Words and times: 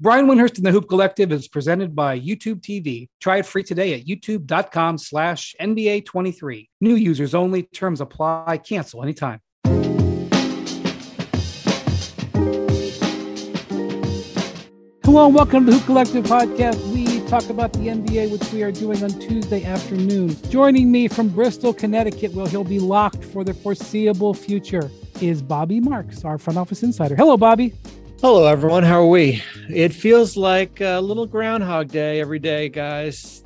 Brian 0.00 0.26
Windhorst 0.26 0.56
and 0.56 0.66
the 0.66 0.72
Hoop 0.72 0.88
Collective 0.88 1.30
is 1.30 1.46
presented 1.46 1.94
by 1.94 2.18
YouTube 2.18 2.60
TV. 2.60 3.08
Try 3.20 3.38
it 3.38 3.46
free 3.46 3.62
today 3.62 3.94
at 3.94 4.06
youtube.com 4.06 4.98
slash 4.98 5.54
NBA23. 5.60 6.68
New 6.80 6.96
users 6.96 7.32
only. 7.32 7.62
Terms 7.62 8.00
apply. 8.00 8.58
Cancel 8.58 9.04
anytime. 9.04 9.38
Hello 15.04 15.26
and 15.26 15.34
welcome 15.34 15.64
to 15.64 15.70
the 15.70 15.78
Hoop 15.78 15.86
Collective 15.86 16.24
podcast. 16.24 16.84
We 16.92 17.24
talk 17.28 17.48
about 17.48 17.72
the 17.74 17.86
NBA, 17.86 18.32
which 18.32 18.52
we 18.52 18.64
are 18.64 18.72
doing 18.72 19.00
on 19.04 19.10
Tuesday 19.20 19.64
afternoon. 19.64 20.36
Joining 20.50 20.90
me 20.90 21.06
from 21.06 21.28
Bristol, 21.28 21.72
Connecticut, 21.72 22.32
where 22.32 22.48
he'll 22.48 22.64
be 22.64 22.80
locked 22.80 23.22
for 23.22 23.44
the 23.44 23.54
foreseeable 23.54 24.34
future, 24.34 24.90
is 25.20 25.40
Bobby 25.40 25.78
Marks, 25.78 26.24
our 26.24 26.36
front 26.36 26.58
office 26.58 26.82
insider. 26.82 27.14
Hello, 27.14 27.36
Bobby. 27.36 27.72
Hello, 28.24 28.46
everyone. 28.46 28.84
How 28.84 29.02
are 29.02 29.06
we? 29.06 29.42
It 29.68 29.92
feels 29.92 30.34
like 30.34 30.80
a 30.80 30.98
little 30.98 31.26
Groundhog 31.26 31.88
Day 31.88 32.22
every 32.22 32.38
day, 32.38 32.70
guys. 32.70 33.44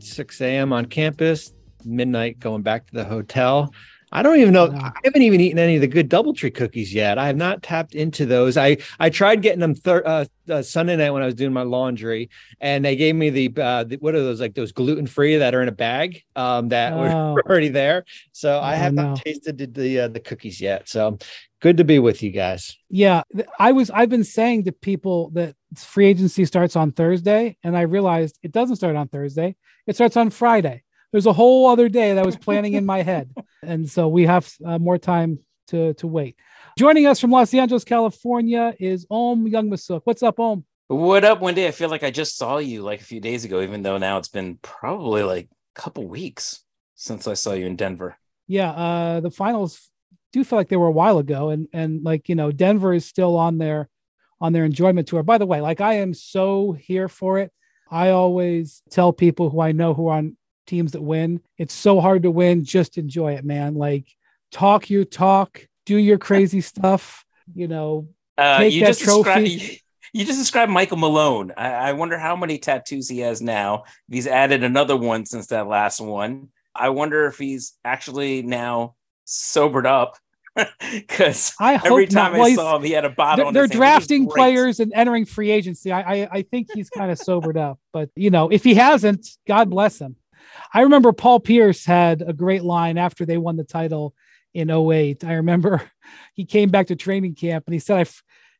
6 0.00 0.40
a.m. 0.40 0.72
on 0.72 0.86
campus, 0.86 1.52
midnight 1.84 2.40
going 2.40 2.62
back 2.62 2.88
to 2.88 2.92
the 2.92 3.04
hotel. 3.04 3.72
I 4.10 4.24
don't 4.24 4.40
even 4.40 4.52
know. 4.52 4.72
I 4.72 4.90
haven't 5.04 5.22
even 5.22 5.40
eaten 5.40 5.60
any 5.60 5.76
of 5.76 5.80
the 5.80 5.86
good 5.86 6.10
DoubleTree 6.10 6.52
cookies 6.56 6.92
yet. 6.92 7.18
I 7.18 7.28
have 7.28 7.36
not 7.36 7.62
tapped 7.62 7.94
into 7.94 8.26
those. 8.26 8.56
I 8.56 8.78
I 8.98 9.10
tried 9.10 9.42
getting 9.42 9.60
them 9.60 9.76
thir- 9.76 10.02
uh, 10.04 10.24
uh, 10.48 10.62
Sunday 10.62 10.96
night 10.96 11.10
when 11.10 11.22
I 11.22 11.26
was 11.26 11.36
doing 11.36 11.52
my 11.52 11.62
laundry, 11.62 12.30
and 12.60 12.84
they 12.84 12.96
gave 12.96 13.14
me 13.14 13.30
the, 13.30 13.52
uh, 13.62 13.84
the 13.84 13.96
what 13.98 14.16
are 14.16 14.24
those 14.24 14.40
like 14.40 14.54
those 14.56 14.72
gluten 14.72 15.06
free 15.06 15.36
that 15.36 15.54
are 15.54 15.62
in 15.62 15.68
a 15.68 15.72
bag 15.72 16.24
um, 16.34 16.70
that 16.70 16.92
oh. 16.94 17.34
were 17.34 17.46
already 17.48 17.68
there. 17.68 18.04
So 18.32 18.58
I 18.58 18.74
oh, 18.74 18.78
have 18.78 18.94
no. 18.94 19.10
not 19.10 19.18
tasted 19.18 19.56
the 19.56 19.66
the, 19.66 20.00
uh, 20.00 20.08
the 20.08 20.18
cookies 20.18 20.60
yet. 20.60 20.88
So 20.88 21.16
good 21.60 21.76
to 21.78 21.84
be 21.84 21.98
with 21.98 22.22
you 22.22 22.30
guys. 22.30 22.76
Yeah, 22.88 23.22
I 23.58 23.72
was. 23.72 23.90
I've 23.90 24.10
been 24.10 24.24
saying 24.24 24.64
to 24.64 24.72
people 24.72 25.30
that 25.30 25.54
free 25.76 26.06
agency 26.06 26.44
starts 26.44 26.76
on 26.76 26.92
Thursday, 26.92 27.56
and 27.62 27.76
I 27.76 27.82
realized 27.82 28.38
it 28.42 28.52
doesn't 28.52 28.76
start 28.76 28.96
on 28.96 29.08
Thursday. 29.08 29.56
It 29.86 29.94
starts 29.94 30.16
on 30.16 30.30
Friday 30.30 30.84
there's 31.12 31.26
a 31.26 31.32
whole 31.32 31.66
other 31.68 31.88
day 31.88 32.14
that 32.14 32.22
I 32.22 32.26
was 32.26 32.36
planning 32.36 32.74
in 32.74 32.86
my 32.86 33.02
head, 33.02 33.34
and 33.62 33.88
so 33.88 34.08
we 34.08 34.26
have 34.26 34.50
uh, 34.64 34.78
more 34.78 34.98
time 34.98 35.40
to 35.68 35.94
to 35.94 36.06
wait. 36.06 36.36
Joining 36.78 37.06
us 37.06 37.20
from 37.20 37.30
Los 37.30 37.52
Angeles, 37.52 37.84
California, 37.84 38.74
is 38.78 39.06
Ohm 39.10 39.50
Youngmisuk. 39.50 40.02
What's 40.04 40.22
up, 40.22 40.38
Ohm? 40.38 40.64
What 40.88 41.24
up, 41.24 41.40
Windy? 41.40 41.66
I 41.66 41.70
feel 41.70 41.88
like 41.88 42.02
I 42.02 42.10
just 42.10 42.36
saw 42.36 42.58
you 42.58 42.82
like 42.82 43.00
a 43.00 43.04
few 43.04 43.20
days 43.20 43.44
ago, 43.44 43.60
even 43.60 43.82
though 43.82 43.98
now 43.98 44.18
it's 44.18 44.28
been 44.28 44.58
probably 44.62 45.22
like 45.22 45.48
a 45.76 45.80
couple 45.80 46.06
weeks 46.06 46.64
since 46.94 47.26
I 47.26 47.34
saw 47.34 47.52
you 47.52 47.66
in 47.66 47.76
Denver. 47.76 48.16
Yeah, 48.46 48.70
uh, 48.70 49.20
the 49.20 49.30
finals 49.30 49.88
do 50.32 50.44
feel 50.44 50.58
like 50.58 50.68
they 50.68 50.76
were 50.76 50.86
a 50.86 50.92
while 50.92 51.18
ago, 51.18 51.50
and 51.50 51.68
and 51.72 52.02
like 52.02 52.28
you 52.28 52.34
know, 52.34 52.52
Denver 52.52 52.92
is 52.92 53.04
still 53.04 53.36
on 53.36 53.58
their 53.58 53.88
on 54.40 54.52
their 54.52 54.64
enjoyment 54.64 55.08
tour. 55.08 55.22
By 55.22 55.38
the 55.38 55.46
way, 55.46 55.60
like 55.60 55.80
I 55.80 55.94
am 55.94 56.14
so 56.14 56.72
here 56.72 57.08
for 57.08 57.38
it. 57.38 57.52
I 57.90 58.10
always 58.10 58.82
tell 58.90 59.12
people 59.12 59.50
who 59.50 59.60
I 59.60 59.72
know 59.72 59.94
who 59.94 60.08
are 60.08 60.18
on 60.18 60.36
teams 60.66 60.92
that 60.92 61.02
win. 61.02 61.40
It's 61.58 61.74
so 61.74 62.00
hard 62.00 62.22
to 62.22 62.30
win. 62.30 62.64
Just 62.64 62.96
enjoy 62.96 63.34
it, 63.34 63.44
man. 63.44 63.74
Like 63.74 64.06
talk 64.52 64.88
your 64.88 65.04
talk, 65.04 65.66
do 65.86 65.96
your 65.96 66.18
crazy 66.28 66.60
stuff, 66.60 67.24
you 67.54 67.68
know, 67.68 68.08
uh, 68.38 68.58
take 68.58 68.74
you 68.74 68.80
that 68.80 68.88
just 68.88 69.02
trophy. 69.02 69.56
Described, 69.56 69.82
you 70.12 70.24
just 70.24 70.38
described 70.38 70.72
Michael 70.72 70.96
Malone. 70.96 71.52
I, 71.56 71.70
I 71.72 71.92
wonder 71.92 72.18
how 72.18 72.36
many 72.36 72.58
tattoos 72.58 73.08
he 73.08 73.20
has 73.20 73.42
now. 73.42 73.84
He's 74.08 74.26
added 74.26 74.64
another 74.64 74.96
one 74.96 75.26
since 75.26 75.48
that 75.48 75.66
last 75.66 76.00
one. 76.00 76.48
I 76.74 76.90
wonder 76.90 77.26
if 77.26 77.36
he's 77.38 77.74
actually 77.84 78.42
now 78.42 78.94
sobered 79.30 79.86
up 79.86 80.18
because 80.92 81.54
every 81.60 82.06
time 82.06 82.40
I 82.40 82.54
saw 82.54 82.76
him, 82.76 82.82
he 82.82 82.92
had 82.92 83.04
a 83.04 83.10
bottle. 83.10 83.52
They're, 83.52 83.68
they're 83.68 83.78
drafting 83.78 84.28
players 84.28 84.80
and 84.80 84.92
entering 84.94 85.24
free 85.24 85.50
agency. 85.50 85.92
I, 85.92 86.00
I, 86.00 86.28
I 86.32 86.42
think 86.42 86.68
he's 86.72 86.90
kind 86.90 87.10
of 87.10 87.18
sobered 87.18 87.56
up, 87.56 87.78
but 87.92 88.10
you 88.16 88.30
know, 88.30 88.48
if 88.48 88.64
he 88.64 88.74
hasn't, 88.74 89.26
God 89.46 89.70
bless 89.70 89.98
him. 90.00 90.16
I 90.74 90.82
remember 90.82 91.12
Paul 91.12 91.40
Pierce 91.40 91.84
had 91.84 92.22
a 92.22 92.32
great 92.32 92.62
line 92.62 92.98
after 92.98 93.24
they 93.24 93.38
won 93.38 93.56
the 93.56 93.64
title 93.64 94.14
in 94.54 94.70
08. 94.70 95.24
I 95.24 95.34
remember 95.34 95.82
he 96.34 96.44
came 96.44 96.70
back 96.70 96.88
to 96.88 96.96
training 96.96 97.34
camp 97.34 97.64
and 97.66 97.74
he 97.74 97.80
said, 97.80 98.06
I, 98.06 98.10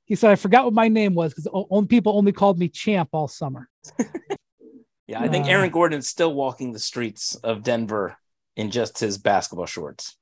he 0.05 0.17
said, 0.17 0.31
I 0.31 0.37
forgot 0.37 0.65
what 0.65 0.75
my 0.75 0.89
name 0.89 1.15
was 1.15 1.33
because 1.33 1.49
only 1.53 1.87
people 1.87 2.17
only 2.17 2.33
called 2.33 2.59
me 2.59 2.69
champ 2.69 3.11
all 3.13 3.29
summer. 3.29 3.69
yeah, 5.07 5.21
I 5.21 5.29
think 5.29 5.47
uh, 5.47 5.51
Aaron 5.51 5.71
Gordon's 5.71 6.09
still 6.09 6.35
walking 6.35 6.73
the 6.73 6.79
streets 6.79 7.37
of 7.37 7.63
Denver 7.63 8.17
in 8.57 8.71
just 8.71 8.99
his 8.99 9.19
basketball 9.19 9.67
shorts. 9.67 10.17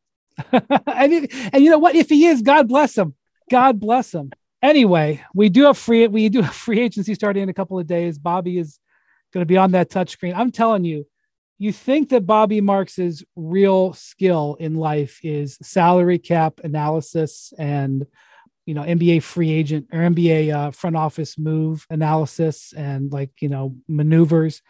and, 0.53 1.29
and 1.53 1.65
you 1.65 1.71
know 1.71 1.79
what? 1.79 1.95
If 1.95 2.09
he 2.09 2.27
is, 2.27 2.43
God 2.43 2.69
bless 2.69 2.97
him. 2.97 3.15
God 3.51 3.81
bless 3.81 4.13
him. 4.13 4.31
Anyway, 4.63 5.23
we 5.35 5.49
do 5.49 5.65
have 5.65 5.79
free 5.79 6.07
we 6.09 6.29
do 6.29 6.43
have 6.43 6.55
free 6.55 6.81
agency 6.81 7.15
starting 7.15 7.45
in 7.45 7.49
a 7.49 7.55
couple 7.55 7.79
of 7.79 7.87
days. 7.87 8.19
Bobby 8.19 8.59
is 8.59 8.79
going 9.33 9.43
to 9.43 9.47
be 9.47 9.57
on 9.57 9.73
that 9.73 9.91
touchscreen. 9.91 10.35
I'm 10.35 10.51
telling 10.51 10.85
you, 10.85 11.07
you 11.59 11.73
think 11.73 12.09
that 12.11 12.27
Bobby 12.27 12.61
Marks's 12.61 13.25
real 13.37 13.93
skill 13.93 14.57
in 14.59 14.75
life 14.75 15.21
is 15.23 15.59
salary 15.63 16.19
cap 16.19 16.61
analysis 16.65 17.53
and 17.59 18.07
you 18.67 18.75
know 18.75 18.83
NBA 18.83 19.23
free 19.23 19.53
agent 19.53 19.87
or 19.93 20.01
NBA 20.01 20.55
uh, 20.55 20.71
front 20.73 20.97
office 20.97 21.39
move 21.39 21.87
analysis 21.89 22.73
and 22.77 23.13
like 23.13 23.31
you 23.41 23.49
know 23.49 23.77
maneuvers, 23.87 24.61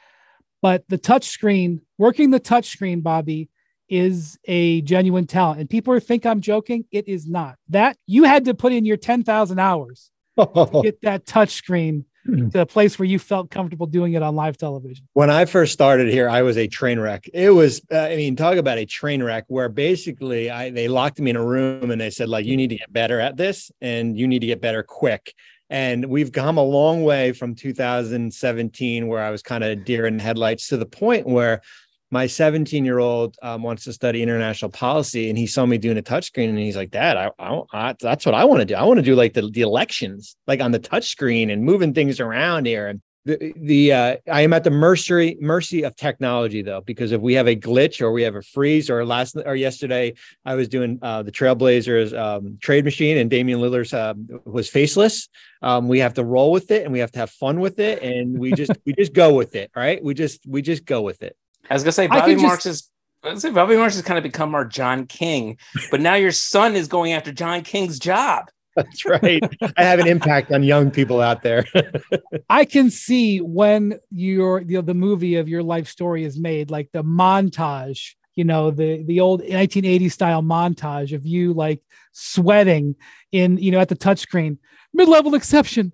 but 0.61 0.85
the 0.89 0.99
touch 0.99 1.29
screen, 1.29 1.81
working 1.97 2.31
the 2.31 2.41
touch 2.41 2.67
screen, 2.67 3.00
Bobby 3.00 3.49
is 3.88 4.38
a 4.44 4.82
genuine 4.82 5.26
talent. 5.26 5.60
And 5.60 5.71
people 5.71 5.99
think 6.00 6.26
I'm 6.26 6.41
joking. 6.41 6.84
It 6.91 7.09
is 7.09 7.26
not. 7.26 7.56
That 7.69 7.97
you 8.06 8.25
had 8.25 8.44
to 8.47 8.54
put 8.54 8.72
in 8.72 8.84
your 8.84 8.97
10,000 8.97 9.59
hours 9.59 10.10
to 10.38 10.81
get 10.82 11.00
that 11.03 11.26
touch 11.26 11.50
screen 11.50 12.04
Hmm. 12.28 12.49
to 12.50 12.60
a 12.60 12.66
place 12.66 12.99
where 12.99 13.06
you 13.06 13.19
felt 13.19 13.50
comfortable 13.50 13.87
doing 13.87 14.12
it 14.12 14.22
on 14.22 14.37
live 14.37 14.56
television? 14.56 15.09
When 15.15 15.31
I 15.31 15.47
first 15.47 15.72
started 15.72 16.09
here, 16.09 16.28
I 16.28 16.43
was 16.43 16.56
a 16.56 16.66
train 16.66 17.00
wreck. 17.00 17.28
It 17.32 17.50
was, 17.50 17.81
uh, 17.93 17.99
I 17.99 18.16
mean, 18.16 18.37
talk 18.37 18.56
about 18.56 18.78
a 18.78 18.87
train 18.87 19.22
wreck 19.22 19.44
where 19.49 19.69
basically 19.69 20.50
I 20.50 20.70
they 20.70 20.88
locked 20.88 21.19
me 21.19 21.31
in 21.31 21.37
a 21.37 21.44
room 21.44 21.91
and 21.91 22.00
they 22.00 22.10
said 22.10 22.28
like, 22.28 22.47
you 22.47 22.56
need 22.56 22.69
to 22.69 22.76
get 22.76 22.93
better 22.93 23.20
at 23.20 23.37
this 23.37 23.70
and 23.81 24.16
you 24.16 24.28
need 24.28 24.41
to 24.41 24.47
get 24.47 24.60
better 24.60 24.82
quick. 24.82 25.34
And 25.70 26.06
we've 26.06 26.32
come 26.32 26.56
a 26.56 26.62
long 26.62 27.05
way 27.05 27.32
from 27.32 27.55
2017, 27.55 29.06
where 29.06 29.22
I 29.22 29.31
was 29.31 29.43
kind 29.43 29.62
of 29.62 29.84
deer 29.84 30.06
in 30.06 30.19
headlights, 30.19 30.69
to 30.69 30.78
the 30.78 30.87
point 30.87 31.26
where 31.26 31.60
my 32.11 32.27
17 32.27 32.85
year 32.85 32.99
old 32.99 33.37
um, 33.43 33.63
wants 33.63 33.85
to 33.85 33.93
study 33.93 34.23
international 34.23 34.71
policy 34.71 35.29
and 35.29 35.39
he 35.39 35.47
saw 35.47 35.67
me 35.67 35.79
doing 35.79 35.99
a 35.99 36.03
touchscreen 36.03 36.49
and 36.49 36.59
he's 36.59 36.77
like 36.77 36.91
dad 36.91 37.17
I, 37.17 37.31
I, 37.39 37.63
I 37.73 37.95
that's 38.01 38.25
what 38.25 38.35
i 38.35 38.45
want 38.45 38.61
to 38.61 38.65
do. 38.65 38.75
I 38.75 38.85
want 38.85 38.99
to 38.99 39.05
do 39.05 39.15
like 39.15 39.35
the, 39.35 39.49
the 39.51 39.63
elections 39.63 40.37
like 40.47 40.61
on 40.61 40.73
the 40.73 40.81
touchscreen 40.81 41.53
and 41.53 41.65
moving 41.65 41.95
things 41.95 42.21
around 42.21 42.67
here. 42.67 42.89
And 42.89 43.01
the, 43.25 43.53
the 43.57 43.93
uh, 43.93 44.17
i 44.33 44.41
am 44.41 44.55
at 44.55 44.65
the 44.65 44.71
mercy 44.71 45.37
mercy 45.41 45.83
of 45.83 45.95
technology 45.97 46.63
though 46.63 46.81
because 46.81 47.13
if 47.13 47.21
we 47.21 47.35
have 47.35 47.47
a 47.47 47.55
glitch 47.55 48.01
or 48.01 48.11
we 48.11 48.23
have 48.23 48.37
a 48.37 48.43
freeze 48.43 48.89
or 48.89 49.05
last 49.05 49.37
or 49.45 49.55
yesterday 49.55 50.15
i 50.47 50.55
was 50.55 50.67
doing 50.69 50.99
uh, 51.03 51.23
the 51.23 51.33
trailblazers 51.33 52.17
um, 52.17 52.57
trade 52.63 52.85
machine 52.85 53.19
and 53.19 53.29
damian 53.29 53.61
lillard's 53.61 53.93
uh, 53.93 54.15
was 54.47 54.71
faceless 54.71 55.29
um, 55.61 55.89
we 55.89 55.99
have 55.99 56.15
to 56.15 56.25
roll 56.25 56.53
with 56.53 56.71
it 56.71 56.85
and 56.85 56.93
we 56.93 57.01
have 57.01 57.11
to 57.11 57.19
have 57.19 57.31
fun 57.31 57.61
with 57.61 57.79
it 57.81 58.03
and 58.03 58.39
we 58.39 58.53
just 58.53 58.71
we 58.87 58.95
just 58.95 59.13
go 59.13 59.35
with 59.35 59.55
it 59.55 59.71
right? 59.77 60.03
We 60.03 60.15
just 60.15 60.47
we 60.47 60.63
just 60.63 60.85
go 60.85 61.03
with 61.03 61.23
it 61.23 61.37
I 61.71 61.75
was 61.75 61.83
gonna 61.83 61.93
say 61.93 62.06
Bobby 62.06 62.37
Marks 62.37 62.65
just... 62.65 62.91
is 63.25 63.43
say 63.43 63.51
Bobby 63.51 63.77
Marks 63.77 63.95
has 63.95 64.05
kind 64.05 64.19
of 64.19 64.23
become 64.23 64.55
our 64.55 64.65
John 64.65 65.06
King, 65.06 65.59
but 65.91 66.01
now 66.01 66.15
your 66.15 66.33
son 66.33 66.77
is 66.77 66.89
going 66.89 67.12
after 67.12 67.33
John 67.33 67.62
King's 67.62 67.99
job. 67.99 68.51
That's 68.77 69.05
right. 69.05 69.43
I 69.77 69.83
have 69.83 69.99
an 69.99 70.06
impact 70.06 70.53
on 70.53 70.62
young 70.62 70.93
people 70.93 71.21
out 71.21 71.43
there. 71.43 71.65
I 72.49 72.65
can 72.65 72.91
see 72.91 73.41
when 73.41 73.99
your 74.11 74.61
you 74.61 74.77
know, 74.77 74.83
the 74.83 74.95
movie 74.95 75.34
of 75.34 75.49
your 75.49 75.65
life 75.65 75.89
story 75.89 76.25
is 76.25 76.39
made, 76.39 76.71
like 76.71 76.91
the 76.93 77.03
montage, 77.03 78.15
you 78.37 78.45
know, 78.45 78.71
the 78.71 79.03
the 79.03 79.21
old 79.21 79.43
1980s 79.43 80.12
style 80.12 80.43
montage 80.43 81.12
of 81.12 81.27
you 81.27 81.53
like 81.53 81.83
sweating 82.12 82.95
in, 83.33 83.59
you 83.59 83.73
know, 83.73 83.81
at 83.81 83.89
the 83.89 83.97
touchscreen, 83.97 84.59
mid-level 84.95 85.35
exception, 85.35 85.93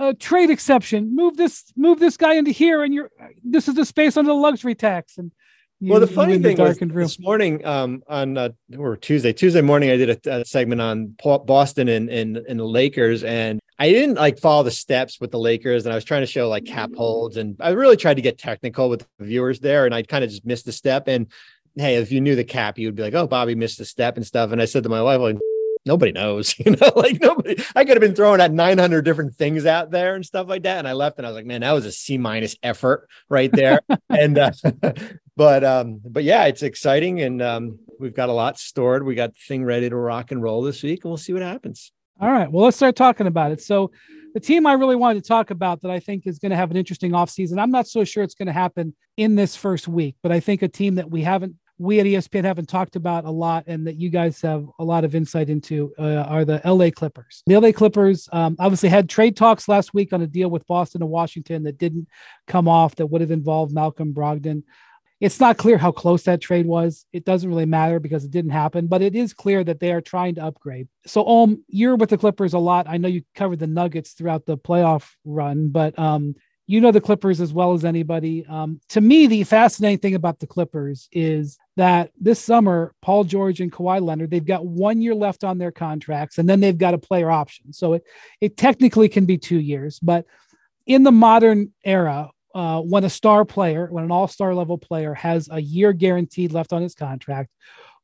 a 0.00 0.14
trade 0.14 0.50
exception. 0.50 1.14
Move 1.14 1.36
this, 1.36 1.72
move 1.76 1.98
this 1.98 2.16
guy 2.16 2.34
into 2.34 2.50
here, 2.50 2.82
and 2.82 2.92
you're 2.92 3.10
this 3.44 3.68
is 3.68 3.74
the 3.74 3.84
space 3.84 4.16
under 4.16 4.30
the 4.30 4.34
luxury 4.34 4.74
tax. 4.74 5.18
And 5.18 5.32
well, 5.80 6.00
the 6.00 6.06
funny 6.06 6.38
thing 6.38 6.56
the 6.56 6.62
was 6.62 6.80
room. 6.80 6.94
this 6.94 7.18
morning 7.18 7.64
um, 7.66 8.02
on 8.06 8.38
uh, 8.38 8.50
or 8.78 8.96
Tuesday, 8.96 9.32
Tuesday 9.32 9.62
morning, 9.62 9.90
I 9.90 9.96
did 9.96 10.26
a, 10.26 10.40
a 10.40 10.44
segment 10.44 10.80
on 10.80 11.16
Boston 11.44 11.88
and, 11.88 12.08
and 12.08 12.36
and 12.36 12.60
the 12.60 12.64
Lakers, 12.64 13.24
and 13.24 13.60
I 13.78 13.90
didn't 13.90 14.14
like 14.14 14.38
follow 14.38 14.62
the 14.62 14.70
steps 14.70 15.20
with 15.20 15.32
the 15.32 15.40
Lakers, 15.40 15.84
and 15.84 15.92
I 15.92 15.96
was 15.96 16.04
trying 16.04 16.22
to 16.22 16.26
show 16.26 16.48
like 16.48 16.64
cap 16.64 16.90
holds, 16.96 17.36
and 17.36 17.56
I 17.58 17.70
really 17.70 17.96
tried 17.96 18.14
to 18.14 18.22
get 18.22 18.38
technical 18.38 18.88
with 18.88 19.06
the 19.18 19.24
viewers 19.24 19.58
there, 19.58 19.86
and 19.86 19.94
I 19.94 20.02
kind 20.02 20.22
of 20.22 20.30
just 20.30 20.46
missed 20.46 20.66
the 20.66 20.72
step. 20.72 21.08
And 21.08 21.26
hey, 21.74 21.96
if 21.96 22.12
you 22.12 22.20
knew 22.20 22.36
the 22.36 22.44
cap, 22.44 22.78
you 22.78 22.86
would 22.86 22.94
be 22.94 23.02
like, 23.02 23.14
"Oh, 23.14 23.26
Bobby 23.26 23.56
missed 23.56 23.78
the 23.78 23.84
step" 23.84 24.16
and 24.16 24.26
stuff. 24.26 24.52
And 24.52 24.62
I 24.62 24.66
said 24.66 24.84
to 24.84 24.88
my 24.88 25.02
wife, 25.02 25.20
like 25.20 25.38
nobody 25.84 26.12
knows, 26.12 26.58
you 26.64 26.72
know, 26.72 26.92
like 26.96 27.20
nobody, 27.20 27.62
I 27.74 27.84
could 27.84 27.96
have 27.96 28.00
been 28.00 28.14
throwing 28.14 28.40
at 28.40 28.52
900 28.52 29.02
different 29.02 29.34
things 29.34 29.66
out 29.66 29.90
there 29.90 30.14
and 30.14 30.24
stuff 30.24 30.48
like 30.48 30.62
that. 30.64 30.78
And 30.78 30.88
I 30.88 30.92
left 30.92 31.18
and 31.18 31.26
I 31.26 31.30
was 31.30 31.36
like, 31.36 31.46
man, 31.46 31.62
that 31.62 31.72
was 31.72 31.86
a 31.86 31.92
C 31.92 32.18
minus 32.18 32.56
effort 32.62 33.08
right 33.28 33.50
there. 33.52 33.80
and, 34.10 34.38
uh, 34.38 34.52
but, 35.36 35.64
um, 35.64 36.00
but 36.04 36.24
yeah, 36.24 36.44
it's 36.44 36.62
exciting. 36.62 37.20
And, 37.20 37.42
um, 37.42 37.78
we've 37.98 38.14
got 38.14 38.28
a 38.28 38.32
lot 38.32 38.58
stored. 38.58 39.04
We 39.04 39.14
got 39.14 39.34
the 39.34 39.40
thing 39.46 39.64
ready 39.64 39.88
to 39.88 39.96
rock 39.96 40.30
and 40.30 40.42
roll 40.42 40.62
this 40.62 40.82
week 40.82 41.04
and 41.04 41.10
we'll 41.10 41.18
see 41.18 41.32
what 41.32 41.42
happens. 41.42 41.92
All 42.20 42.30
right. 42.30 42.50
Well, 42.50 42.64
let's 42.64 42.76
start 42.76 42.96
talking 42.96 43.26
about 43.26 43.52
it. 43.52 43.60
So 43.60 43.90
the 44.34 44.40
team 44.40 44.66
I 44.66 44.74
really 44.74 44.96
wanted 44.96 45.22
to 45.22 45.28
talk 45.28 45.50
about 45.50 45.82
that 45.82 45.90
I 45.90 46.00
think 46.00 46.26
is 46.26 46.38
going 46.38 46.50
to 46.50 46.56
have 46.56 46.70
an 46.70 46.76
interesting 46.76 47.12
offseason. 47.12 47.58
I'm 47.58 47.70
not 47.70 47.86
so 47.86 48.04
sure 48.04 48.22
it's 48.22 48.34
going 48.34 48.46
to 48.46 48.52
happen 48.52 48.94
in 49.16 49.34
this 49.34 49.56
first 49.56 49.88
week, 49.88 50.16
but 50.22 50.32
I 50.32 50.40
think 50.40 50.62
a 50.62 50.68
team 50.68 50.94
that 50.96 51.10
we 51.10 51.22
haven't 51.22 51.56
we 51.78 52.00
at 52.00 52.06
ESPN 52.06 52.44
haven't 52.44 52.68
talked 52.68 52.96
about 52.96 53.24
a 53.24 53.30
lot 53.30 53.64
and 53.66 53.86
that 53.86 53.96
you 53.96 54.10
guys 54.10 54.40
have 54.42 54.66
a 54.78 54.84
lot 54.84 55.04
of 55.04 55.14
insight 55.14 55.48
into 55.48 55.92
uh, 55.98 56.22
are 56.22 56.44
the 56.44 56.60
LA 56.64 56.90
Clippers. 56.90 57.42
The 57.46 57.58
LA 57.58 57.72
Clippers 57.72 58.28
um, 58.32 58.56
obviously 58.58 58.88
had 58.88 59.08
trade 59.08 59.36
talks 59.36 59.68
last 59.68 59.94
week 59.94 60.12
on 60.12 60.22
a 60.22 60.26
deal 60.26 60.48
with 60.48 60.66
Boston 60.66 61.02
and 61.02 61.10
Washington 61.10 61.62
that 61.64 61.78
didn't 61.78 62.08
come 62.46 62.68
off 62.68 62.96
that 62.96 63.06
would 63.06 63.20
have 63.20 63.30
involved 63.30 63.72
Malcolm 63.72 64.12
Brogdon. 64.12 64.62
It's 65.20 65.38
not 65.38 65.56
clear 65.56 65.78
how 65.78 65.92
close 65.92 66.24
that 66.24 66.40
trade 66.40 66.66
was. 66.66 67.06
It 67.12 67.24
doesn't 67.24 67.48
really 67.48 67.64
matter 67.64 68.00
because 68.00 68.24
it 68.24 68.32
didn't 68.32 68.50
happen, 68.50 68.88
but 68.88 69.02
it 69.02 69.14
is 69.14 69.32
clear 69.32 69.62
that 69.62 69.78
they 69.78 69.92
are 69.92 70.00
trying 70.00 70.34
to 70.34 70.44
upgrade. 70.44 70.88
So, 71.06 71.24
Om, 71.24 71.64
you're 71.68 71.94
with 71.94 72.10
the 72.10 72.18
Clippers 72.18 72.54
a 72.54 72.58
lot. 72.58 72.88
I 72.88 72.96
know 72.96 73.06
you 73.06 73.22
covered 73.36 73.60
the 73.60 73.68
Nuggets 73.68 74.12
throughout 74.14 74.46
the 74.46 74.58
playoff 74.58 75.12
run, 75.24 75.68
but 75.68 75.96
um, 75.96 76.34
you 76.66 76.80
know 76.80 76.92
the 76.92 77.00
Clippers 77.00 77.40
as 77.40 77.52
well 77.52 77.72
as 77.72 77.84
anybody. 77.84 78.46
Um, 78.46 78.80
to 78.90 79.00
me, 79.00 79.26
the 79.26 79.44
fascinating 79.44 79.98
thing 79.98 80.14
about 80.14 80.38
the 80.38 80.46
Clippers 80.46 81.08
is 81.12 81.58
that 81.76 82.10
this 82.18 82.40
summer, 82.40 82.94
Paul 83.02 83.24
George 83.24 83.60
and 83.60 83.72
Kawhi 83.72 84.00
Leonard, 84.00 84.30
they've 84.30 84.44
got 84.44 84.64
one 84.64 85.00
year 85.00 85.14
left 85.14 85.44
on 85.44 85.58
their 85.58 85.72
contracts, 85.72 86.38
and 86.38 86.48
then 86.48 86.60
they've 86.60 86.78
got 86.78 86.94
a 86.94 86.98
player 86.98 87.30
option. 87.30 87.72
So 87.72 87.94
it 87.94 88.04
it 88.40 88.56
technically 88.56 89.08
can 89.08 89.26
be 89.26 89.38
two 89.38 89.60
years, 89.60 89.98
but 90.00 90.26
in 90.86 91.02
the 91.02 91.12
modern 91.12 91.72
era, 91.84 92.30
uh, 92.54 92.80
when 92.80 93.04
a 93.04 93.10
star 93.10 93.44
player, 93.44 93.86
when 93.90 94.04
an 94.04 94.10
all 94.10 94.28
star 94.28 94.54
level 94.54 94.78
player 94.78 95.14
has 95.14 95.48
a 95.50 95.60
year 95.60 95.92
guaranteed 95.92 96.52
left 96.52 96.72
on 96.72 96.82
his 96.82 96.94
contract, 96.94 97.50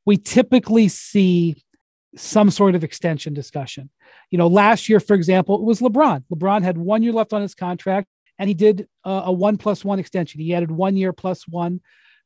we 0.05 0.17
typically 0.17 0.89
see 0.89 1.63
some 2.17 2.51
sort 2.51 2.75
of 2.75 2.83
extension 2.83 3.35
discussion. 3.35 3.91
You 4.31 4.39
know, 4.39 4.47
last 4.47 4.89
year, 4.89 5.01
for 5.01 5.15
example, 5.15 5.57
it 5.57 5.63
was 5.63 5.81
LeBron. 5.81 6.25
LeBron 6.33 6.63
had 6.63 6.79
one 6.79 7.03
year 7.03 7.13
left 7.13 7.33
on 7.33 7.43
his 7.43 7.55
contract 7.55 8.09
and 8.39 8.49
he 8.49 8.55
did 8.55 8.89
uh, 9.05 9.23
a 9.27 9.33
one 9.33 9.57
plus 9.57 9.85
one 9.85 9.99
extension. 9.99 10.41
He 10.41 10.55
added 10.55 10.71
one 10.71 10.97
year 10.97 11.13
plus 11.13 11.47
one. 11.47 11.81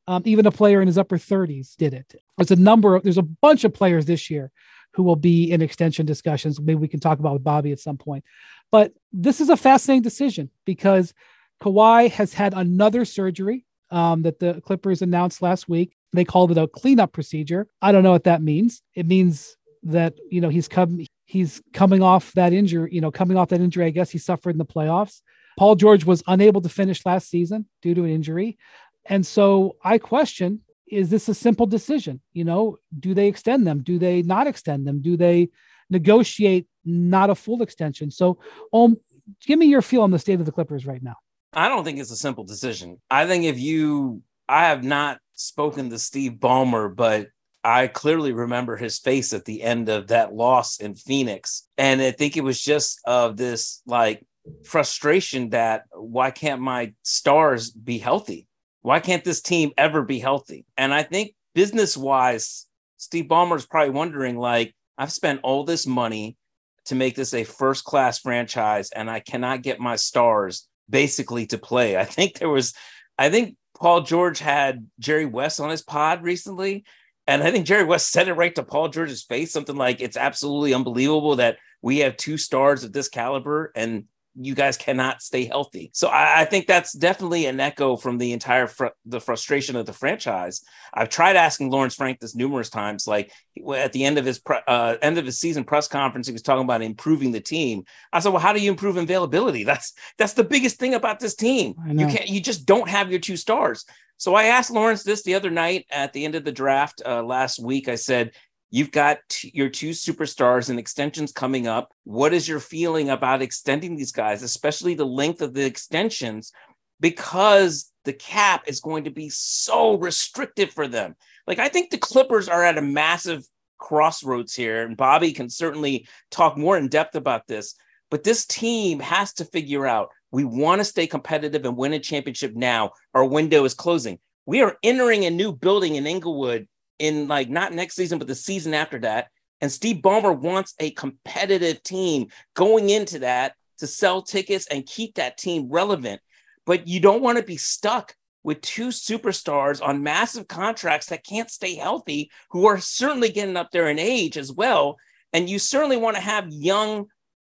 Um, 0.05 0.21
even 0.25 0.45
a 0.45 0.51
player 0.51 0.81
in 0.81 0.87
his 0.87 0.97
upper 0.97 1.17
30s 1.17 1.77
did 1.77 1.93
it. 1.93 2.15
There's 2.37 2.51
a 2.51 2.57
number 2.57 2.95
of, 2.95 3.03
there's 3.03 3.17
a 3.17 3.21
bunch 3.21 3.63
of 3.63 3.73
players 3.73 4.05
this 4.05 4.29
year 4.29 4.51
who 4.93 5.03
will 5.03 5.15
be 5.15 5.51
in 5.51 5.61
extension 5.61 6.05
discussions. 6.05 6.59
Maybe 6.59 6.75
we 6.75 6.89
can 6.89 6.99
talk 6.99 7.19
about 7.19 7.33
with 7.33 7.43
Bobby 7.43 7.71
at 7.71 7.79
some 7.79 7.97
point. 7.97 8.23
But 8.69 8.91
this 9.11 9.39
is 9.39 9.49
a 9.49 9.57
fascinating 9.57 10.01
decision 10.01 10.49
because 10.65 11.13
Kawhi 11.61 12.09
has 12.11 12.33
had 12.33 12.53
another 12.53 13.05
surgery 13.05 13.65
um, 13.91 14.23
that 14.23 14.39
the 14.39 14.61
Clippers 14.61 15.01
announced 15.01 15.41
last 15.41 15.69
week. 15.69 15.95
They 16.11 16.25
called 16.25 16.51
it 16.51 16.57
a 16.57 16.67
cleanup 16.67 17.13
procedure. 17.13 17.67
I 17.81 17.91
don't 17.91 18.03
know 18.03 18.11
what 18.11 18.25
that 18.25 18.41
means. 18.41 18.81
It 18.95 19.07
means 19.07 19.55
that 19.83 20.15
you 20.29 20.41
know 20.41 20.49
he's 20.49 20.67
come 20.67 21.05
he's 21.25 21.61
coming 21.73 22.01
off 22.01 22.31
that 22.33 22.53
injury. 22.53 22.89
You 22.91 23.01
know, 23.01 23.11
coming 23.11 23.37
off 23.37 23.49
that 23.49 23.61
injury. 23.61 23.85
I 23.85 23.91
guess 23.91 24.09
he 24.09 24.17
suffered 24.17 24.51
in 24.51 24.57
the 24.57 24.65
playoffs. 24.65 25.21
Paul 25.57 25.75
George 25.75 26.05
was 26.05 26.23
unable 26.27 26.61
to 26.61 26.69
finish 26.69 27.05
last 27.05 27.29
season 27.29 27.65
due 27.81 27.93
to 27.95 28.03
an 28.03 28.09
injury, 28.09 28.57
and 29.05 29.25
so 29.25 29.75
I 29.83 29.97
question: 29.97 30.61
Is 30.87 31.09
this 31.09 31.29
a 31.29 31.33
simple 31.33 31.65
decision? 31.65 32.21
You 32.33 32.45
know, 32.45 32.79
do 32.99 33.13
they 33.13 33.27
extend 33.27 33.67
them? 33.67 33.83
Do 33.83 33.99
they 33.99 34.21
not 34.21 34.47
extend 34.47 34.87
them? 34.87 35.01
Do 35.01 35.17
they 35.17 35.49
negotiate 35.89 36.67
not 36.85 37.29
a 37.29 37.35
full 37.35 37.61
extension? 37.61 38.11
So, 38.11 38.39
um, 38.73 38.97
give 39.45 39.59
me 39.59 39.67
your 39.67 39.81
feel 39.81 40.01
on 40.01 40.11
the 40.11 40.19
state 40.19 40.39
of 40.39 40.45
the 40.45 40.51
Clippers 40.51 40.85
right 40.85 41.01
now. 41.01 41.15
I 41.53 41.69
don't 41.69 41.83
think 41.83 41.99
it's 41.99 42.11
a 42.11 42.15
simple 42.15 42.43
decision. 42.43 42.99
I 43.11 43.27
think 43.27 43.45
if 43.45 43.59
you, 43.59 44.23
I 44.49 44.65
have 44.65 44.83
not 44.83 45.19
spoken 45.33 45.89
to 45.89 45.99
Steve 45.99 46.33
Ballmer, 46.33 46.93
but 46.93 47.27
I 47.63 47.87
clearly 47.87 48.33
remember 48.33 48.75
his 48.75 48.99
face 48.99 49.33
at 49.33 49.45
the 49.45 49.61
end 49.61 49.87
of 49.87 50.07
that 50.07 50.33
loss 50.33 50.77
in 50.79 50.95
Phoenix. 50.95 51.67
And 51.77 52.01
I 52.01 52.11
think 52.11 52.35
it 52.35 52.43
was 52.43 52.61
just 52.61 52.99
of 53.05 53.37
this 53.37 53.81
like 53.85 54.25
frustration 54.65 55.49
that 55.49 55.83
why 55.91 56.31
can't 56.31 56.61
my 56.61 56.93
stars 57.03 57.71
be 57.71 57.97
healthy? 57.97 58.47
Why 58.81 58.99
can't 58.99 59.23
this 59.23 59.41
team 59.41 59.71
ever 59.77 60.01
be 60.01 60.19
healthy? 60.19 60.65
And 60.77 60.93
I 60.93 61.03
think 61.03 61.33
business 61.55 61.95
wise, 61.95 62.67
Steve 62.97 63.25
Ballmer 63.25 63.55
is 63.55 63.65
probably 63.65 63.91
wondering 63.91 64.37
like, 64.37 64.75
I've 64.97 65.11
spent 65.11 65.39
all 65.43 65.63
this 65.63 65.87
money 65.87 66.37
to 66.85 66.95
make 66.95 67.15
this 67.15 67.33
a 67.33 67.45
first 67.45 67.85
class 67.85 68.19
franchise 68.19 68.89
and 68.91 69.09
I 69.09 69.21
cannot 69.21 69.63
get 69.63 69.79
my 69.79 69.95
stars 69.95 70.67
basically 70.89 71.45
to 71.47 71.57
play. 71.57 71.97
I 71.97 72.03
think 72.03 72.39
there 72.39 72.49
was, 72.49 72.73
I 73.17 73.29
think 73.29 73.55
Paul 73.77 74.01
George 74.01 74.39
had 74.39 74.87
Jerry 74.99 75.25
West 75.25 75.59
on 75.59 75.69
his 75.69 75.81
pod 75.81 76.23
recently. 76.23 76.83
And 77.25 77.41
I 77.41 77.51
think 77.51 77.65
Jerry 77.65 77.85
West 77.85 78.11
said 78.11 78.27
it 78.27 78.33
right 78.33 78.53
to 78.55 78.63
Paul 78.63 78.89
George's 78.89 79.23
face, 79.23 79.53
something 79.53 79.77
like, 79.77 80.01
it's 80.01 80.17
absolutely 80.17 80.73
unbelievable 80.73 81.37
that 81.37 81.57
we 81.81 81.99
have 81.99 82.17
two 82.17 82.37
stars 82.37 82.83
of 82.83 82.91
this 82.91 83.07
caliber 83.07 83.71
and 83.75 84.05
you 84.35 84.55
guys 84.55 84.77
cannot 84.77 85.21
stay 85.21 85.45
healthy. 85.45 85.91
So 85.93 86.07
I, 86.07 86.41
I, 86.41 86.45
think 86.45 86.65
that's 86.65 86.93
definitely 86.93 87.45
an 87.45 87.59
echo 87.59 87.95
from 87.95 88.17
the 88.17 88.33
entire 88.33 88.67
fr- 88.67 88.87
the 89.05 89.21
frustration 89.21 89.75
of 89.75 89.85
the 89.85 89.93
franchise. 89.93 90.63
I've 90.93 91.09
tried 91.09 91.35
asking 91.35 91.69
Lawrence 91.69 91.95
Frank 91.95 92.19
this 92.19 92.35
numerous 92.35 92.69
times. 92.69 93.05
Like 93.05 93.31
at 93.75 93.93
the 93.93 94.03
end 94.03 94.17
of 94.17 94.25
his 94.25 94.39
pre- 94.39 94.61
uh, 94.67 94.95
end 95.01 95.17
of 95.17 95.25
his 95.25 95.39
season 95.39 95.63
press 95.63 95.87
conference, 95.87 96.27
he 96.27 96.33
was 96.33 96.41
talking 96.41 96.63
about 96.63 96.81
improving 96.81 97.31
the 97.31 97.41
team. 97.41 97.83
I 98.11 98.19
said, 98.19 98.29
"Well, 98.29 98.41
how 98.41 98.53
do 98.53 98.59
you 98.59 98.71
improve 98.71 98.97
availability? 98.97 99.63
That's 99.73 99.93
that's 100.17 100.33
the 100.33 100.43
biggest 100.43 100.79
thing 100.79 100.93
about 100.95 101.19
this 101.19 101.35
team. 101.35 101.75
You 101.87 102.07
can't 102.07 102.27
you 102.27 102.41
just 102.41 102.65
don't 102.65 102.89
have 102.89 103.11
your 103.11 103.19
two 103.19 103.37
stars." 103.37 103.85
So 104.17 104.35
I 104.35 104.45
asked 104.45 104.71
Lawrence 104.71 105.03
this 105.03 105.23
the 105.23 105.35
other 105.35 105.49
night 105.49 105.85
at 105.91 106.13
the 106.13 106.23
end 106.23 106.35
of 106.35 106.43
the 106.43 106.51
draft 106.51 107.01
uh, 107.05 107.23
last 107.23 107.61
week. 107.61 107.89
I 107.89 107.95
said, 107.95 108.31
You've 108.73 108.91
got 108.91 109.19
t- 109.29 109.51
your 109.53 109.69
two 109.69 109.91
superstars 109.91 110.71
and 110.71 110.79
extensions 110.79 111.31
coming 111.31 111.67
up. 111.67 111.93
What 112.05 112.33
is 112.33 112.47
your 112.47 112.59
feeling 112.59 113.11
about 113.11 113.43
extending 113.43 113.95
these 113.95 114.11
guys, 114.11 114.41
especially 114.41 114.95
the 114.95 115.05
length 115.05 115.43
of 115.43 115.53
the 115.53 115.63
extensions? 115.63 116.51
Because 116.99 117.91
the 118.03 118.13
cap 118.13 118.63
is 118.65 118.79
going 118.79 119.03
to 119.03 119.11
be 119.11 119.29
so 119.29 119.99
restrictive 119.99 120.71
for 120.71 120.87
them. 120.87 121.15
Like, 121.45 121.59
I 121.59 121.69
think 121.69 121.91
the 121.91 121.99
Clippers 121.99 122.49
are 122.49 122.63
at 122.63 122.79
a 122.79 122.81
massive 122.81 123.45
crossroads 123.77 124.55
here, 124.55 124.81
and 124.81 124.97
Bobby 124.97 125.33
can 125.33 125.51
certainly 125.51 126.07
talk 126.31 126.57
more 126.57 126.75
in 126.75 126.87
depth 126.87 127.13
about 127.13 127.45
this. 127.45 127.75
But 128.09 128.23
this 128.23 128.43
team 128.43 128.99
has 129.01 129.33
to 129.33 129.45
figure 129.45 129.85
out 129.85 130.09
we 130.31 130.45
want 130.45 130.79
to 130.79 130.85
stay 130.85 131.05
competitive 131.05 131.63
and 131.65 131.77
win 131.77 131.93
a 131.93 131.99
championship 131.99 132.55
now. 132.55 132.93
Our 133.13 133.23
window 133.23 133.65
is 133.65 133.75
closing. 133.75 134.17
We 134.47 134.63
are 134.63 134.77
entering 134.81 135.25
a 135.25 135.29
new 135.29 135.53
building 135.53 135.93
in 135.93 136.07
Inglewood 136.07 136.67
in 136.99 137.27
like 137.27 137.49
not 137.49 137.73
next 137.73 137.95
season, 137.95 138.19
but 138.19 138.27
the 138.27 138.35
season 138.35 138.73
after 138.73 138.99
that. 138.99 139.27
And 139.61 139.71
Steve 139.71 139.97
Ballmer 139.97 140.37
wants 140.37 140.73
a 140.79 140.91
competitive 140.91 141.81
team 141.83 142.27
going 142.53 142.89
into 142.89 143.19
that 143.19 143.55
to 143.79 143.87
sell 143.87 144.21
tickets 144.21 144.67
and 144.67 144.85
keep 144.85 145.15
that 145.15 145.37
team 145.37 145.69
relevant. 145.69 146.21
But 146.65 146.87
you 146.87 146.99
don't 146.99 147.21
want 147.21 147.37
to 147.37 147.43
be 147.43 147.57
stuck 147.57 148.15
with 148.43 148.61
two 148.61 148.89
superstars 148.89 149.81
on 149.81 150.03
massive 150.03 150.47
contracts 150.47 151.07
that 151.07 151.25
can't 151.25 151.49
stay 151.49 151.75
healthy, 151.75 152.29
who 152.51 152.65
are 152.65 152.77
certainly 152.77 153.29
getting 153.29 153.57
up 153.57 153.71
there 153.71 153.89
in 153.89 153.99
age 153.99 154.37
as 154.37 154.51
well. 154.51 154.97
And 155.31 155.49
you 155.49 155.59
certainly 155.59 155.97
want 155.97 156.17
to 156.17 156.21
have 156.21 156.51
young 156.51 157.05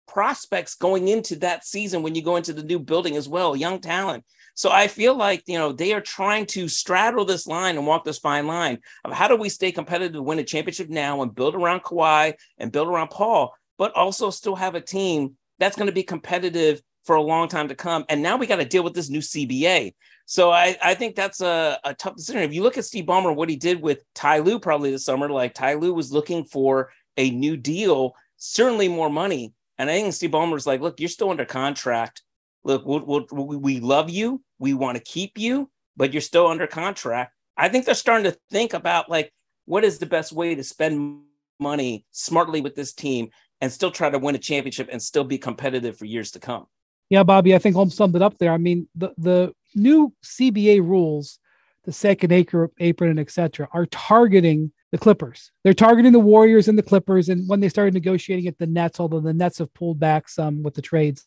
prospects 0.08 0.74
going 0.74 1.08
into 1.08 1.36
that 1.36 1.64
season 1.64 2.02
when 2.02 2.14
you 2.14 2.22
go 2.22 2.36
into 2.36 2.52
the 2.52 2.62
new 2.62 2.78
building 2.78 3.16
as 3.16 3.28
well, 3.28 3.54
young 3.54 3.80
talent. 3.80 4.24
So 4.56 4.70
I 4.70 4.88
feel 4.88 5.14
like, 5.14 5.42
you 5.46 5.58
know, 5.58 5.70
they 5.70 5.92
are 5.92 6.00
trying 6.00 6.46
to 6.46 6.66
straddle 6.66 7.26
this 7.26 7.46
line 7.46 7.76
and 7.76 7.86
walk 7.86 8.04
this 8.04 8.18
fine 8.18 8.46
line 8.46 8.78
of 9.04 9.12
how 9.12 9.28
do 9.28 9.36
we 9.36 9.50
stay 9.50 9.70
competitive 9.70 10.14
to 10.14 10.22
win 10.22 10.38
a 10.38 10.44
championship 10.44 10.88
now 10.88 11.20
and 11.20 11.34
build 11.34 11.54
around 11.54 11.82
Kawhi 11.82 12.32
and 12.56 12.72
build 12.72 12.88
around 12.88 13.10
Paul, 13.10 13.54
but 13.76 13.92
also 13.92 14.30
still 14.30 14.56
have 14.56 14.74
a 14.74 14.80
team 14.80 15.36
that's 15.58 15.76
going 15.76 15.88
to 15.88 15.92
be 15.92 16.02
competitive 16.02 16.80
for 17.04 17.16
a 17.16 17.22
long 17.22 17.48
time 17.48 17.68
to 17.68 17.74
come. 17.74 18.06
And 18.08 18.22
now 18.22 18.38
we 18.38 18.46
got 18.46 18.56
to 18.56 18.64
deal 18.64 18.82
with 18.82 18.94
this 18.94 19.10
new 19.10 19.20
CBA. 19.20 19.94
So 20.24 20.50
I, 20.50 20.74
I 20.82 20.94
think 20.94 21.16
that's 21.16 21.42
a, 21.42 21.78
a 21.84 21.92
tough 21.92 22.16
decision. 22.16 22.40
If 22.40 22.54
you 22.54 22.62
look 22.62 22.78
at 22.78 22.86
Steve 22.86 23.04
Ballmer, 23.04 23.36
what 23.36 23.50
he 23.50 23.56
did 23.56 23.82
with 23.82 24.02
Ty 24.14 24.38
Lue 24.38 24.58
probably 24.58 24.90
this 24.90 25.04
summer, 25.04 25.28
like 25.28 25.52
Ty 25.52 25.74
Lue 25.74 25.92
was 25.92 26.12
looking 26.12 26.44
for 26.44 26.90
a 27.18 27.30
new 27.30 27.58
deal, 27.58 28.14
certainly 28.38 28.88
more 28.88 29.10
money. 29.10 29.52
And 29.76 29.90
I 29.90 30.00
think 30.00 30.14
Steve 30.14 30.30
Ballmer's 30.30 30.66
like, 30.66 30.80
look, 30.80 30.98
you're 30.98 31.10
still 31.10 31.28
under 31.28 31.44
contract 31.44 32.22
look, 32.66 32.84
we'll, 32.84 33.26
we'll, 33.30 33.46
we 33.46 33.80
love 33.80 34.10
you. 34.10 34.42
We 34.58 34.74
want 34.74 34.96
to 34.96 35.02
keep 35.02 35.38
you, 35.38 35.70
but 35.96 36.12
you're 36.12 36.22
still 36.22 36.46
under 36.46 36.66
contract. 36.66 37.32
I 37.56 37.68
think 37.68 37.84
they're 37.84 37.94
starting 37.94 38.30
to 38.30 38.38
think 38.50 38.74
about 38.74 39.10
like, 39.10 39.32
what 39.64 39.84
is 39.84 39.98
the 39.98 40.06
best 40.06 40.32
way 40.32 40.54
to 40.54 40.62
spend 40.62 41.22
money 41.58 42.04
smartly 42.10 42.60
with 42.60 42.74
this 42.74 42.92
team 42.92 43.30
and 43.60 43.72
still 43.72 43.90
try 43.90 44.10
to 44.10 44.18
win 44.18 44.34
a 44.34 44.38
championship 44.38 44.88
and 44.92 45.02
still 45.02 45.24
be 45.24 45.38
competitive 45.38 45.96
for 45.96 46.04
years 46.04 46.30
to 46.32 46.38
come. 46.38 46.66
Yeah, 47.08 47.22
Bobby, 47.22 47.54
I 47.54 47.58
think 47.58 47.76
Ohm 47.76 47.90
summed 47.90 48.16
it 48.16 48.22
up 48.22 48.36
there. 48.38 48.52
I 48.52 48.58
mean, 48.58 48.88
the, 48.94 49.10
the 49.16 49.52
new 49.74 50.12
CBA 50.24 50.80
rules, 50.80 51.38
the 51.84 51.92
second 51.92 52.32
acre 52.32 52.70
apron 52.78 53.10
and 53.10 53.20
etc., 53.20 53.68
are 53.72 53.86
targeting 53.86 54.72
the 54.92 54.98
Clippers. 54.98 55.52
They're 55.62 55.72
targeting 55.72 56.12
the 56.12 56.18
Warriors 56.18 56.68
and 56.68 56.76
the 56.76 56.82
Clippers. 56.82 57.28
And 57.28 57.48
when 57.48 57.60
they 57.60 57.68
started 57.68 57.94
negotiating 57.94 58.48
at 58.48 58.58
the 58.58 58.66
Nets, 58.66 58.98
although 58.98 59.20
the 59.20 59.32
Nets 59.32 59.58
have 59.58 59.72
pulled 59.72 60.00
back 60.00 60.28
some 60.28 60.62
with 60.62 60.74
the 60.74 60.82
trades, 60.82 61.24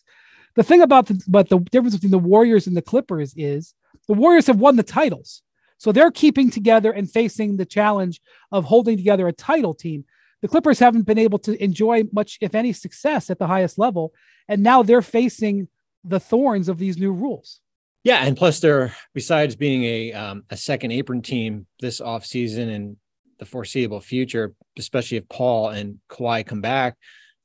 the 0.55 0.63
thing 0.63 0.81
about 0.81 1.07
the 1.07 1.21
but 1.27 1.49
the 1.49 1.59
difference 1.59 1.95
between 1.95 2.11
the 2.11 2.19
Warriors 2.19 2.67
and 2.67 2.75
the 2.75 2.81
Clippers 2.81 3.33
is 3.35 3.73
the 4.07 4.13
Warriors 4.13 4.47
have 4.47 4.59
won 4.59 4.75
the 4.75 4.83
titles. 4.83 5.41
So 5.77 5.91
they're 5.91 6.11
keeping 6.11 6.49
together 6.49 6.91
and 6.91 7.09
facing 7.09 7.55
the 7.55 7.65
challenge 7.65 8.21
of 8.51 8.65
holding 8.65 8.97
together 8.97 9.27
a 9.27 9.33
title 9.33 9.73
team. 9.73 10.03
the 10.41 10.47
Clippers 10.47 10.79
haven't 10.79 11.03
been 11.03 11.17
able 11.17 11.39
to 11.39 11.61
enjoy 11.63 12.03
much, 12.11 12.37
if 12.41 12.55
any, 12.55 12.73
success 12.73 13.29
at 13.29 13.39
the 13.39 13.47
highest 13.47 13.77
level. 13.77 14.13
And 14.47 14.63
now 14.63 14.83
they're 14.83 15.01
facing 15.01 15.67
the 16.03 16.19
thorns 16.19 16.69
of 16.69 16.77
these 16.77 16.97
new 16.97 17.11
rules. 17.11 17.61
Yeah, 18.03 18.25
and 18.25 18.37
plus 18.37 18.59
they're 18.59 18.93
besides 19.13 19.55
being 19.55 19.83
a 19.83 20.13
um, 20.13 20.43
a 20.49 20.57
second 20.57 20.91
apron 20.91 21.21
team 21.21 21.67
this 21.79 21.99
offseason 21.99 22.73
and 22.73 22.97
the 23.39 23.45
foreseeable 23.45 24.01
future, 24.01 24.53
especially 24.77 25.17
if 25.17 25.29
Paul 25.29 25.69
and 25.69 25.99
Kawhi 26.09 26.45
come 26.45 26.61
back, 26.61 26.97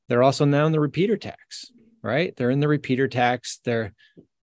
they're 0.07 0.23
also 0.23 0.45
now 0.45 0.65
in 0.65 0.71
the 0.71 0.79
repeater 0.79 1.17
tax, 1.17 1.71
right? 2.05 2.35
They're 2.35 2.51
in 2.51 2.59
the 2.59 2.67
repeater 2.67 3.07
tax. 3.07 3.59
Their 3.65 3.93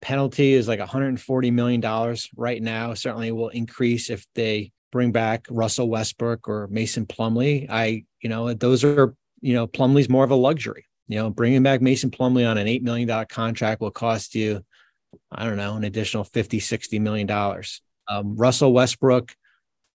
penalty 0.02 0.52
is 0.52 0.68
like 0.68 0.78
140 0.78 1.50
million 1.50 1.80
dollars 1.80 2.28
right 2.36 2.62
now. 2.62 2.94
Certainly 2.94 3.32
will 3.32 3.48
increase 3.48 4.10
if 4.10 4.26
they 4.34 4.72
bring 4.92 5.10
back 5.10 5.46
Russell 5.50 5.88
Westbrook 5.88 6.48
or 6.48 6.68
Mason 6.70 7.06
Plumlee. 7.06 7.66
I, 7.68 8.04
you 8.20 8.28
know, 8.28 8.52
those 8.52 8.84
are, 8.84 9.14
you 9.40 9.54
know, 9.54 9.66
Plumlee's 9.66 10.08
more 10.08 10.24
of 10.24 10.30
a 10.30 10.36
luxury. 10.36 10.86
You 11.08 11.16
know, 11.16 11.30
bringing 11.30 11.62
back 11.62 11.80
Mason 11.80 12.10
Plumlee 12.10 12.48
on 12.48 12.58
an 12.58 12.66
$8 12.66 12.82
million 12.82 13.26
contract 13.26 13.80
will 13.80 13.90
cost 13.90 14.34
you, 14.34 14.62
I 15.32 15.44
don't 15.44 15.56
know, 15.56 15.76
an 15.76 15.84
additional 15.84 16.24
50, 16.24 16.60
60 16.60 16.98
million 16.98 17.26
dollars. 17.26 17.80
Um, 18.08 18.36
Russell 18.36 18.72
Westbrook, 18.72 19.34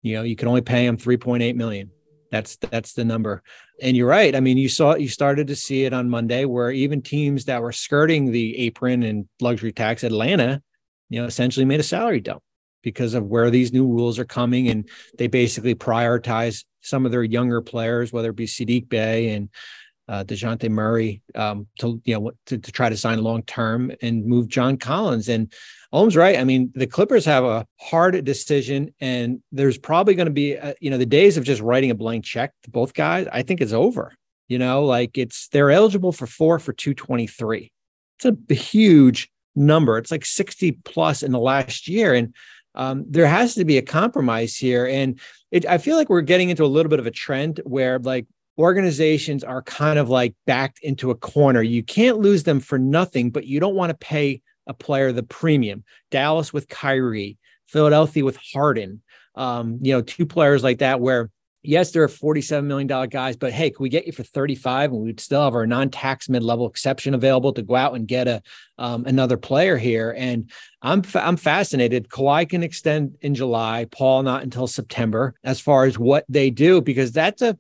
you 0.02 0.14
know, 0.14 0.23
you 0.23 0.35
can 0.35 0.49
only 0.49 0.62
pay 0.62 0.87
him 0.87 0.97
3.8 0.97 1.55
million. 1.57 1.90
That's 2.31 2.57
that's 2.57 2.93
the 2.93 3.05
number. 3.05 3.43
And 3.83 3.97
you're 3.97 4.09
right. 4.09 4.37
I 4.37 4.41
mean, 4.41 4.57
you 4.57 4.69
saw 4.69 4.95
you 4.95 5.09
started 5.09 5.49
to 5.49 5.57
see 5.57 5.85
it 5.85 5.93
on 5.93 6.09
Monday 6.09 6.45
where 6.45 6.71
even 6.71 7.03
teams 7.03 7.47
that 7.47 7.61
were 7.61 7.73
skirting 7.73 8.31
the 8.31 8.57
apron 8.59 9.03
and 9.03 9.29
luxury 9.41 9.73
tax, 9.73 10.05
Atlanta, 10.05 10.63
you 11.09 11.21
know, 11.21 11.27
essentially 11.27 11.67
made 11.67 11.81
a 11.81 11.85
salary 11.85 12.21
dump 12.21 12.43
because 12.83 13.15
of 13.15 13.27
where 13.27 13.51
these 13.51 13.73
new 13.73 13.87
rules 13.87 14.19
are 14.19 14.25
coming. 14.25 14.69
And 14.69 14.89
they 15.19 15.27
basically 15.27 15.75
prioritize 15.75 16.65
some 16.81 17.05
of 17.05 17.13
their 17.13 17.25
younger 17.25 17.61
players, 17.61 18.13
whether 18.13 18.31
it 18.31 18.37
be 18.37 18.47
Saddiq 18.47 18.89
Bey 18.89 19.31
and 19.31 19.49
uh, 20.11 20.25
Dejounte 20.25 20.69
Murray, 20.69 21.23
um, 21.37 21.67
to 21.79 22.02
you 22.05 22.14
know 22.14 22.33
to, 22.47 22.59
to 22.59 22.73
try 22.73 22.88
to 22.88 22.97
sign 22.97 23.23
long 23.23 23.43
term 23.45 23.93
and 24.02 24.26
move 24.26 24.49
John 24.49 24.76
Collins. 24.76 25.29
And 25.29 25.52
Ohm's 25.93 26.17
right. 26.17 26.37
I 26.37 26.45
mean, 26.45 26.73
the 26.75 26.87
Clippers 26.87 27.25
have 27.25 27.45
a 27.45 27.67
hard 27.79 28.23
decision, 28.25 28.93
and 29.00 29.40
there's 29.52 29.79
probably 29.79 30.14
going 30.14 30.26
to 30.26 30.33
be, 30.33 30.55
a, 30.55 30.71
uh, 30.71 30.75
you 30.81 30.90
know, 30.90 30.99
the 30.99 31.07
days 31.07 31.37
of 31.37 31.45
just 31.45 31.62
writing 31.62 31.90
a 31.90 31.95
blank 31.95 32.25
check 32.25 32.52
to 32.64 32.71
both 32.71 32.93
guys. 32.93 33.29
I 33.33 33.43
think 33.43 33.61
it's 33.61 33.73
over. 33.73 34.12
You 34.49 34.59
know, 34.59 34.85
like 34.85 35.17
it's 35.17 35.47
they're 35.49 35.71
eligible 35.71 36.11
for 36.11 36.26
four 36.26 36.59
for 36.59 36.73
223. 36.73 37.71
It's 38.19 38.25
a 38.50 38.55
huge 38.55 39.31
number. 39.55 39.97
It's 39.97 40.11
like 40.11 40.26
60 40.26 40.73
plus 40.85 41.23
in 41.23 41.31
the 41.31 41.38
last 41.38 41.87
year. 41.87 42.14
And 42.14 42.35
um, 42.75 43.05
there 43.09 43.26
has 43.26 43.55
to 43.55 43.64
be 43.64 43.79
a 43.79 43.83
compromise 43.83 44.57
here. 44.57 44.87
And 44.87 45.21
it, 45.50 45.67
I 45.67 45.79
feel 45.79 45.97
like 45.97 46.09
we're 46.09 46.21
getting 46.21 46.50
into 46.50 46.64
a 46.64 46.67
little 46.67 46.90
bit 46.90 46.99
of 46.99 47.07
a 47.07 47.11
trend 47.11 47.61
where 47.64 47.99
like 47.99 48.26
organizations 48.59 49.45
are 49.45 49.62
kind 49.62 49.99
of 49.99 50.09
like 50.09 50.35
backed 50.47 50.80
into 50.83 51.11
a 51.11 51.14
corner. 51.14 51.62
You 51.62 51.83
can't 51.83 52.19
lose 52.19 52.42
them 52.42 52.61
for 52.61 52.78
nothing, 52.78 53.30
but 53.30 53.47
you 53.47 53.61
don't 53.61 53.75
want 53.75 53.90
to 53.90 53.97
pay 53.97 54.42
a 54.66 54.75
player 54.75 55.12
the 55.12 55.23
premium. 55.23 55.85
Dallas 56.11 56.52
with 56.52 56.69
Kyrie, 56.69 57.38
Philadelphia 57.66 58.25
with 58.25 58.38
Harden. 58.52 59.02
Um, 59.35 59.78
you 59.80 59.92
know, 59.92 60.02
two 60.02 60.26
players 60.26 60.62
like 60.62 60.78
that 60.78 61.00
where 61.00 61.30
yes, 61.62 61.90
there 61.90 62.02
are 62.02 62.09
$47 62.09 62.64
million 62.64 62.87
guys, 63.09 63.37
but 63.37 63.52
hey, 63.52 63.71
can 63.71 63.83
we 63.83 63.88
get 63.88 64.07
you 64.07 64.12
for 64.12 64.23
35 64.23 64.92
and 64.92 65.02
we'd 65.02 65.21
still 65.21 65.42
have 65.42 65.54
our 65.54 65.66
non-tax 65.66 66.28
mid-level 66.28 66.66
exception 66.69 67.14
available 67.14 67.52
to 67.52 67.62
go 67.62 67.76
out 67.76 67.95
and 67.95 68.09
get 68.09 68.28
a 68.28 68.42
um, 68.78 69.04
another 69.04 69.37
player 69.37 69.76
here. 69.76 70.14
And 70.16 70.50
I'm 70.80 71.02
fa- 71.02 71.26
I'm 71.26 71.37
fascinated. 71.37 72.09
Kawhi 72.09 72.49
can 72.49 72.62
extend 72.62 73.16
in 73.21 73.35
July, 73.35 73.87
Paul 73.90 74.23
not 74.23 74.42
until 74.42 74.66
September 74.66 75.35
as 75.45 75.61
far 75.61 75.85
as 75.85 75.99
what 75.99 76.25
they 76.28 76.50
do, 76.50 76.80
because 76.80 77.12
that's 77.12 77.42
a 77.42 77.59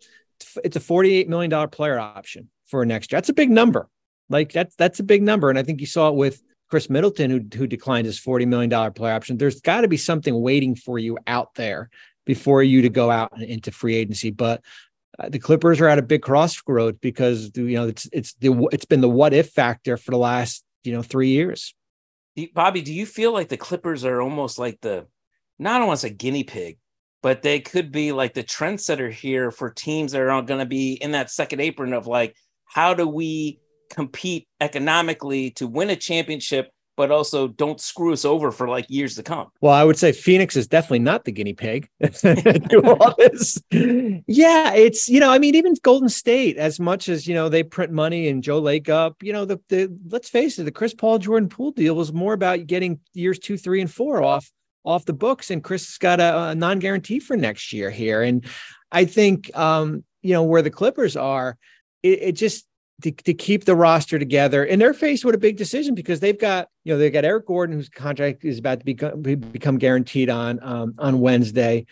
it's 0.64 0.76
a 0.76 0.80
$48 0.80 1.28
million 1.28 1.68
player 1.68 1.98
option 1.98 2.48
for 2.66 2.84
next 2.84 3.12
year. 3.12 3.18
That's 3.18 3.28
a 3.28 3.34
big 3.34 3.50
number. 3.50 3.88
Like 4.28 4.52
that's 4.52 4.76
that's 4.76 5.00
a 5.00 5.02
big 5.02 5.22
number. 5.22 5.50
And 5.50 5.58
I 5.58 5.62
think 5.62 5.80
you 5.80 5.86
saw 5.86 6.08
it 6.08 6.14
with 6.14 6.40
Khris 6.70 6.88
Middleton, 6.88 7.30
who, 7.30 7.40
who 7.56 7.66
declined 7.66 8.06
his 8.06 8.20
$40 8.20 8.46
million 8.46 8.92
player 8.92 9.12
option. 9.12 9.36
There's 9.36 9.60
got 9.60 9.80
to 9.80 9.88
be 9.88 9.96
something 9.96 10.40
waiting 10.40 10.76
for 10.76 10.98
you 10.98 11.18
out 11.26 11.54
there 11.56 11.90
before 12.26 12.62
you 12.62 12.82
to 12.82 12.88
go 12.88 13.10
out 13.10 13.40
into 13.40 13.72
free 13.72 13.96
agency. 13.96 14.30
But 14.30 14.62
uh, 15.18 15.28
the 15.28 15.40
Clippers 15.40 15.80
are 15.80 15.88
at 15.88 15.98
a 15.98 16.02
big 16.02 16.22
crossroads 16.22 16.98
because 17.00 17.50
you 17.56 17.74
know 17.74 17.88
it's 17.88 18.08
it's 18.12 18.34
the 18.34 18.68
it's 18.72 18.84
been 18.84 19.00
the 19.00 19.08
what 19.08 19.34
if 19.34 19.50
factor 19.50 19.96
for 19.96 20.12
the 20.12 20.18
last 20.18 20.64
you 20.84 20.92
know 20.92 21.02
three 21.02 21.30
years. 21.30 21.74
Bobby, 22.54 22.80
do 22.80 22.94
you 22.94 23.04
feel 23.04 23.32
like 23.32 23.48
the 23.48 23.56
Clippers 23.56 24.04
are 24.04 24.22
almost 24.22 24.58
like 24.58 24.80
the 24.80 25.06
not 25.58 25.82
almost 25.82 26.04
a 26.04 26.10
guinea 26.10 26.44
pig, 26.44 26.78
but 27.22 27.42
they 27.42 27.60
could 27.60 27.92
be 27.92 28.12
like 28.12 28.34
the 28.34 28.44
trendsetter 28.44 29.12
here 29.12 29.50
for 29.50 29.70
teams 29.70 30.12
that 30.12 30.22
are 30.22 30.42
going 30.42 30.60
to 30.60 30.66
be 30.66 30.94
in 30.94 31.12
that 31.12 31.30
second 31.30 31.60
apron 31.60 31.92
of 31.92 32.06
like 32.06 32.34
how 32.66 32.94
do 32.94 33.06
we 33.06 33.58
compete 33.90 34.46
economically 34.60 35.50
to 35.50 35.66
win 35.66 35.90
a 35.90 35.96
championship 35.96 36.70
but 37.00 37.10
also 37.10 37.48
don't 37.48 37.80
screw 37.80 38.12
us 38.12 38.26
over 38.26 38.50
for 38.50 38.68
like 38.68 38.84
years 38.90 39.14
to 39.14 39.22
come. 39.22 39.48
Well, 39.62 39.72
I 39.72 39.84
would 39.84 39.96
say 39.96 40.12
Phoenix 40.12 40.54
is 40.54 40.66
definitely 40.66 40.98
not 40.98 41.24
the 41.24 41.32
guinea 41.32 41.54
pig 41.54 41.88
to 42.02 42.82
all 42.84 43.14
this. 43.16 43.58
Yeah, 44.26 44.74
it's 44.74 45.08
you 45.08 45.18
know, 45.18 45.30
I 45.30 45.38
mean, 45.38 45.54
even 45.54 45.74
Golden 45.82 46.10
State, 46.10 46.58
as 46.58 46.78
much 46.78 47.08
as 47.08 47.26
you 47.26 47.32
know, 47.32 47.48
they 47.48 47.62
print 47.62 47.90
money 47.90 48.28
and 48.28 48.42
Joe 48.42 48.60
Lacob, 48.60 49.14
you 49.22 49.32
know, 49.32 49.46
the 49.46 49.58
the 49.70 49.90
let's 50.10 50.28
face 50.28 50.58
it, 50.58 50.64
the 50.64 50.72
Chris 50.72 50.92
Paul 50.92 51.18
Jordan 51.18 51.48
Poole 51.48 51.70
deal 51.70 51.94
was 51.94 52.12
more 52.12 52.34
about 52.34 52.66
getting 52.66 53.00
years 53.14 53.38
two, 53.38 53.56
three, 53.56 53.80
and 53.80 53.90
four 53.90 54.22
off 54.22 54.50
off 54.84 55.04
the 55.04 55.12
books, 55.12 55.50
and 55.50 55.62
Chris 55.62 55.86
has 55.86 55.98
got 55.98 56.20
a, 56.20 56.50
a 56.50 56.54
non 56.54 56.78
guarantee 56.78 57.20
for 57.20 57.36
next 57.36 57.72
year 57.72 57.90
here, 57.90 58.22
and 58.22 58.44
I 58.92 59.04
think 59.04 59.56
um, 59.56 60.04
you 60.22 60.32
know 60.32 60.42
where 60.42 60.62
the 60.62 60.70
Clippers 60.70 61.16
are, 61.16 61.56
it, 62.02 62.22
it 62.22 62.32
just 62.32 62.66
to, 63.02 63.10
to 63.10 63.34
keep 63.34 63.64
the 63.64 63.74
roster 63.74 64.18
together. 64.18 64.64
And 64.64 64.80
they're 64.80 64.94
faced 64.94 65.24
with 65.24 65.34
a 65.34 65.38
big 65.38 65.56
decision 65.56 65.94
because 65.94 66.20
they've 66.20 66.38
got, 66.38 66.68
you 66.84 66.92
know, 66.92 66.98
they've 66.98 67.12
got 67.12 67.24
Eric 67.24 67.46
Gordon, 67.46 67.76
whose 67.76 67.88
contract 67.88 68.44
is 68.44 68.58
about 68.58 68.80
to 68.80 68.84
become, 68.84 69.22
become 69.22 69.78
guaranteed 69.78 70.30
on 70.30 70.60
um, 70.62 70.94
on 70.98 71.20
Wednesday. 71.20 71.86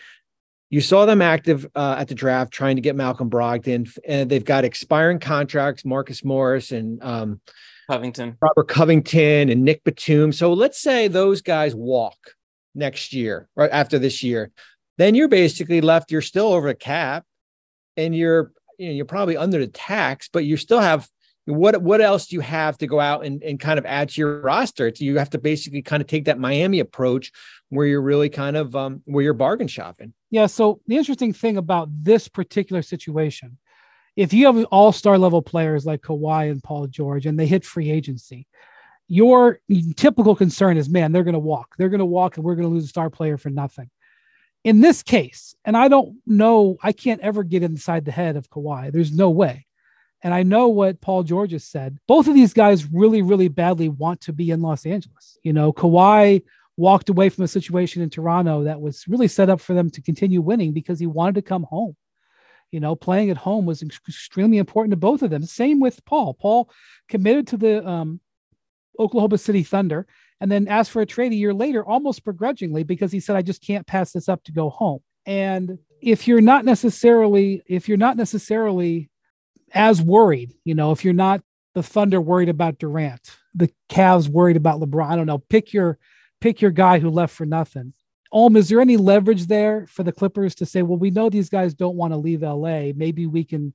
You 0.69 0.81
saw 0.81 1.05
them 1.05 1.21
active 1.21 1.65
uh, 1.73 1.95
at 1.97 2.09
the 2.09 2.15
draft 2.15 2.53
trying 2.53 2.75
to 2.75 2.81
get 2.81 2.95
Malcolm 2.95 3.29
Brogdon, 3.29 3.91
and 4.07 4.29
they've 4.29 4.45
got 4.45 4.65
expiring 4.65 5.19
contracts, 5.19 5.83
Marcus 5.83 6.23
Morris 6.23 6.71
and 6.71 7.03
um, 7.03 7.41
Covington, 7.89 8.37
Robert 8.39 8.67
Covington, 8.67 9.49
and 9.49 9.63
Nick 9.63 9.83
Batum. 9.83 10.31
So 10.31 10.53
let's 10.53 10.79
say 10.79 11.07
those 11.07 11.41
guys 11.41 11.73
walk 11.73 12.35
next 12.75 13.13
year, 13.13 13.49
right 13.55 13.71
after 13.71 13.99
this 13.99 14.23
year, 14.23 14.51
then 14.97 15.15
you're 15.15 15.27
basically 15.27 15.81
left. 15.81 16.11
You're 16.11 16.21
still 16.21 16.53
over 16.53 16.67
the 16.67 16.75
cap, 16.75 17.25
and 17.97 18.15
you're 18.15 18.51
you 18.77 18.87
know, 18.87 18.93
you're 18.93 19.05
probably 19.05 19.37
under 19.37 19.59
the 19.59 19.67
tax, 19.67 20.29
but 20.31 20.45
you 20.45 20.57
still 20.57 20.79
have 20.79 21.07
what 21.45 21.81
what 21.81 22.01
else 22.01 22.27
do 22.27 22.35
you 22.35 22.41
have 22.41 22.77
to 22.77 22.87
go 22.87 22.99
out 22.99 23.25
and, 23.25 23.41
and 23.43 23.59
kind 23.59 23.79
of 23.79 23.85
add 23.85 24.09
to 24.09 24.21
your 24.21 24.41
roster? 24.41 24.87
It's, 24.87 25.01
you 25.01 25.17
have 25.17 25.31
to 25.31 25.39
basically 25.39 25.81
kind 25.81 26.01
of 26.01 26.07
take 26.07 26.25
that 26.25 26.39
Miami 26.39 26.79
approach 26.79 27.31
where 27.69 27.87
you're 27.87 28.01
really 28.01 28.29
kind 28.29 28.55
of 28.55 28.75
um, 28.75 29.01
where 29.05 29.23
you're 29.23 29.33
bargain 29.33 29.67
shopping. 29.67 30.13
Yeah. 30.29 30.45
So 30.45 30.79
the 30.87 30.97
interesting 30.97 31.33
thing 31.33 31.57
about 31.57 31.89
this 31.91 32.27
particular 32.27 32.81
situation, 32.81 33.57
if 34.15 34.33
you 34.33 34.45
have 34.45 34.63
all-star 34.65 35.17
level 35.17 35.41
players 35.41 35.85
like 35.85 36.01
Kawhi 36.01 36.51
and 36.51 36.61
Paul 36.61 36.87
George 36.87 37.25
and 37.25 37.39
they 37.39 37.47
hit 37.47 37.65
free 37.65 37.89
agency, 37.89 38.47
your 39.09 39.59
typical 39.97 40.35
concern 40.35 40.77
is, 40.77 40.87
man, 40.87 41.11
they're 41.11 41.25
going 41.25 41.33
to 41.33 41.39
walk. 41.39 41.75
They're 41.77 41.89
going 41.89 41.99
to 41.99 42.05
walk 42.05 42.37
and 42.37 42.45
we're 42.45 42.55
going 42.55 42.69
to 42.69 42.73
lose 42.73 42.85
a 42.85 42.89
star 42.89 43.09
player 43.09 43.37
for 43.37 43.49
nothing 43.49 43.89
in 44.63 44.81
this 44.81 45.03
case, 45.03 45.55
and 45.63 45.77
I 45.77 45.87
don't 45.87 46.17
know, 46.25 46.77
I 46.83 46.91
can't 46.91 47.21
ever 47.21 47.43
get 47.43 47.63
inside 47.63 48.05
the 48.05 48.11
head 48.11 48.35
of 48.35 48.49
Kawhi. 48.49 48.91
There's 48.91 49.11
no 49.11 49.29
way. 49.29 49.65
And 50.21 50.33
I 50.33 50.43
know 50.43 50.67
what 50.67 50.99
Paul 50.99 51.23
George 51.23 51.53
has 51.53 51.63
said. 51.63 51.97
Both 52.05 52.27
of 52.27 52.33
these 52.33 52.51
guys 52.51 52.91
really, 52.91 53.21
really 53.21 53.47
badly 53.47 53.87
want 53.87 54.19
to 54.21 54.33
be 54.33 54.51
in 54.51 54.61
Los 54.61 54.85
Angeles. 54.85 55.37
You 55.43 55.53
know, 55.53 55.71
Kawhi 55.71 56.43
walked 56.75 57.07
away 57.07 57.29
from 57.29 57.45
a 57.45 57.47
situation 57.47 58.01
in 58.01 58.09
Toronto 58.09 58.65
that 58.65 58.81
was 58.81 59.07
really 59.07 59.29
set 59.29 59.49
up 59.49 59.61
for 59.61 59.73
them 59.73 59.89
to 59.91 60.01
continue 60.01 60.41
winning 60.41 60.73
because 60.73 60.99
he 60.99 61.07
wanted 61.07 61.35
to 61.35 61.41
come 61.41 61.63
home. 61.63 61.95
You 62.71 62.81
know, 62.81 62.95
playing 62.95 63.29
at 63.29 63.37
home 63.37 63.65
was 63.65 63.81
extremely 63.81 64.57
important 64.57 64.91
to 64.91 64.97
both 64.97 65.21
of 65.21 65.29
them. 65.29 65.43
Same 65.43 65.79
with 65.79 66.03
Paul. 66.03 66.33
Paul 66.33 66.69
committed 67.07 67.47
to 67.47 67.57
the 67.57 67.87
um, 67.87 68.19
Oklahoma 68.99 69.37
City 69.37 69.63
Thunder 69.63 70.05
and 70.41 70.51
then 70.51 70.67
asked 70.67 70.91
for 70.91 71.01
a 71.01 71.05
trade 71.05 71.31
a 71.31 71.35
year 71.35 71.53
later, 71.53 71.85
almost 71.85 72.23
begrudgingly, 72.23 72.83
because 72.83 73.11
he 73.11 73.19
said, 73.19 73.35
I 73.35 73.41
just 73.41 73.61
can't 73.61 73.87
pass 73.87 74.11
this 74.11 74.29
up 74.29 74.43
to 74.45 74.51
go 74.51 74.69
home. 74.69 74.99
And 75.25 75.79
if 76.01 76.27
you're 76.27 76.41
not 76.41 76.65
necessarily, 76.65 77.61
if 77.67 77.87
you're 77.87 77.97
not 77.97 78.17
necessarily 78.17 79.09
as 79.73 80.01
worried, 80.01 80.53
you 80.63 80.75
know, 80.75 80.91
if 80.91 81.03
you're 81.03 81.13
not 81.13 81.41
the 81.75 81.83
Thunder 81.83 82.19
worried 82.19 82.49
about 82.49 82.79
Durant, 82.79 83.37
the 83.53 83.71
Cavs 83.89 84.27
worried 84.27 84.57
about 84.57 84.79
LeBron, 84.79 85.09
I 85.09 85.15
don't 85.15 85.27
know, 85.27 85.37
pick 85.37 85.73
your 85.73 85.97
pick 86.41 86.61
your 86.61 86.71
guy 86.71 86.99
who 86.99 87.09
left 87.09 87.35
for 87.35 87.45
nothing. 87.45 87.93
Ohm, 88.31 88.55
is 88.55 88.69
there 88.69 88.79
any 88.79 88.95
leverage 88.95 89.47
there 89.47 89.87
for 89.87 90.03
the 90.03 90.11
Clippers 90.11 90.55
to 90.55 90.65
say, 90.65 90.83
well, 90.83 90.97
we 90.97 91.09
know 91.09 91.29
these 91.29 91.49
guys 91.49 91.73
don't 91.73 91.95
want 91.95 92.13
to 92.13 92.17
leave 92.17 92.43
LA. 92.43 92.91
Maybe 92.95 93.25
we 93.25 93.43
can 93.43 93.73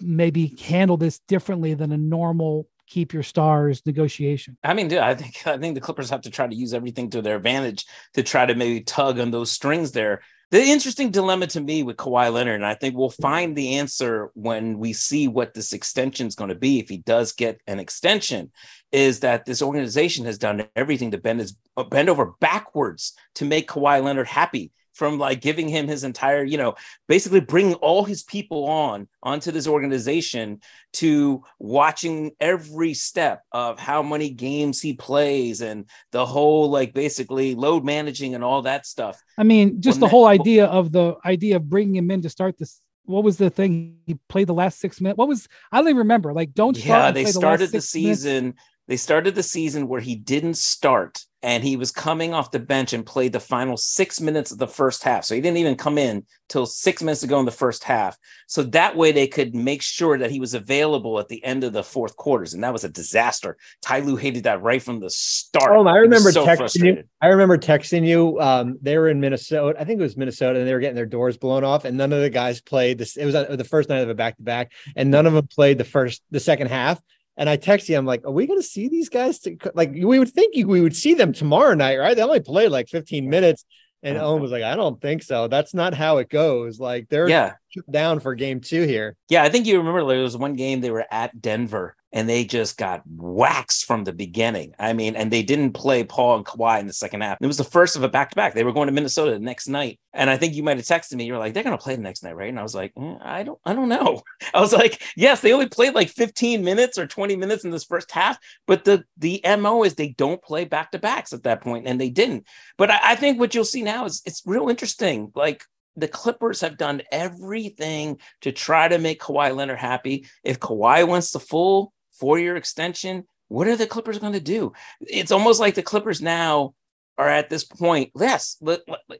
maybe 0.00 0.56
handle 0.60 0.96
this 0.96 1.18
differently 1.20 1.74
than 1.74 1.92
a 1.92 1.96
normal 1.96 2.68
keep 2.86 3.12
your 3.12 3.22
stars 3.22 3.84
negotiation. 3.86 4.56
I 4.62 4.74
mean, 4.74 4.88
dude, 4.88 4.98
I 4.98 5.14
think 5.14 5.46
I 5.46 5.58
think 5.58 5.74
the 5.74 5.80
Clippers 5.80 6.10
have 6.10 6.22
to 6.22 6.30
try 6.30 6.46
to 6.46 6.54
use 6.54 6.74
everything 6.74 7.10
to 7.10 7.22
their 7.22 7.36
advantage 7.36 7.84
to 8.14 8.22
try 8.22 8.46
to 8.46 8.54
maybe 8.54 8.80
tug 8.80 9.20
on 9.20 9.30
those 9.30 9.50
strings 9.50 9.92
there. 9.92 10.22
The 10.52 10.62
interesting 10.62 11.10
dilemma 11.10 11.48
to 11.48 11.60
me 11.60 11.82
with 11.82 11.96
Kawhi 11.96 12.32
Leonard, 12.32 12.54
and 12.54 12.66
I 12.66 12.74
think 12.74 12.94
we'll 12.94 13.10
find 13.10 13.56
the 13.56 13.78
answer 13.78 14.30
when 14.34 14.78
we 14.78 14.92
see 14.92 15.26
what 15.26 15.54
this 15.54 15.72
extension 15.72 16.28
is 16.28 16.36
going 16.36 16.50
to 16.50 16.54
be, 16.54 16.78
if 16.78 16.88
he 16.88 16.98
does 16.98 17.32
get 17.32 17.60
an 17.66 17.80
extension, 17.80 18.52
is 18.92 19.20
that 19.20 19.44
this 19.44 19.60
organization 19.60 20.24
has 20.24 20.38
done 20.38 20.68
everything 20.76 21.10
to 21.10 21.18
bend 21.18 21.40
his 21.40 21.56
uh, 21.76 21.82
bend 21.82 22.08
over 22.08 22.34
backwards 22.40 23.14
to 23.34 23.44
make 23.44 23.68
Kawhi 23.68 24.02
Leonard 24.02 24.28
happy 24.28 24.70
from 24.96 25.18
like 25.18 25.42
giving 25.42 25.68
him 25.68 25.86
his 25.86 26.04
entire, 26.04 26.42
you 26.42 26.56
know, 26.56 26.74
basically 27.06 27.40
bringing 27.40 27.74
all 27.74 28.02
his 28.02 28.22
people 28.22 28.64
on 28.66 29.06
onto 29.22 29.52
this 29.52 29.68
organization 29.68 30.60
to 30.94 31.42
watching 31.58 32.32
every 32.40 32.94
step 32.94 33.42
of 33.52 33.78
how 33.78 34.02
many 34.02 34.30
games 34.30 34.80
he 34.80 34.94
plays 34.94 35.60
and 35.60 35.84
the 36.12 36.24
whole 36.24 36.70
like 36.70 36.94
basically 36.94 37.54
load 37.54 37.84
managing 37.84 38.34
and 38.34 38.42
all 38.42 38.62
that 38.62 38.86
stuff. 38.86 39.22
I 39.36 39.42
mean, 39.42 39.82
just 39.82 40.00
the 40.00 40.08
whole 40.08 40.26
idea 40.26 40.64
of 40.64 40.92
the 40.92 41.16
idea 41.24 41.56
of 41.56 41.68
bringing 41.68 41.96
him 41.96 42.10
in 42.10 42.22
to 42.22 42.30
start 42.30 42.56
this 42.58 42.80
what 43.04 43.22
was 43.22 43.36
the 43.36 43.50
thing 43.50 43.98
he 44.06 44.18
played 44.28 44.48
the 44.48 44.54
last 44.54 44.80
six 44.80 45.00
minutes? 45.00 45.16
What 45.16 45.28
was 45.28 45.46
I 45.70 45.78
don't 45.78 45.88
even 45.88 45.98
remember. 45.98 46.32
Like, 46.32 46.54
don't 46.54 46.76
yeah. 46.76 47.12
They 47.12 47.24
started 47.26 47.68
the, 47.68 47.78
the 47.78 47.82
season. 47.82 48.44
Minutes. 48.44 48.62
They 48.88 48.96
started 48.96 49.34
the 49.34 49.42
season 49.42 49.88
where 49.88 50.00
he 50.00 50.14
didn't 50.14 50.56
start 50.56 51.24
and 51.42 51.62
he 51.62 51.76
was 51.76 51.92
coming 51.92 52.34
off 52.34 52.50
the 52.50 52.58
bench 52.58 52.92
and 52.92 53.06
played 53.06 53.32
the 53.32 53.38
final 53.38 53.76
six 53.76 54.20
minutes 54.20 54.50
of 54.50 54.58
the 54.58 54.66
first 54.66 55.04
half. 55.04 55.24
So 55.24 55.34
he 55.34 55.40
didn't 55.40 55.58
even 55.58 55.76
come 55.76 55.96
in 55.96 56.24
till 56.48 56.66
six 56.66 57.02
minutes 57.02 57.22
ago 57.22 57.38
in 57.38 57.46
the 57.46 57.52
first 57.52 57.84
half. 57.84 58.18
So 58.48 58.64
that 58.64 58.96
way 58.96 59.12
they 59.12 59.28
could 59.28 59.54
make 59.54 59.82
sure 59.82 60.18
that 60.18 60.30
he 60.30 60.40
was 60.40 60.54
available 60.54 61.20
at 61.20 61.28
the 61.28 61.44
end 61.44 61.62
of 61.62 61.72
the 61.72 61.84
fourth 61.84 62.16
quarters. 62.16 62.54
And 62.54 62.64
that 62.64 62.72
was 62.72 62.82
a 62.82 62.88
disaster. 62.88 63.56
Ty 63.80 64.00
Lue 64.00 64.16
hated 64.16 64.44
that 64.44 64.62
right 64.62 64.82
from 64.82 64.98
the 64.98 65.10
start. 65.10 65.70
Oh, 65.70 65.86
I 65.86 65.98
remember 65.98 66.32
so 66.32 66.44
texting 66.44 66.84
you. 66.84 67.04
I 67.20 67.28
remember 67.28 67.58
texting 67.58 68.04
you. 68.04 68.40
Um, 68.40 68.78
they 68.82 68.98
were 68.98 69.08
in 69.08 69.20
Minnesota. 69.20 69.78
I 69.78 69.84
think 69.84 70.00
it 70.00 70.04
was 70.04 70.16
Minnesota, 70.16 70.58
and 70.58 70.66
they 70.66 70.74
were 70.74 70.80
getting 70.80 70.96
their 70.96 71.06
doors 71.06 71.36
blown 71.36 71.62
off, 71.62 71.84
and 71.84 71.96
none 71.96 72.12
of 72.12 72.22
the 72.22 72.30
guys 72.30 72.60
played 72.60 72.98
this. 72.98 73.16
It 73.16 73.24
was 73.24 73.34
the 73.34 73.64
first 73.64 73.88
night 73.88 74.00
of 74.00 74.08
a 74.08 74.14
back 74.14 74.36
to 74.38 74.42
back, 74.42 74.72
and 74.96 75.10
none 75.10 75.26
of 75.26 75.32
them 75.32 75.46
played 75.46 75.78
the 75.78 75.84
first, 75.84 76.22
the 76.30 76.40
second 76.40 76.68
half. 76.68 77.00
And 77.36 77.48
I 77.50 77.56
text 77.56 77.88
you, 77.88 77.96
I'm 77.96 78.06
like, 78.06 78.24
are 78.24 78.32
we 78.32 78.46
going 78.46 78.58
to 78.58 78.66
see 78.66 78.88
these 78.88 79.08
guys? 79.08 79.40
To, 79.40 79.56
like, 79.74 79.92
we 79.92 80.18
would 80.18 80.30
think 80.30 80.54
we 80.54 80.80
would 80.80 80.96
see 80.96 81.14
them 81.14 81.32
tomorrow 81.32 81.74
night, 81.74 81.98
right? 81.98 82.16
They 82.16 82.22
only 82.22 82.40
played 82.40 82.70
like 82.70 82.88
15 82.88 83.28
minutes. 83.28 83.64
And 84.02 84.18
Ohm 84.18 84.40
was 84.40 84.52
like, 84.52 84.62
I 84.62 84.76
don't 84.76 85.00
think 85.00 85.22
so. 85.22 85.48
That's 85.48 85.74
not 85.74 85.92
how 85.92 86.18
it 86.18 86.28
goes. 86.28 86.78
Like, 86.78 87.08
they're 87.08 87.28
yeah. 87.28 87.54
Down 87.90 88.20
for 88.20 88.34
game 88.34 88.60
two 88.60 88.82
here. 88.82 89.16
Yeah. 89.28 89.42
I 89.42 89.48
think 89.48 89.66
you 89.66 89.78
remember 89.78 90.04
there 90.06 90.22
was 90.22 90.36
one 90.36 90.54
game 90.54 90.80
they 90.80 90.90
were 90.90 91.06
at 91.10 91.40
Denver 91.40 91.96
and 92.16 92.28
they 92.28 92.44
just 92.44 92.78
got 92.78 93.02
waxed 93.06 93.84
from 93.84 94.04
the 94.04 94.12
beginning. 94.12 94.74
I 94.78 94.94
mean, 94.94 95.16
and 95.16 95.30
they 95.30 95.42
didn't 95.42 95.72
play 95.72 96.02
Paul 96.02 96.36
and 96.36 96.46
Kawhi 96.46 96.80
in 96.80 96.86
the 96.86 96.94
second 96.94 97.20
half. 97.20 97.36
It 97.42 97.46
was 97.46 97.58
the 97.58 97.64
first 97.64 97.94
of 97.94 98.02
a 98.02 98.08
back 98.08 98.30
to 98.30 98.36
back. 98.36 98.54
They 98.54 98.64
were 98.64 98.72
going 98.72 98.86
to 98.86 98.92
Minnesota 98.92 99.32
the 99.32 99.38
next 99.38 99.68
night, 99.68 100.00
and 100.14 100.30
I 100.30 100.38
think 100.38 100.54
you 100.54 100.62
might 100.62 100.78
have 100.78 100.86
texted 100.86 101.12
me. 101.14 101.26
You're 101.26 101.36
like, 101.36 101.52
they're 101.52 101.62
going 101.62 101.76
to 101.76 101.82
play 101.82 101.94
the 101.94 102.00
next 102.00 102.22
night, 102.22 102.34
right? 102.34 102.48
And 102.48 102.58
I 102.58 102.62
was 102.62 102.74
like, 102.74 102.94
mm, 102.94 103.18
I 103.22 103.42
don't, 103.42 103.58
I 103.66 103.74
don't 103.74 103.90
know. 103.90 104.22
I 104.54 104.60
was 104.60 104.72
like, 104.72 105.02
yes, 105.14 105.42
they 105.42 105.52
only 105.52 105.68
played 105.68 105.94
like 105.94 106.08
15 106.08 106.64
minutes 106.64 106.96
or 106.96 107.06
20 107.06 107.36
minutes 107.36 107.64
in 107.64 107.70
this 107.70 107.84
first 107.84 108.10
half, 108.10 108.38
but 108.66 108.84
the 108.84 109.04
the 109.18 109.42
mo 109.58 109.82
is 109.82 109.94
they 109.94 110.08
don't 110.08 110.42
play 110.42 110.64
back 110.64 110.92
to 110.92 110.98
backs 110.98 111.34
at 111.34 111.42
that 111.42 111.60
point, 111.60 111.86
and 111.86 112.00
they 112.00 112.10
didn't. 112.10 112.46
But 112.78 112.90
I, 112.90 112.98
I 113.02 113.16
think 113.16 113.38
what 113.38 113.54
you'll 113.54 113.64
see 113.64 113.82
now 113.82 114.06
is 114.06 114.22
it's 114.24 114.42
real 114.46 114.70
interesting. 114.70 115.32
Like 115.34 115.64
the 115.96 116.08
Clippers 116.08 116.60
have 116.60 116.76
done 116.76 117.02
everything 117.10 118.20
to 118.42 118.52
try 118.52 118.88
to 118.88 118.98
make 118.98 119.20
Kawhi 119.20 119.54
Leonard 119.54 119.78
happy. 119.78 120.26
If 120.44 120.60
Kawhi 120.60 121.06
wants 121.06 121.30
the 121.30 121.40
full 121.40 121.92
four 122.18 122.38
year 122.38 122.56
extension. 122.56 123.24
What 123.48 123.68
are 123.68 123.76
the 123.76 123.86
Clippers 123.86 124.18
going 124.18 124.32
to 124.32 124.40
do? 124.40 124.72
It's 125.00 125.30
almost 125.30 125.60
like 125.60 125.74
the 125.74 125.82
Clippers 125.82 126.20
now 126.20 126.74
are 127.16 127.28
at 127.28 127.48
this 127.48 127.64
point. 127.64 128.10
Yes, 128.18 128.60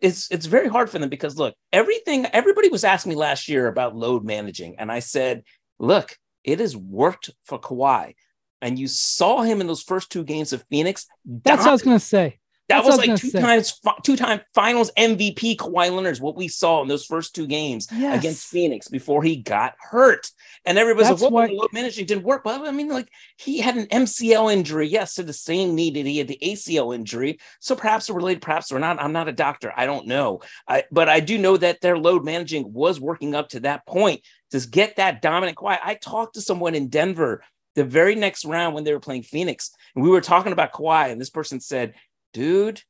it's 0.03 0.31
it's 0.31 0.47
very 0.47 0.69
hard 0.69 0.91
for 0.91 0.99
them 0.99 1.09
because 1.09 1.39
look, 1.39 1.55
everything 1.73 2.27
everybody 2.27 2.69
was 2.69 2.85
asking 2.85 3.11
me 3.11 3.17
last 3.17 3.49
year 3.49 3.69
about 3.69 3.97
load 3.97 4.25
managing, 4.25 4.77
and 4.79 4.91
I 4.91 4.99
said, 4.99 5.45
look, 5.79 6.17
it 6.45 6.61
has 6.61 6.77
worked 6.77 7.31
for 7.45 7.61
Kawhi, 7.61 8.15
and 8.61 8.79
you 8.79 8.89
saw 8.89 9.43
him 9.43 9.61
in 9.61 9.67
those 9.67 9.83
first 9.83 10.11
two 10.11 10.25
games 10.25 10.53
of 10.53 10.65
Phoenix. 10.71 11.07
That's 11.25 11.61
what 11.61 11.69
I 11.69 11.73
was 11.73 11.83
going 11.83 11.99
to 11.99 12.05
say. 12.05 12.41
That 12.69 12.85
was 12.85 12.97
like 12.97 13.15
two 13.17 13.31
say. 13.31 13.41
times, 13.41 13.81
two 14.03 14.17
time 14.17 14.41
Finals 14.53 14.91
MVP 14.99 15.57
Kawhi 15.57 15.95
Leonard. 15.95 16.19
What 16.19 16.37
we 16.37 16.49
saw 16.49 16.83
in 16.83 16.89
those 16.89 17.05
first 17.05 17.35
two 17.35 17.47
games 17.47 17.87
yes. 17.93 18.19
against 18.19 18.47
Phoenix 18.47 18.89
before 18.89 19.23
he 19.23 19.37
got 19.37 19.75
hurt, 19.79 20.29
and 20.65 20.77
everybody's 20.77 21.11
That's 21.11 21.23
like, 21.23 21.33
"Well, 21.33 21.55
load 21.55 21.73
managing 21.73 22.07
didn't 22.07 22.25
work." 22.25 22.43
But 22.43 22.63
I 22.63 22.73
mean, 22.73 22.89
like 22.89 23.09
he 23.37 23.59
had 23.59 23.77
an 23.77 23.87
MCL 23.87 24.53
injury, 24.53 24.89
yes, 24.89 25.15
to 25.15 25.23
the 25.23 25.33
same 25.33 25.77
knee 25.77 25.91
that 25.93 26.07
he 26.07 26.19
had 26.19 26.27
the 26.27 26.39
ACL 26.43 26.93
injury. 26.93 27.39
So 27.61 27.77
perhaps 27.77 28.07
they're 28.07 28.17
related, 28.17 28.43
perhaps 28.43 28.69
they're 28.69 28.81
not. 28.81 29.01
I'm 29.01 29.13
not 29.13 29.29
a 29.29 29.33
doctor. 29.33 29.73
I 29.77 29.87
don't 29.87 30.09
know. 30.09 30.41
I, 30.67 30.85
but 30.91 31.09
I 31.09 31.21
do 31.21 31.39
know 31.39 31.57
that 31.57 31.81
their 31.81 31.97
load 31.97 32.25
managing 32.25 32.73
was 32.73 32.99
working 32.99 33.35
up 33.37 33.51
to 33.51 33.61
that 33.61 33.87
point 33.87 34.23
to 34.51 34.67
get 34.67 34.97
that 34.97 35.23
dominant 35.23 35.57
Kawhi. 35.57 35.79
I 35.85 35.95
talked 35.95 36.35
to 36.35 36.41
someone 36.41 36.75
in 36.75 36.89
Denver 36.89 37.43
the 37.77 37.85
very 37.85 38.15
next 38.15 38.45
round 38.45 38.75
when 38.75 38.85
they 38.85 38.93
were 38.93 39.01
playing 39.01 39.23
Phoenix, 39.23 39.71
and 39.95 40.03
we 40.03 40.11
were 40.11 40.23
talking 40.23 40.53
about 40.53 40.73
Kawhi, 40.73 41.13
and 41.13 41.21
this 41.21 41.31
person 41.31 41.61
said 41.61 41.95
dude, 42.37 42.83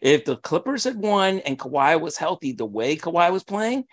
if 0.00 0.24
the 0.24 0.36
Clippers 0.36 0.84
had 0.84 0.96
won 0.96 1.40
and 1.40 1.58
Kawhi 1.58 2.00
was 2.00 2.16
healthy 2.16 2.52
the 2.52 2.64
way 2.64 2.96
Kawhi 2.96 3.32
was 3.32 3.42
playing, 3.42 3.84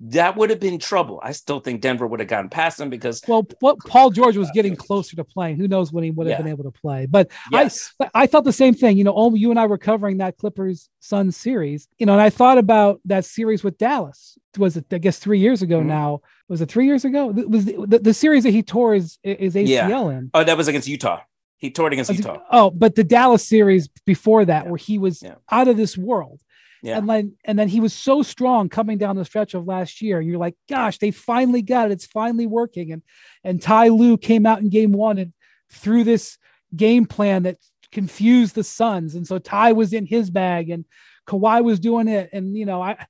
that 0.00 0.36
would 0.36 0.50
have 0.50 0.58
been 0.58 0.80
trouble. 0.80 1.20
I 1.22 1.30
still 1.32 1.60
think 1.60 1.82
Denver 1.82 2.06
would 2.06 2.18
have 2.18 2.28
gotten 2.28 2.48
past 2.48 2.78
them 2.78 2.90
because 2.90 3.22
well, 3.28 3.46
what 3.60 3.78
Paul 3.86 4.10
George 4.10 4.36
was 4.36 4.50
getting 4.52 4.74
closer 4.74 5.14
to 5.14 5.24
playing. 5.24 5.58
Who 5.58 5.68
knows 5.68 5.92
when 5.92 6.02
he 6.02 6.10
would 6.10 6.26
have 6.26 6.32
yeah. 6.32 6.42
been 6.42 6.50
able 6.50 6.64
to 6.64 6.70
play? 6.72 7.06
But 7.06 7.30
yes. 7.52 7.92
I 8.00 8.08
I 8.14 8.26
thought 8.26 8.44
the 8.44 8.52
same 8.52 8.74
thing. 8.74 8.96
You 8.96 9.04
know, 9.04 9.12
all 9.12 9.36
you 9.36 9.50
and 9.50 9.60
I 9.60 9.66
were 9.66 9.78
covering 9.78 10.16
that 10.16 10.38
Clippers 10.38 10.88
Suns 10.98 11.36
series. 11.36 11.86
You 11.98 12.06
know, 12.06 12.14
and 12.14 12.22
I 12.22 12.30
thought 12.30 12.58
about 12.58 13.00
that 13.04 13.24
series 13.24 13.62
with 13.62 13.78
Dallas. 13.78 14.38
Was 14.58 14.76
it 14.78 14.86
I 14.90 14.98
guess 14.98 15.18
three 15.18 15.38
years 15.38 15.62
ago 15.62 15.78
mm-hmm. 15.78 15.88
now? 15.88 16.22
Was 16.48 16.62
it 16.62 16.70
three 16.70 16.86
years 16.86 17.04
ago? 17.04 17.32
It 17.36 17.48
was 17.48 17.66
the, 17.66 17.86
the, 17.86 17.98
the, 18.00 18.14
series 18.14 18.42
that 18.42 18.50
he 18.50 18.64
tore 18.64 18.94
his, 18.94 19.18
his 19.22 19.54
ACL 19.54 19.68
yeah. 19.68 20.08
in? 20.10 20.30
Oh, 20.34 20.42
that 20.42 20.56
was 20.56 20.66
against 20.66 20.88
Utah. 20.88 21.20
He 21.60 21.70
toured 21.70 21.92
against 21.92 22.10
Utah. 22.10 22.38
Oh, 22.50 22.70
but 22.70 22.94
the 22.94 23.04
Dallas 23.04 23.46
series 23.46 23.88
before 24.06 24.46
that, 24.46 24.64
yeah. 24.64 24.70
where 24.70 24.78
he 24.78 24.98
was 24.98 25.22
yeah. 25.22 25.34
out 25.50 25.68
of 25.68 25.76
this 25.76 25.96
world. 25.96 26.40
Yeah. 26.82 26.96
And 26.96 27.08
then 27.08 27.34
and 27.44 27.58
then 27.58 27.68
he 27.68 27.80
was 27.80 27.92
so 27.92 28.22
strong 28.22 28.70
coming 28.70 28.96
down 28.96 29.16
the 29.16 29.24
stretch 29.26 29.52
of 29.52 29.66
last 29.66 30.00
year. 30.00 30.20
You're 30.22 30.38
like, 30.38 30.56
gosh, 30.68 30.98
they 30.98 31.10
finally 31.10 31.60
got 31.60 31.90
it. 31.90 31.92
It's 31.92 32.06
finally 32.06 32.46
working. 32.46 32.92
And 32.92 33.02
and 33.44 33.60
Ty 33.60 33.88
Lue 33.88 34.16
came 34.16 34.46
out 34.46 34.60
in 34.60 34.70
game 34.70 34.92
one 34.92 35.18
and 35.18 35.34
threw 35.70 36.02
this 36.02 36.38
game 36.74 37.04
plan 37.04 37.42
that 37.42 37.58
confused 37.92 38.54
the 38.54 38.64
Suns. 38.64 39.14
And 39.14 39.26
so 39.26 39.38
Ty 39.38 39.72
was 39.72 39.92
in 39.92 40.06
his 40.06 40.30
bag 40.30 40.70
and 40.70 40.86
Kawhi 41.26 41.62
was 41.62 41.78
doing 41.78 42.08
it. 42.08 42.30
And 42.32 42.56
you 42.56 42.64
know, 42.64 42.80
I 42.82 43.04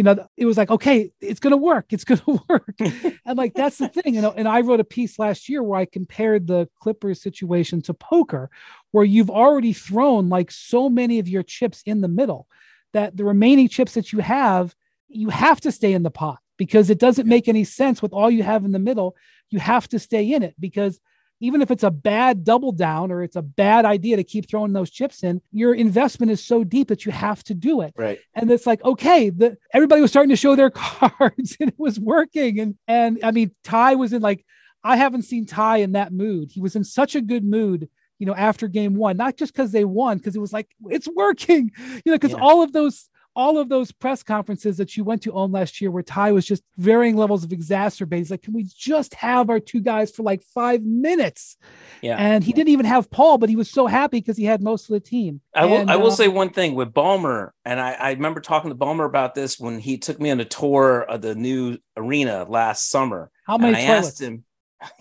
you 0.00 0.04
know, 0.04 0.26
it 0.38 0.46
was 0.46 0.56
like, 0.56 0.70
okay, 0.70 1.12
it's 1.20 1.40
going 1.40 1.50
to 1.50 1.58
work. 1.58 1.92
It's 1.92 2.04
going 2.04 2.20
to 2.24 2.42
work. 2.48 2.74
and 2.80 3.36
like, 3.36 3.52
that's 3.52 3.76
the 3.76 3.88
thing, 3.88 4.14
you 4.14 4.22
know, 4.22 4.32
and 4.34 4.48
I 4.48 4.62
wrote 4.62 4.80
a 4.80 4.84
piece 4.84 5.18
last 5.18 5.46
year 5.46 5.62
where 5.62 5.78
I 5.78 5.84
compared 5.84 6.46
the 6.46 6.70
Clippers 6.80 7.20
situation 7.20 7.82
to 7.82 7.92
poker, 7.92 8.48
where 8.92 9.04
you've 9.04 9.28
already 9.28 9.74
thrown 9.74 10.30
like 10.30 10.50
so 10.50 10.88
many 10.88 11.18
of 11.18 11.28
your 11.28 11.42
chips 11.42 11.82
in 11.84 12.00
the 12.00 12.08
middle 12.08 12.46
that 12.94 13.14
the 13.14 13.26
remaining 13.26 13.68
chips 13.68 13.92
that 13.92 14.10
you 14.10 14.20
have, 14.20 14.74
you 15.08 15.28
have 15.28 15.60
to 15.60 15.70
stay 15.70 15.92
in 15.92 16.02
the 16.02 16.10
pot 16.10 16.38
because 16.56 16.88
it 16.88 16.98
doesn't 16.98 17.28
make 17.28 17.46
any 17.46 17.64
sense 17.64 18.00
with 18.00 18.14
all 18.14 18.30
you 18.30 18.42
have 18.42 18.64
in 18.64 18.72
the 18.72 18.78
middle. 18.78 19.14
You 19.50 19.58
have 19.58 19.86
to 19.88 19.98
stay 19.98 20.32
in 20.32 20.42
it 20.42 20.54
because 20.58 20.98
even 21.40 21.62
if 21.62 21.70
it's 21.70 21.82
a 21.82 21.90
bad 21.90 22.44
double 22.44 22.70
down 22.70 23.10
or 23.10 23.22
it's 23.22 23.36
a 23.36 23.42
bad 23.42 23.84
idea 23.84 24.16
to 24.16 24.24
keep 24.24 24.48
throwing 24.48 24.72
those 24.72 24.90
chips 24.90 25.24
in, 25.24 25.40
your 25.50 25.74
investment 25.74 26.30
is 26.30 26.44
so 26.44 26.62
deep 26.62 26.88
that 26.88 27.06
you 27.06 27.12
have 27.12 27.42
to 27.44 27.54
do 27.54 27.80
it. 27.80 27.94
Right. 27.96 28.18
And 28.34 28.50
it's 28.50 28.66
like, 28.66 28.84
okay, 28.84 29.30
the 29.30 29.56
everybody 29.72 30.02
was 30.02 30.10
starting 30.10 30.30
to 30.30 30.36
show 30.36 30.54
their 30.54 30.70
cards 30.74 31.56
and 31.58 31.70
it 31.70 31.78
was 31.78 31.98
working. 31.98 32.60
And 32.60 32.74
and 32.86 33.18
I 33.22 33.30
mean, 33.30 33.52
Ty 33.64 33.96
was 33.96 34.12
in 34.12 34.22
like, 34.22 34.44
I 34.84 34.96
haven't 34.96 35.22
seen 35.22 35.46
Ty 35.46 35.78
in 35.78 35.92
that 35.92 36.12
mood. 36.12 36.50
He 36.52 36.60
was 36.60 36.76
in 36.76 36.84
such 36.84 37.14
a 37.14 37.20
good 37.20 37.44
mood 37.44 37.88
you 38.20 38.26
know, 38.26 38.34
after 38.34 38.68
game 38.68 38.94
one, 38.94 39.16
not 39.16 39.38
just 39.38 39.52
because 39.52 39.72
they 39.72 39.82
won, 39.82 40.18
because 40.18 40.36
it 40.36 40.40
was 40.40 40.52
like, 40.52 40.68
it's 40.90 41.08
working, 41.16 41.72
you 41.78 42.12
know, 42.12 42.18
because 42.18 42.32
yeah. 42.32 42.42
all 42.42 42.62
of 42.62 42.70
those 42.70 43.08
all 43.36 43.58
of 43.58 43.68
those 43.68 43.92
press 43.92 44.22
conferences 44.22 44.76
that 44.78 44.96
you 44.96 45.04
went 45.04 45.22
to 45.22 45.32
on 45.32 45.52
last 45.52 45.80
year 45.80 45.90
where 45.90 46.02
Ty 46.02 46.32
was 46.32 46.44
just 46.44 46.62
varying 46.76 47.16
levels 47.16 47.44
of 47.44 47.50
exacerbates. 47.50 48.30
Like, 48.30 48.42
can 48.42 48.54
we 48.54 48.64
just 48.64 49.14
have 49.14 49.50
our 49.50 49.60
two 49.60 49.80
guys 49.80 50.10
for 50.10 50.22
like 50.22 50.42
five 50.42 50.82
minutes? 50.82 51.56
Yeah. 52.02 52.16
And 52.16 52.42
he 52.42 52.52
didn't 52.52 52.70
even 52.70 52.86
have 52.86 53.10
Paul, 53.10 53.38
but 53.38 53.48
he 53.48 53.56
was 53.56 53.70
so 53.70 53.86
happy 53.86 54.18
because 54.18 54.36
he 54.36 54.44
had 54.44 54.62
most 54.62 54.88
of 54.88 54.94
the 54.94 55.00
team. 55.00 55.40
I 55.54 55.66
will, 55.66 55.78
and, 55.78 55.90
I 55.90 55.96
will 55.96 56.08
uh, 56.08 56.16
say 56.16 56.28
one 56.28 56.50
thing 56.50 56.74
with 56.74 56.92
Ballmer, 56.92 57.50
and 57.64 57.80
I, 57.80 57.92
I 57.92 58.10
remember 58.12 58.40
talking 58.40 58.70
to 58.70 58.76
Ballmer 58.76 59.06
about 59.06 59.34
this 59.34 59.58
when 59.58 59.78
he 59.78 59.98
took 59.98 60.20
me 60.20 60.30
on 60.30 60.40
a 60.40 60.44
tour 60.44 61.02
of 61.02 61.22
the 61.22 61.34
new 61.34 61.78
arena 61.96 62.44
last 62.48 62.90
summer. 62.90 63.30
How 63.46 63.58
many 63.58 63.76
I 63.76 63.86
toilets? 63.86 64.08
asked 64.08 64.22
him, 64.22 64.44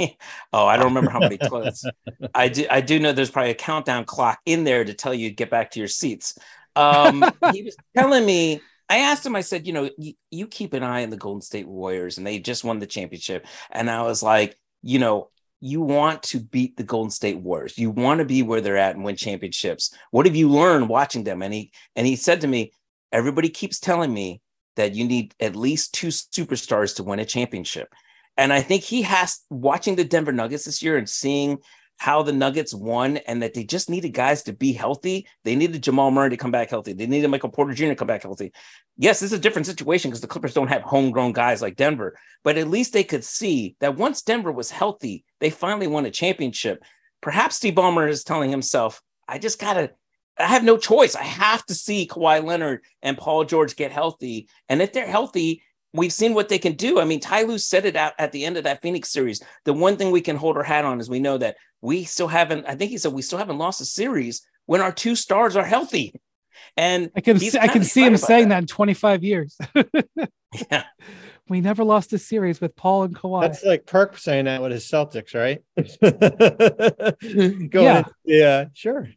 oh, 0.54 0.66
I 0.66 0.78
don't 0.78 0.88
remember 0.88 1.10
how 1.10 1.20
many 1.20 1.38
toilets. 1.38 1.86
I 2.36 2.50
do. 2.50 2.66
I 2.70 2.82
do 2.82 3.00
know 3.00 3.12
there's 3.12 3.32
probably 3.32 3.52
a 3.52 3.56
countdown 3.56 4.06
clock 4.06 4.40
in 4.46 4.64
there 4.64 4.84
to 4.84 4.94
tell 4.94 5.14
you 5.14 5.30
to 5.30 5.36
get 5.36 5.50
back 5.50 5.72
to 5.72 5.80
your 5.80 5.88
seats. 5.88 6.38
Um, 6.80 7.24
he 7.54 7.64
was 7.64 7.76
telling 7.96 8.26
me, 8.26 8.62
I 8.90 9.00
asked 9.00 9.26
him, 9.26 9.36
I 9.36 9.42
said, 9.42 9.68
you 9.68 9.74
know, 9.74 9.90
you, 9.98 10.14
you 10.32 10.48
keep 10.48 10.74
an 10.74 10.84
eye 10.84 11.04
on 11.04 11.10
the 11.10 11.18
Golden 11.18 11.42
State 11.42 11.68
Warriors 11.68 12.18
and 12.18 12.26
they 12.26 12.40
just 12.40 12.64
won 12.64 12.80
the 12.80 12.88
championship. 12.88 13.46
And 13.70 13.90
I 13.90 14.02
was 14.02 14.24
like, 14.24 14.58
you 14.82 14.98
know, 14.98 15.30
you 15.60 15.82
want 15.82 16.24
to 16.24 16.40
beat 16.40 16.78
the 16.78 16.84
Golden 16.84 17.12
State 17.12 17.38
Warriors. 17.38 17.78
You 17.78 17.92
want 17.92 18.20
to 18.20 18.26
be 18.26 18.42
where 18.44 18.62
they're 18.62 18.78
at 18.78 18.96
and 18.96 19.04
win 19.04 19.16
championships. 19.16 19.94
What 20.12 20.26
have 20.26 20.36
you 20.36 20.50
learned 20.50 20.90
watching 20.90 21.24
them? 21.24 21.42
And 21.42 21.54
he 21.54 21.72
and 21.96 22.08
he 22.08 22.16
said 22.16 22.42
to 22.42 22.48
me, 22.48 22.72
everybody 23.12 23.50
keeps 23.50 23.80
telling 23.80 24.14
me 24.14 24.42
that 24.78 24.96
you 24.96 25.06
need 25.06 25.36
at 25.40 25.58
least 25.58 25.94
two 25.94 26.08
superstars 26.08 26.96
to 26.96 27.04
win 27.04 27.20
a 27.20 27.26
championship. 27.26 27.94
And 28.38 28.54
I 28.54 28.62
think 28.62 28.84
he 28.84 29.02
has 29.02 29.42
watching 29.50 29.98
the 29.98 30.06
Denver 30.06 30.32
Nuggets 30.32 30.64
this 30.64 30.82
year 30.82 30.96
and 30.98 31.10
seeing 31.10 31.60
how 32.00 32.24
the 32.24 32.32
Nuggets 32.32 32.74
won 32.74 33.18
and 33.18 33.44
that 33.44 33.54
they 33.54 33.66
just 33.66 33.90
needed 33.90 34.14
guys 34.14 34.42
to 34.44 34.54
be 34.54 34.72
healthy. 34.72 35.28
They 35.44 35.56
needed 35.56 35.84
Jamal 35.84 36.12
Murray 36.12 36.30
to 36.30 36.38
come 36.38 36.50
back 36.50 36.70
healthy. 36.70 36.94
They 36.94 37.06
needed 37.06 37.28
Michael 37.28 37.50
Porter 37.50 37.74
Jr. 37.74 37.88
to 37.88 37.96
come 37.96 38.08
back 38.08 38.24
healthy. 38.24 38.54
Yes, 38.98 39.20
this 39.20 39.34
is 39.34 39.38
a 39.38 39.42
different 39.42 39.66
situation 39.66 40.10
because 40.10 40.22
the 40.22 40.28
Clippers 40.28 40.54
don't 40.54 40.70
have 40.70 40.82
homegrown 40.82 41.34
guys 41.34 41.62
like 41.62 41.76
Denver, 41.76 42.18
but 42.42 42.58
at 42.58 42.70
least 42.70 42.94
they 42.94 43.04
could 43.04 43.26
see 43.26 43.76
that 43.82 43.98
once 43.98 44.22
Denver 44.22 44.52
was 44.52 44.72
healthy, 44.72 45.26
they 45.42 45.50
finally 45.50 45.88
won 45.88 46.06
a 46.06 46.12
championship. 46.12 46.82
Perhaps 47.22 47.58
Steve 47.58 47.76
Ballmer 47.76 48.10
is 48.10 48.24
telling 48.24 48.50
himself, 48.50 49.02
I 49.28 49.38
just 49.38 49.60
got 49.60 49.74
to, 49.74 49.92
I 50.38 50.48
have 50.48 50.64
no 50.64 50.78
choice. 50.78 51.16
I 51.16 51.24
have 51.24 51.66
to 51.66 51.76
see 51.76 52.08
Kawhi 52.08 52.42
Leonard 52.42 52.86
and 53.02 53.18
Paul 53.18 53.44
George 53.44 53.76
get 53.76 53.92
healthy. 53.92 54.48
And 54.70 54.82
if 54.82 54.94
they're 54.94 55.06
healthy, 55.06 55.64
we've 55.94 56.14
seen 56.14 56.34
what 56.34 56.50
they 56.50 56.60
can 56.60 56.74
do. 56.74 57.00
I 57.00 57.06
mean, 57.06 57.20
Ty 57.20 57.44
Lue 57.44 57.58
said 57.58 57.86
it 57.86 57.96
out 57.96 58.14
at 58.20 58.32
the 58.32 58.46
end 58.46 58.58
of 58.58 58.64
that 58.64 58.82
Phoenix 58.82 59.10
series. 59.10 59.42
The 59.66 59.74
one 59.74 59.98
thing 59.98 60.12
we 60.12 60.22
can 60.22 60.36
hold 60.36 60.58
our 60.58 60.64
hat 60.64 60.86
on 60.86 61.00
is 61.00 61.10
we 61.10 61.20
know 61.20 61.38
that 61.38 61.58
we 61.82 62.04
still 62.04 62.28
haven't, 62.28 62.66
I 62.68 62.76
think 62.76 62.92
he 62.92 62.98
said 62.98 63.14
we 63.14 63.22
still 63.22 63.40
haven't 63.40 63.58
lost 63.58 63.82
a 63.82 63.86
series 63.86 64.46
when 64.66 64.82
our 64.82 64.92
two 64.92 65.16
stars 65.16 65.56
are 65.56 65.66
healthy. 65.66 66.14
And 66.78 67.10
I 67.16 67.22
can 67.22 67.40
see, 67.40 67.58
I 67.58 67.68
can 67.68 67.84
see 67.84 68.04
him 68.04 68.18
saying 68.18 68.50
that. 68.50 68.56
that 68.56 68.64
in 68.64 68.68
25 68.68 69.24
years. 69.24 69.58
yeah. 70.72 70.84
We 71.48 71.62
never 71.62 71.84
lost 71.84 72.14
a 72.14 72.20
series 72.20 72.62
with 72.62 72.76
Paul 72.76 73.04
and 73.04 73.16
Kawhi. 73.16 73.42
That's 73.42 73.64
like 73.64 73.88
Perk 73.88 74.18
saying 74.20 74.46
that 74.46 74.62
with 74.62 74.72
his 74.72 74.86
Celtics, 74.86 75.34
right? 75.34 75.64
yeah. 77.74 78.04
yeah, 78.24 78.66
sure. 78.74 79.10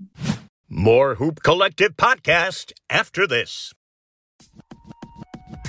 More 0.66 1.16
Hoop 1.16 1.42
Collective 1.42 1.94
podcast 1.98 2.72
after 2.88 3.26
this. 3.26 3.74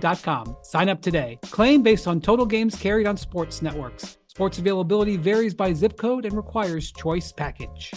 DirecTV 0.00 0.64
Sign 0.64 0.88
up 0.88 1.00
today. 1.00 1.38
Claim 1.42 1.82
based 1.82 2.08
on 2.08 2.20
total 2.20 2.46
games 2.46 2.74
carried 2.74 3.06
on 3.06 3.16
sports 3.16 3.62
networks. 3.62 4.18
Sports 4.26 4.58
availability 4.58 5.16
varies 5.16 5.54
by 5.54 5.72
zip 5.72 5.96
code 5.96 6.24
and 6.24 6.36
requires 6.36 6.92
choice 6.92 7.32
package. 7.32 7.92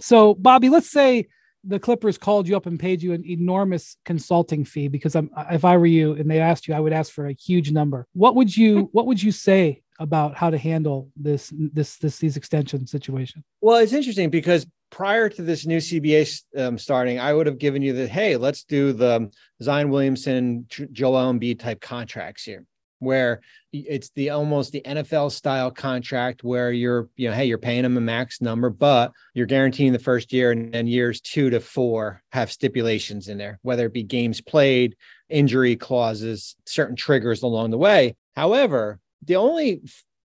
So, 0.00 0.34
Bobby, 0.34 0.68
let's 0.68 0.90
say 0.90 1.26
the 1.64 1.80
Clippers 1.80 2.16
called 2.16 2.46
you 2.46 2.56
up 2.56 2.66
and 2.66 2.78
paid 2.78 3.02
you 3.02 3.12
an 3.12 3.24
enormous 3.28 3.96
consulting 4.04 4.64
fee 4.64 4.86
because 4.88 5.16
I'm, 5.16 5.30
if 5.50 5.64
I 5.64 5.76
were 5.76 5.86
you 5.86 6.12
and 6.12 6.30
they 6.30 6.38
asked 6.38 6.68
you, 6.68 6.74
I 6.74 6.80
would 6.80 6.92
ask 6.92 7.12
for 7.12 7.26
a 7.26 7.32
huge 7.32 7.72
number. 7.72 8.06
What 8.12 8.36
would 8.36 8.56
you 8.56 8.88
what 8.92 9.06
would 9.06 9.20
you 9.20 9.32
say 9.32 9.82
about 9.98 10.36
how 10.36 10.50
to 10.50 10.58
handle 10.58 11.10
this 11.16 11.52
this 11.56 11.96
this 11.96 12.18
these 12.18 12.36
extension 12.36 12.86
situation? 12.86 13.44
Well, 13.60 13.76
it's 13.76 13.92
interesting 13.92 14.30
because 14.30 14.66
prior 14.90 15.28
to 15.28 15.42
this 15.42 15.66
new 15.66 15.78
CBA 15.78 16.42
um, 16.56 16.78
starting, 16.78 17.18
I 17.18 17.32
would 17.32 17.46
have 17.46 17.58
given 17.58 17.82
you 17.82 17.92
the 17.92 18.06
hey, 18.06 18.36
let's 18.36 18.64
do 18.64 18.92
the 18.92 19.30
Zion 19.62 19.90
Williamson, 19.90 20.66
Joel 20.68 21.32
Embiid 21.32 21.58
type 21.58 21.80
contracts 21.80 22.44
here, 22.44 22.64
where 22.98 23.40
it's 23.72 24.10
the 24.10 24.30
almost 24.30 24.72
the 24.72 24.82
NFL 24.82 25.30
style 25.32 25.70
contract 25.70 26.42
where 26.42 26.72
you're 26.72 27.08
you 27.16 27.28
know 27.28 27.34
hey 27.34 27.44
you're 27.44 27.58
paying 27.58 27.82
them 27.82 27.96
a 27.96 28.00
max 28.00 28.40
number, 28.40 28.70
but 28.70 29.12
you're 29.34 29.46
guaranteeing 29.46 29.92
the 29.92 29.98
first 29.98 30.32
year 30.32 30.52
and 30.52 30.72
then 30.72 30.86
years 30.86 31.20
two 31.20 31.50
to 31.50 31.60
four 31.60 32.22
have 32.32 32.52
stipulations 32.52 33.28
in 33.28 33.38
there, 33.38 33.58
whether 33.62 33.86
it 33.86 33.92
be 33.92 34.02
games 34.02 34.40
played, 34.40 34.96
injury 35.28 35.76
clauses, 35.76 36.56
certain 36.66 36.96
triggers 36.96 37.42
along 37.42 37.70
the 37.70 37.78
way. 37.78 38.16
However, 38.34 38.98
the 39.24 39.36
only 39.36 39.82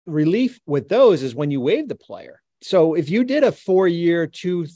relief 0.06 0.60
with 0.66 0.88
those 0.88 1.22
is 1.22 1.34
when 1.34 1.50
you 1.50 1.60
waive 1.60 1.88
the 1.88 1.94
player 1.94 2.40
so 2.62 2.94
if 2.94 3.08
you 3.10 3.24
did 3.24 3.44
a 3.44 3.52
four 3.52 3.86
year, 3.86 4.26
two, 4.26 4.66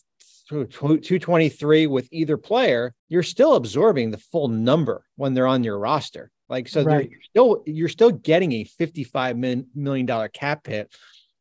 223 0.49 1.87
with 1.87 2.09
either 2.11 2.37
player, 2.37 2.94
you're 3.09 3.23
still 3.23 3.55
absorbing 3.55 4.11
the 4.11 4.18
full 4.18 4.49
number 4.49 5.05
when 5.16 5.35
they're 5.35 5.46
on 5.46 5.64
your 5.64 5.79
roster. 5.79 6.31
Like, 6.49 6.68
so 6.68 6.83
right. 6.83 7.09
you're 7.09 7.23
still, 7.23 7.62
you're 7.66 7.88
still 7.88 8.11
getting 8.11 8.53
a 8.53 8.64
$55 8.64 9.66
million 9.75 10.29
cap 10.33 10.66
hit. 10.66 10.92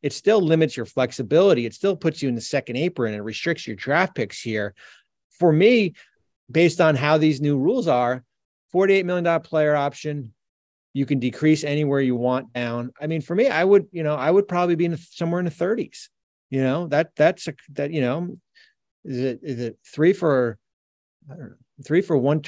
It 0.02 0.12
still 0.12 0.40
limits 0.40 0.76
your 0.76 0.86
flexibility. 0.86 1.66
It 1.66 1.74
still 1.74 1.96
puts 1.96 2.22
you 2.22 2.28
in 2.28 2.34
the 2.34 2.40
second 2.40 2.76
apron 2.76 3.14
and 3.14 3.24
restricts 3.24 3.66
your 3.66 3.76
draft 3.76 4.14
picks 4.14 4.40
here. 4.40 4.74
For 5.38 5.52
me, 5.52 5.94
based 6.50 6.80
on 6.80 6.94
how 6.94 7.18
these 7.18 7.40
new 7.40 7.58
rules 7.58 7.88
are, 7.88 8.24
$48 8.72 9.04
million 9.04 9.40
player 9.40 9.74
option, 9.74 10.32
you 10.92 11.06
can 11.06 11.18
decrease 11.18 11.64
anywhere 11.64 12.00
you 12.00 12.16
want 12.16 12.52
down. 12.52 12.92
I 13.00 13.06
mean, 13.06 13.20
for 13.20 13.34
me, 13.34 13.48
I 13.48 13.64
would, 13.64 13.86
you 13.92 14.02
know, 14.02 14.14
I 14.14 14.30
would 14.30 14.48
probably 14.48 14.74
be 14.74 14.86
in 14.86 14.96
somewhere 14.96 15.38
in 15.38 15.44
the 15.44 15.50
30s. 15.50 16.08
You 16.50 16.62
know, 16.62 16.88
that 16.88 17.14
that's 17.14 17.46
a 17.46 17.54
that, 17.74 17.92
you 17.92 18.00
know, 18.00 18.36
is 19.04 19.18
it 19.18 19.40
is 19.42 19.60
it 19.60 19.78
three 19.86 20.12
for 20.12 20.58
I 21.30 21.34
don't 21.34 21.50
know, 21.50 21.56
three 21.84 22.02
for 22.02 22.16
one 22.16 22.42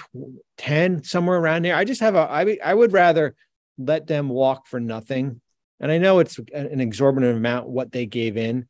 ten, 0.56 1.04
somewhere 1.04 1.38
around 1.38 1.64
there. 1.64 1.76
I 1.76 1.84
just 1.84 2.00
have 2.00 2.16
a 2.16 2.28
I 2.30 2.58
I 2.64 2.74
would 2.74 2.92
rather 2.92 3.36
let 3.78 4.06
them 4.06 4.28
walk 4.28 4.66
for 4.66 4.80
nothing. 4.80 5.40
And 5.80 5.90
I 5.90 5.98
know 5.98 6.18
it's 6.20 6.38
an 6.52 6.80
exorbitant 6.80 7.36
amount 7.36 7.68
what 7.68 7.90
they 7.92 8.06
gave 8.06 8.36
in. 8.36 8.66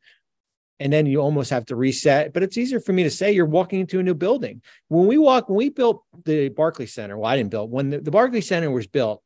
And 0.80 0.92
then 0.92 1.06
you 1.06 1.20
almost 1.20 1.50
have 1.50 1.66
to 1.66 1.76
reset. 1.76 2.32
But 2.32 2.42
it's 2.42 2.58
easier 2.58 2.80
for 2.80 2.92
me 2.92 3.04
to 3.04 3.10
say 3.10 3.32
you're 3.32 3.46
walking 3.46 3.80
into 3.80 4.00
a 4.00 4.02
new 4.02 4.14
building. 4.14 4.62
When 4.88 5.06
we 5.06 5.18
walk, 5.18 5.48
when 5.48 5.56
we 5.56 5.68
built 5.68 6.02
the 6.24 6.48
Barclays 6.48 6.94
Center, 6.94 7.16
well, 7.16 7.30
I 7.30 7.36
didn't 7.36 7.50
build 7.50 7.70
when 7.70 7.90
the, 7.90 8.00
the 8.00 8.10
Barclays 8.10 8.48
Center 8.48 8.70
was 8.70 8.86
built, 8.86 9.22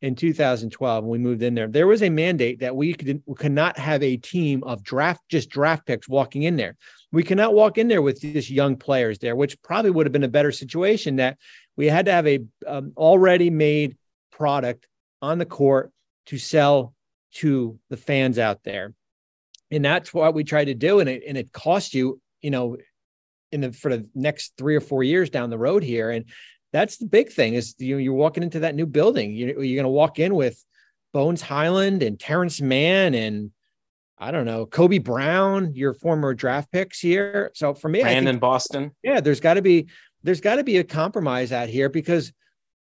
in 0.00 0.14
2012 0.14 1.04
when 1.04 1.10
we 1.10 1.18
moved 1.18 1.42
in 1.42 1.54
there 1.54 1.66
there 1.66 1.86
was 1.86 2.02
a 2.02 2.08
mandate 2.08 2.60
that 2.60 2.76
we 2.76 2.94
could, 2.94 3.22
we 3.26 3.34
could 3.34 3.52
not 3.52 3.76
have 3.76 4.02
a 4.02 4.16
team 4.16 4.62
of 4.64 4.82
draft 4.82 5.20
just 5.28 5.50
draft 5.50 5.86
picks 5.86 6.08
walking 6.08 6.44
in 6.44 6.56
there. 6.56 6.76
We 7.10 7.22
cannot 7.22 7.54
walk 7.54 7.78
in 7.78 7.88
there 7.88 8.02
with 8.02 8.20
just 8.20 8.50
young 8.50 8.76
players 8.76 9.18
there 9.18 9.34
which 9.34 9.60
probably 9.62 9.90
would 9.90 10.06
have 10.06 10.12
been 10.12 10.24
a 10.24 10.28
better 10.28 10.52
situation 10.52 11.16
that 11.16 11.38
we 11.76 11.86
had 11.86 12.06
to 12.06 12.12
have 12.12 12.26
a 12.26 12.40
um, 12.66 12.92
already 12.96 13.50
made 13.50 13.96
product 14.30 14.86
on 15.20 15.38
the 15.38 15.46
court 15.46 15.90
to 16.26 16.38
sell 16.38 16.94
to 17.32 17.78
the 17.90 17.96
fans 17.96 18.38
out 18.38 18.62
there. 18.64 18.94
And 19.70 19.84
that's 19.84 20.14
what 20.14 20.34
we 20.34 20.44
tried 20.44 20.66
to 20.66 20.74
do 20.74 21.00
and 21.00 21.08
it, 21.08 21.22
and 21.26 21.36
it 21.36 21.52
cost 21.52 21.94
you 21.94 22.20
you 22.40 22.50
know 22.50 22.76
in 23.50 23.62
the 23.62 23.72
for 23.72 23.90
the 23.94 24.08
next 24.14 24.52
three 24.56 24.76
or 24.76 24.80
four 24.80 25.02
years 25.02 25.30
down 25.30 25.50
the 25.50 25.58
road 25.58 25.82
here. 25.82 26.10
And 26.10 26.26
that's 26.72 26.98
the 26.98 27.06
big 27.06 27.30
thing 27.30 27.54
is 27.54 27.74
you 27.78 27.96
you're 27.96 28.14
walking 28.14 28.42
into 28.42 28.60
that 28.60 28.74
new 28.74 28.86
building. 28.86 29.32
You're, 29.32 29.62
you're 29.62 29.76
going 29.76 29.84
to 29.84 29.88
walk 29.88 30.18
in 30.18 30.34
with 30.34 30.62
Bones 31.12 31.42
Hyland 31.42 32.02
and 32.02 32.18
Terance 32.18 32.60
Mann 32.60 33.14
and 33.14 33.50
I 34.18 34.30
don't 34.30 34.46
know 34.46 34.66
Kobe 34.66 34.98
Brown, 34.98 35.74
your 35.74 35.94
former 35.94 36.34
draft 36.34 36.72
picks 36.72 37.00
here. 37.00 37.50
So 37.54 37.72
for 37.72 37.88
me, 37.88 38.00
Brandon 38.00 38.34
think, 38.34 38.40
Boston. 38.40 38.90
Yeah, 39.02 39.20
there's 39.20 39.40
got 39.40 39.54
to 39.54 39.62
be 39.62 39.88
there's 40.22 40.40
got 40.40 40.56
to 40.56 40.64
be 40.64 40.78
a 40.78 40.84
compromise 40.84 41.52
out 41.52 41.68
here 41.68 41.88
because 41.88 42.32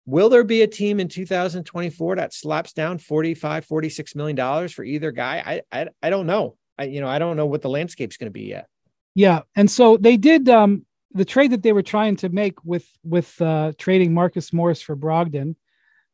will 0.05 0.29
there 0.29 0.43
be 0.43 0.63
a 0.63 0.67
team 0.67 0.99
in 0.99 1.07
2024 1.07 2.15
that 2.15 2.33
slaps 2.33 2.73
down 2.73 2.97
45 2.97 3.65
46 3.65 4.15
million 4.15 4.35
dollars 4.35 4.73
for 4.73 4.83
either 4.83 5.11
guy 5.11 5.61
I, 5.71 5.79
I 5.79 5.87
i 6.01 6.09
don't 6.09 6.25
know 6.25 6.57
i 6.79 6.85
you 6.85 7.01
know 7.01 7.07
i 7.07 7.19
don't 7.19 7.37
know 7.37 7.45
what 7.45 7.61
the 7.61 7.69
landscape's 7.69 8.17
going 8.17 8.27
to 8.27 8.31
be 8.31 8.45
yet 8.45 8.67
yeah 9.13 9.41
and 9.55 9.69
so 9.69 9.97
they 9.97 10.17
did 10.17 10.49
um 10.49 10.85
the 11.13 11.25
trade 11.25 11.51
that 11.51 11.63
they 11.63 11.73
were 11.73 11.81
trying 11.81 12.15
to 12.17 12.29
make 12.29 12.63
with 12.63 12.87
with 13.03 13.39
uh, 13.41 13.73
trading 13.77 14.13
Marcus 14.13 14.53
Morris 14.53 14.81
for 14.81 14.95
Brogdon 14.95 15.55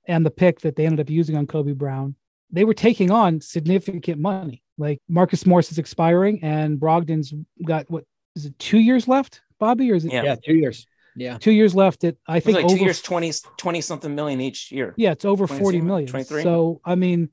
and 0.07 0.25
the 0.25 0.31
pick 0.31 0.61
that 0.61 0.75
they 0.75 0.85
ended 0.85 1.01
up 1.01 1.09
using 1.09 1.35
on 1.35 1.47
Kobe 1.47 1.73
Brown, 1.73 2.15
they 2.51 2.65
were 2.65 2.73
taking 2.73 3.11
on 3.11 3.41
significant 3.41 4.19
money. 4.19 4.63
Like 4.77 5.01
Marcus 5.09 5.45
Morris 5.45 5.71
is 5.71 5.77
expiring, 5.77 6.43
and 6.43 6.79
Brogdon's 6.79 7.33
got 7.65 7.89
what 7.89 8.05
is 8.35 8.45
it 8.45 8.57
two 8.59 8.79
years 8.79 9.07
left, 9.07 9.41
Bobby, 9.59 9.91
or 9.91 9.95
is 9.95 10.05
it? 10.05 10.13
Yeah, 10.13 10.23
yeah 10.23 10.35
two 10.35 10.55
years. 10.55 10.85
Yeah. 11.15 11.39
Two 11.39 11.51
years 11.51 11.73
left 11.73 12.03
at 12.03 12.15
I 12.27 12.39
think 12.39 12.57
like 12.57 12.65
over, 12.65 12.77
two 12.77 12.83
years, 12.83 13.01
20, 13.01 13.33
20 13.57 13.81
something 13.81 14.13
million 14.13 14.39
each 14.39 14.71
year. 14.71 14.93
Yeah, 14.97 15.11
it's 15.11 15.25
over 15.25 15.47
20 15.47 15.59
40 15.59 15.77
something, 15.77 15.87
million. 15.87 16.07
23? 16.07 16.43
So 16.43 16.79
I 16.85 16.93
mean, 16.93 17.29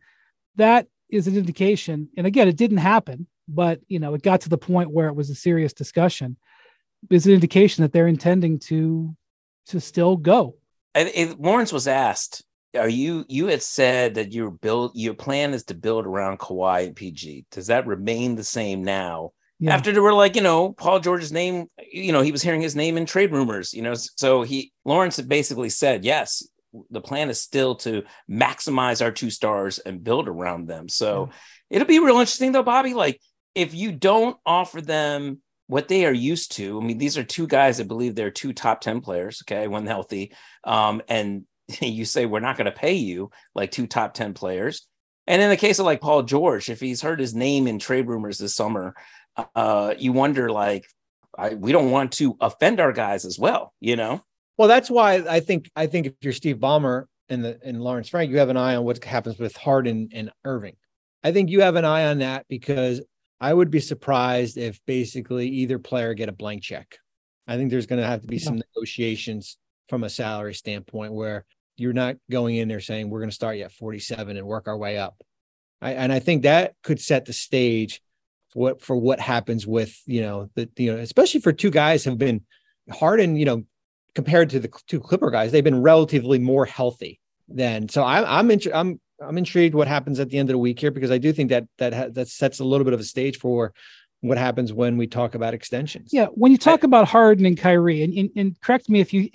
that 0.57 0.88
is 1.11 1.27
an 1.27 1.37
indication. 1.37 2.09
And 2.16 2.27
again, 2.27 2.48
it 2.48 2.57
didn't 2.57 2.79
happen, 2.79 3.27
but 3.46 3.81
you 3.87 3.98
know, 3.98 4.14
it 4.14 4.22
got 4.22 4.40
to 4.42 4.48
the 4.48 4.57
point 4.57 4.90
where 4.90 5.09
it 5.09 5.14
was 5.14 5.29
a 5.29 5.35
serious 5.35 5.74
discussion. 5.74 6.38
Is 7.10 7.26
an 7.26 7.32
indication 7.32 7.82
that 7.82 7.92
they're 7.92 8.06
intending 8.08 8.58
to 8.60 9.14
to 9.66 9.80
still 9.80 10.16
go. 10.16 10.56
It, 10.94 11.40
Lawrence 11.40 11.72
was 11.72 11.88
asked, 11.88 12.44
"Are 12.76 12.88
you? 12.88 13.24
You 13.28 13.46
had 13.46 13.62
said 13.62 14.14
that 14.14 14.32
your 14.32 14.50
build, 14.50 14.92
your 14.94 15.14
plan 15.14 15.54
is 15.54 15.64
to 15.64 15.74
build 15.74 16.06
around 16.06 16.38
Kawhi 16.38 16.86
and 16.86 16.96
PG. 16.96 17.46
Does 17.50 17.66
that 17.68 17.86
remain 17.86 18.34
the 18.34 18.44
same 18.44 18.84
now?" 18.84 19.32
Yeah. 19.60 19.74
After 19.74 19.92
they 19.92 20.00
were 20.00 20.12
like, 20.12 20.34
you 20.34 20.42
know, 20.42 20.72
Paul 20.72 21.00
George's 21.00 21.32
name, 21.32 21.66
you 21.90 22.12
know, 22.12 22.22
he 22.22 22.32
was 22.32 22.42
hearing 22.42 22.60
his 22.60 22.74
name 22.74 22.96
in 22.96 23.06
trade 23.06 23.32
rumors, 23.32 23.72
you 23.72 23.82
know, 23.82 23.94
so 23.94 24.42
he 24.42 24.72
Lawrence 24.84 25.20
basically 25.20 25.70
said, 25.70 26.04
"Yes, 26.04 26.46
the 26.90 27.00
plan 27.00 27.30
is 27.30 27.40
still 27.40 27.76
to 27.76 28.02
maximize 28.28 29.02
our 29.02 29.12
two 29.12 29.30
stars 29.30 29.78
and 29.78 30.02
build 30.02 30.28
around 30.28 30.66
them." 30.66 30.88
So 30.88 31.30
it'll 31.70 31.86
be 31.86 32.00
real 32.00 32.18
interesting, 32.18 32.52
though, 32.52 32.62
Bobby. 32.62 32.94
Like, 32.94 33.20
if 33.54 33.74
you 33.74 33.92
don't 33.92 34.36
offer 34.44 34.80
them 34.80 35.40
what 35.66 35.88
they 35.88 36.05
are 36.05 36.12
used 36.12 36.53
to. 36.53 36.81
I 36.81 36.85
mean, 36.85 36.98
these 36.98 37.16
are 37.16 37.24
two 37.24 37.46
guys 37.46 37.79
that 37.79 37.88
believe 37.88 38.14
they're 38.14 38.31
two 38.31 38.53
top 38.53 38.81
10 38.81 39.00
players, 39.00 39.42
okay, 39.42 39.66
when 39.66 39.87
healthy. 39.87 40.33
Um, 40.64 41.03
and 41.09 41.44
you 41.81 42.05
say 42.05 42.27
we're 42.27 42.40
not 42.40 42.57
going 42.57 42.66
to 42.66 42.72
pay 42.72 42.94
you 42.94 43.31
like 43.55 43.70
two 43.70 43.87
top 43.87 44.14
10 44.14 44.35
players. 44.35 44.87
And 45.27 45.40
in 45.40 45.48
the 45.48 45.57
case 45.57 45.79
of 45.79 45.87
like 45.87 46.03
Paul 46.03 46.22
George, 46.22 46.68
if 46.68 46.81
he's 46.81 47.00
heard 47.00 47.18
his 47.18 47.35
name 47.35 47.66
in 47.66 47.79
trade 47.79 48.07
rumors 48.07 48.38
this 48.38 48.55
summer, 48.55 48.94
uh, 49.55 49.94
you 49.98 50.12
wonder 50.12 50.50
like, 50.50 50.85
I, 51.37 51.55
we 51.55 51.72
don't 51.72 51.90
want 51.90 52.12
to 52.12 52.37
offend 52.40 52.79
our 52.79 52.92
guys 52.92 53.24
as 53.24 53.38
well, 53.38 53.72
you 53.81 53.96
know? 53.96 54.22
Well, 54.57 54.68
that's 54.68 54.90
why 54.90 55.14
I 55.29 55.40
think 55.40 55.68
I 55.74 55.87
think 55.87 56.07
if 56.07 56.12
you're 56.20 56.33
Steve 56.33 56.59
Ballmer 56.59 57.07
and 57.29 57.44
the 57.44 57.59
and 57.64 57.83
Lawrence 57.83 58.09
Frank, 58.09 58.31
you 58.31 58.38
have 58.38 58.50
an 58.50 58.57
eye 58.57 58.77
on 58.77 58.85
what 58.85 59.03
happens 59.03 59.38
with 59.38 59.57
Harden 59.57 60.11
and 60.12 60.31
Irving. 60.44 60.77
I 61.24 61.33
think 61.33 61.50
you 61.50 61.62
have 61.62 61.74
an 61.74 61.85
eye 61.85 62.07
on 62.07 62.18
that 62.18 62.46
because 62.48 63.00
I 63.44 63.52
would 63.52 63.70
be 63.70 63.80
surprised 63.80 64.57
if 64.57 64.80
basically 64.87 65.46
either 65.48 65.78
player 65.78 66.14
get 66.14 66.30
a 66.30 66.33
blank 66.33 66.62
check. 66.62 66.96
I 67.46 67.59
think 67.59 67.70
there's 67.70 67.85
going 67.85 68.00
to 68.00 68.09
have 68.09 68.22
to 68.22 68.26
be 68.26 68.38
some 68.38 68.57
negotiations 68.57 69.59
from 69.90 70.02
a 70.02 70.09
salary 70.09 70.54
standpoint 70.54 71.12
where 71.12 71.44
you're 71.76 71.92
not 71.92 72.16
going 72.30 72.57
in 72.57 72.68
there 72.68 72.80
saying 72.80 73.11
we're 73.11 73.18
going 73.18 73.28
to 73.28 73.35
start 73.35 73.59
you 73.59 73.64
at 73.64 73.72
47 73.72 74.38
and 74.38 74.46
work 74.46 74.66
our 74.66 74.78
way 74.78 74.96
up. 74.96 75.22
I, 75.83 75.92
and 75.92 76.11
I 76.11 76.20
think 76.20 76.44
that 76.44 76.72
could 76.83 76.98
set 76.98 77.26
the 77.26 77.35
stage 77.35 78.00
for 78.48 78.61
what 78.61 78.80
for 78.80 78.96
what 78.96 79.20
happens 79.20 79.66
with 79.66 79.94
you 80.07 80.22
know 80.22 80.48
the 80.54 80.70
you 80.78 80.94
know 80.94 80.98
especially 80.98 81.40
for 81.40 81.52
two 81.52 81.70
guys 81.70 82.07
have 82.07 82.16
been 82.16 82.40
Harden 82.90 83.37
you 83.37 83.44
know 83.44 83.64
compared 84.14 84.48
to 84.50 84.61
the 84.61 84.70
two 84.87 85.00
Clipper 85.00 85.30
guys 85.30 85.52
they've 85.52 85.62
been 85.62 85.83
relatively 85.83 86.38
more 86.38 86.64
healthy 86.64 87.20
than 87.48 87.90
so 87.90 88.04
I, 88.04 88.38
I'm 88.38 88.50
interested 88.50 88.74
I'm 88.74 89.00
I'm 89.20 89.38
intrigued 89.38 89.74
what 89.74 89.88
happens 89.88 90.20
at 90.20 90.31
the 90.31 90.38
end 90.38 90.48
of 90.50 90.55
the 90.55 90.59
week 90.59 90.81
here 90.81 90.90
because 90.90 91.11
I 91.11 91.18
do 91.18 91.33
think 91.33 91.50
that 91.50 91.66
that 91.79 91.94
ha- 91.94 92.09
that 92.12 92.29
sets 92.29 92.61
a 92.61 92.64
little 92.64 92.85
bit 92.85 92.94
of 92.94 93.00
a 93.00 93.05
stage 93.05 93.38
for 93.38 93.72
what 94.20 94.38
happens 94.38 94.72
when 94.72 94.96
we 94.96 95.07
talk 95.07 95.35
about 95.35 95.55
extensions. 95.55 96.11
Yeah, 96.12 96.27
when 96.27 96.50
you 96.50 96.59
talk 96.59 96.83
I, 96.83 96.87
about 96.87 97.07
Harden 97.07 97.44
and 97.44 97.59
Kyrie, 97.59 98.03
and, 98.03 98.14
and, 98.14 98.31
and, 98.37 98.61
correct 98.61 98.88
me 98.88 99.00
if 99.00 99.12
you 99.12 99.29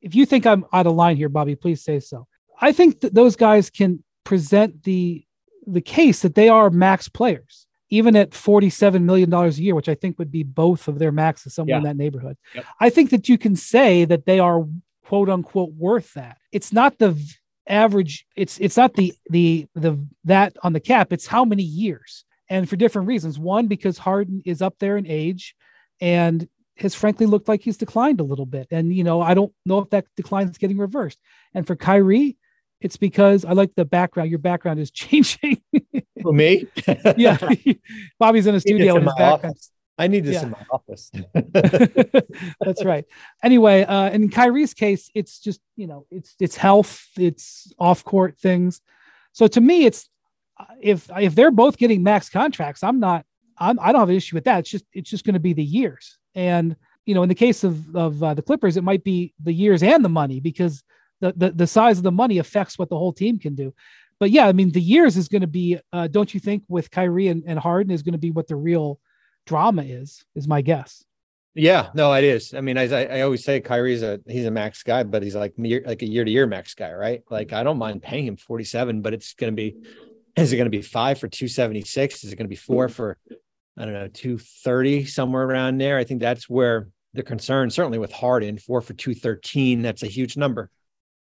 if 0.00 0.14
you 0.14 0.26
think 0.26 0.46
I'm 0.46 0.64
out 0.72 0.86
of 0.86 0.94
line 0.94 1.16
here, 1.16 1.28
Bobby, 1.28 1.54
please 1.54 1.82
say 1.82 2.00
so. 2.00 2.26
I 2.60 2.72
think 2.72 3.00
that 3.00 3.14
those 3.14 3.36
guys 3.36 3.70
can 3.70 4.02
present 4.24 4.82
the 4.84 5.24
the 5.66 5.80
case 5.80 6.22
that 6.22 6.34
they 6.34 6.48
are 6.48 6.70
max 6.70 7.08
players, 7.08 7.66
even 7.88 8.16
at 8.16 8.34
forty 8.34 8.68
seven 8.68 9.06
million 9.06 9.30
dollars 9.30 9.58
a 9.58 9.62
year, 9.62 9.74
which 9.74 9.88
I 9.88 9.94
think 9.94 10.18
would 10.18 10.32
be 10.32 10.42
both 10.42 10.88
of 10.88 10.98
their 10.98 11.12
maxes 11.12 11.54
somewhere 11.54 11.74
yeah. 11.74 11.78
in 11.78 11.84
that 11.84 11.96
neighborhood. 11.96 12.36
Yep. 12.54 12.64
I 12.80 12.90
think 12.90 13.10
that 13.10 13.28
you 13.28 13.38
can 13.38 13.56
say 13.56 14.04
that 14.04 14.26
they 14.26 14.40
are 14.40 14.66
quote 15.06 15.30
unquote 15.30 15.72
worth 15.72 16.14
that. 16.14 16.38
It's 16.50 16.72
not 16.72 16.98
the 16.98 17.16
average 17.68 18.26
it's 18.36 18.58
it's 18.58 18.76
not 18.76 18.94
the 18.94 19.14
the 19.30 19.66
the 19.74 20.04
that 20.24 20.56
on 20.62 20.72
the 20.72 20.80
cap 20.80 21.12
it's 21.12 21.26
how 21.26 21.44
many 21.44 21.62
years. 21.62 22.24
And 22.50 22.68
for 22.68 22.76
different 22.76 23.08
reasons. 23.08 23.38
One 23.38 23.66
because 23.66 23.98
harden 23.98 24.42
is 24.44 24.60
up 24.60 24.74
there 24.78 24.96
in 24.96 25.06
age 25.06 25.54
and 26.00 26.46
has 26.76 26.94
frankly 26.94 27.26
looked 27.26 27.48
like 27.48 27.62
he's 27.62 27.78
declined 27.78 28.20
a 28.20 28.24
little 28.24 28.46
bit. 28.46 28.68
And 28.70 28.94
you 28.94 29.04
know 29.04 29.20
i 29.20 29.34
don't 29.34 29.52
know 29.64 29.78
if 29.78 29.90
that 29.90 30.06
decline 30.16 30.48
is 30.48 30.58
getting 30.58 30.78
reversed. 30.78 31.18
And 31.54 31.66
for 31.66 31.76
kyrie 31.76 32.36
it's 32.80 32.96
because 32.96 33.44
i 33.44 33.52
like 33.52 33.72
the 33.76 33.84
background 33.84 34.30
your 34.30 34.38
background 34.38 34.80
is 34.80 34.90
changing. 35.02 35.62
For 36.20 36.32
me? 36.32 36.66
Yeah. 37.16 37.36
Bobby's 38.18 38.46
in 38.46 38.54
a 38.54 38.60
studio 38.60 38.96
in 38.96 39.02
his 39.02 39.12
background 39.14 39.44
office. 39.46 39.71
I 39.98 40.08
need 40.08 40.24
this 40.24 40.36
yeah. 40.36 40.44
in 40.44 40.50
my 40.50 40.66
office. 40.70 41.10
That's 42.60 42.84
right. 42.84 43.04
Anyway, 43.42 43.82
uh, 43.82 44.10
in 44.10 44.30
Kyrie's 44.30 44.74
case, 44.74 45.10
it's 45.14 45.38
just 45.38 45.60
you 45.76 45.86
know, 45.86 46.06
it's 46.10 46.34
it's 46.40 46.56
health, 46.56 47.06
it's 47.16 47.72
off 47.78 48.04
court 48.04 48.38
things. 48.38 48.80
So 49.32 49.46
to 49.48 49.60
me, 49.60 49.84
it's 49.84 50.08
if 50.80 51.10
if 51.16 51.34
they're 51.34 51.50
both 51.50 51.76
getting 51.76 52.02
max 52.02 52.28
contracts, 52.28 52.82
I'm 52.82 53.00
not. 53.00 53.24
I'm, 53.58 53.78
I 53.80 53.92
don't 53.92 54.00
have 54.00 54.08
an 54.08 54.16
issue 54.16 54.34
with 54.34 54.44
that. 54.44 54.60
It's 54.60 54.70
just 54.70 54.84
it's 54.92 55.10
just 55.10 55.24
going 55.24 55.34
to 55.34 55.40
be 55.40 55.52
the 55.52 55.64
years, 55.64 56.18
and 56.34 56.74
you 57.04 57.14
know, 57.14 57.22
in 57.22 57.28
the 57.28 57.34
case 57.34 57.64
of 57.64 57.94
of 57.94 58.22
uh, 58.22 58.34
the 58.34 58.42
Clippers, 58.42 58.76
it 58.76 58.84
might 58.84 59.04
be 59.04 59.34
the 59.42 59.52
years 59.52 59.82
and 59.82 60.04
the 60.04 60.08
money 60.08 60.40
because 60.40 60.82
the, 61.20 61.32
the 61.36 61.50
the 61.50 61.66
size 61.66 61.98
of 61.98 62.04
the 62.04 62.12
money 62.12 62.38
affects 62.38 62.78
what 62.78 62.88
the 62.88 62.98
whole 62.98 63.12
team 63.12 63.38
can 63.38 63.54
do. 63.54 63.74
But 64.18 64.30
yeah, 64.30 64.46
I 64.46 64.52
mean, 64.52 64.70
the 64.70 64.80
years 64.80 65.16
is 65.16 65.28
going 65.28 65.42
to 65.42 65.46
be. 65.46 65.78
Uh, 65.92 66.06
don't 66.06 66.32
you 66.32 66.40
think 66.40 66.64
with 66.68 66.90
Kyrie 66.90 67.28
and, 67.28 67.44
and 67.46 67.58
Harden 67.58 67.92
is 67.92 68.02
going 68.02 68.12
to 68.12 68.18
be 68.18 68.30
what 68.30 68.48
the 68.48 68.56
real 68.56 68.98
drama 69.46 69.82
is 69.82 70.24
is 70.34 70.46
my 70.48 70.62
guess. 70.62 71.04
Yeah 71.54 71.88
no 71.94 72.12
it 72.14 72.24
is. 72.24 72.54
I 72.54 72.60
mean 72.60 72.78
I, 72.78 73.18
I 73.18 73.20
always 73.22 73.44
say 73.44 73.60
kyrie's 73.60 74.02
a 74.02 74.20
he's 74.26 74.46
a 74.46 74.50
max 74.50 74.82
guy 74.82 75.02
but 75.02 75.22
he's 75.22 75.36
like 75.36 75.54
like 75.58 76.02
a 76.02 76.08
year 76.08 76.24
to 76.24 76.30
year 76.30 76.46
max 76.46 76.74
guy 76.74 76.92
right? 76.92 77.22
Like 77.30 77.52
i 77.52 77.62
don't 77.62 77.78
mind 77.78 78.02
paying 78.02 78.26
him 78.26 78.36
47 78.36 79.02
but 79.02 79.12
it's 79.14 79.34
to 79.34 79.52
be 79.52 79.76
is 80.36 80.52
it 80.52 80.56
to 80.64 80.70
be 80.70 80.82
five 80.82 81.18
for 81.18 81.28
276 81.28 82.24
is 82.24 82.32
it 82.32 82.36
to 82.38 82.48
be 82.48 82.56
four 82.56 82.88
for 82.88 83.18
i 83.76 83.84
don't 83.84 83.94
know 83.94 84.08
230 84.08 85.04
somewhere 85.06 85.44
around 85.44 85.78
there? 85.78 85.98
I 85.98 86.04
think 86.04 86.20
that's 86.20 86.48
where 86.48 86.88
the 87.14 87.22
concern 87.22 87.70
certainly 87.70 87.98
with 87.98 88.12
harden 88.12 88.56
four 88.56 88.80
for 88.80 88.94
213 88.94 89.82
that's 89.82 90.02
a 90.02 90.06
huge 90.06 90.36
number. 90.36 90.70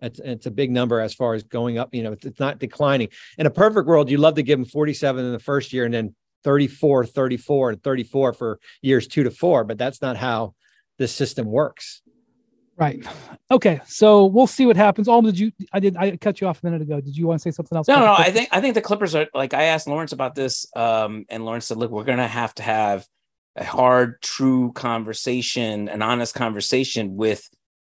It's, 0.04 0.20
it's 0.20 0.48
a 0.48 0.52
big 0.52 0.72
number 0.72 1.00
as 1.00 1.14
far 1.14 1.36
as 1.36 1.44
going 1.44 1.78
up 1.78 1.94
you 1.94 2.04
know 2.04 2.14
it's, 2.14 2.26
it's 2.26 2.40
not 2.40 2.60
declining. 2.60 3.10
In 3.38 3.46
a 3.46 3.52
perfect 3.52 3.88
world 3.88 4.10
you 4.10 4.18
love 4.18 4.36
to 4.36 4.44
give 4.44 4.58
him 4.58 4.66
47 4.66 5.26
in 5.26 5.32
the 5.32 5.40
first 5.40 5.74
year 5.74 5.86
and 5.86 5.94
then 5.94 6.16
34, 6.44 7.06
34, 7.06 7.70
and 7.72 7.84
34 7.84 8.34
for 8.34 8.60
years 8.82 9.08
two 9.08 9.24
to 9.24 9.32
four, 9.32 9.64
but 9.64 9.78
that's 9.78 10.02
not 10.02 10.18
how 10.18 10.56
this 10.98 11.14
system 11.14 11.48
works. 11.48 12.02
Right. 12.82 13.06
Okay. 13.52 13.80
So 13.86 14.26
we'll 14.26 14.48
see 14.48 14.66
what 14.66 14.76
happens. 14.76 15.08
All 15.08 15.22
did 15.22 15.38
you? 15.38 15.52
I 15.72 15.80
did. 15.80 15.96
I 15.98 16.18
cut 16.18 16.42
you 16.42 16.48
off 16.48 16.64
a 16.64 16.66
minute 16.66 16.82
ago. 16.82 17.00
Did 17.00 17.16
you 17.16 17.28
want 17.28 17.40
to 17.40 17.44
say 17.44 17.54
something 17.54 17.76
else? 17.76 17.88
No, 17.88 18.00
no. 18.00 18.16
I 18.18 18.32
think 18.32 18.50
I 18.52 18.60
think 18.60 18.74
the 18.74 18.82
Clippers 18.82 19.14
are 19.14 19.28
like 19.36 19.54
I 19.54 19.66
asked 19.66 19.88
Lawrence 19.88 20.14
about 20.14 20.34
this, 20.34 20.66
um, 20.76 21.26
and 21.30 21.46
Lawrence 21.46 21.68
said, 21.68 21.78
"Look, 21.78 21.92
we're 21.92 22.06
going 22.06 22.18
to 22.18 22.28
have 22.28 22.56
to 22.56 22.64
have 22.64 23.06
a 23.56 23.64
hard, 23.64 24.20
true 24.24 24.72
conversation, 24.72 25.90
an 25.90 26.02
honest 26.02 26.34
conversation 26.34 27.16
with." 27.16 27.48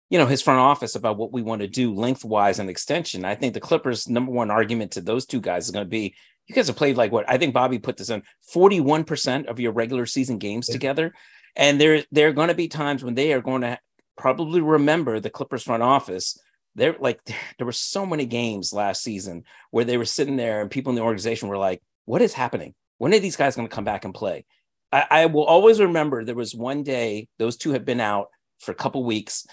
You 0.09 0.19
know 0.19 0.27
his 0.27 0.43
front 0.43 0.59
office 0.59 0.97
about 0.97 1.19
what 1.19 1.33
we 1.33 1.41
want 1.41 1.61
to 1.61 1.69
do 1.69 1.95
lengthwise 1.95 2.59
and 2.59 2.69
extension. 2.69 3.25
I 3.25 3.37
think 3.37 3.55
the 3.55 3.61
Clippers' 3.61 4.09
number 4.09 4.33
one 4.33 4.51
argument 4.51 4.91
to 4.93 5.01
those 5.01 5.25
two 5.25 5.41
guys 5.41 5.67
is 5.67 5.71
going 5.71 5.87
to 5.87 5.89
be 5.89 6.17
you 6.51 6.57
guys 6.57 6.67
have 6.67 6.77
played 6.77 6.97
like 6.97 7.13
what 7.13 7.25
I 7.29 7.39
think 7.39 7.55
Bobby 7.55 7.79
put 7.79 7.97
this 7.97 8.11
in 8.11 8.25
41% 8.53 9.47
of 9.47 9.61
your 9.61 9.71
regular 9.71 10.05
season 10.05 10.39
games 10.39 10.69
yeah. 10.69 10.73
together. 10.73 11.15
And 11.55 11.81
there, 11.81 12.05
there 12.11 12.29
are 12.29 12.33
going 12.33 12.49
to 12.49 12.55
be 12.55 12.67
times 12.67 13.05
when 13.05 13.15
they 13.15 13.33
are 13.33 13.41
going 13.41 13.63
to 13.63 13.79
probably 14.19 14.61
remember 14.61 15.21
the 15.21 15.31
Clippers 15.31 15.63
front 15.63 15.85
office. 15.85 16.39
They're 16.75 16.97
like, 16.99 17.21
there 17.59 17.67
were 17.67 17.73
so 17.73 18.05
many 18.05 18.27
games 18.27 18.73
last 18.73 19.03
season 19.03 19.45
where 19.71 19.85
they 19.85 19.97
were 19.97 20.05
sitting 20.05 20.37
there 20.37 20.61
and 20.61 20.71
people 20.71 20.91
in 20.91 20.97
the 20.97 21.03
organization 21.03 21.49
were 21.49 21.57
like, 21.57 21.81
what 22.05 22.21
is 22.21 22.35
happening? 22.35 22.75
When 22.99 23.15
are 23.15 23.21
these 23.21 23.37
guys 23.37 23.55
going 23.55 23.69
to 23.69 23.75
come 23.75 23.85
back 23.85 24.05
and 24.05 24.13
play? 24.13 24.45
I, 24.91 25.07
I 25.09 25.27
will 25.27 25.45
always 25.45 25.79
remember 25.79 26.25
there 26.25 26.35
was 26.35 26.53
one 26.53 26.83
day, 26.83 27.29
those 27.39 27.57
two 27.57 27.71
had 27.71 27.85
been 27.85 28.01
out 28.01 28.27
for 28.59 28.73
a 28.73 28.75
couple 28.75 29.05
weeks 29.05 29.47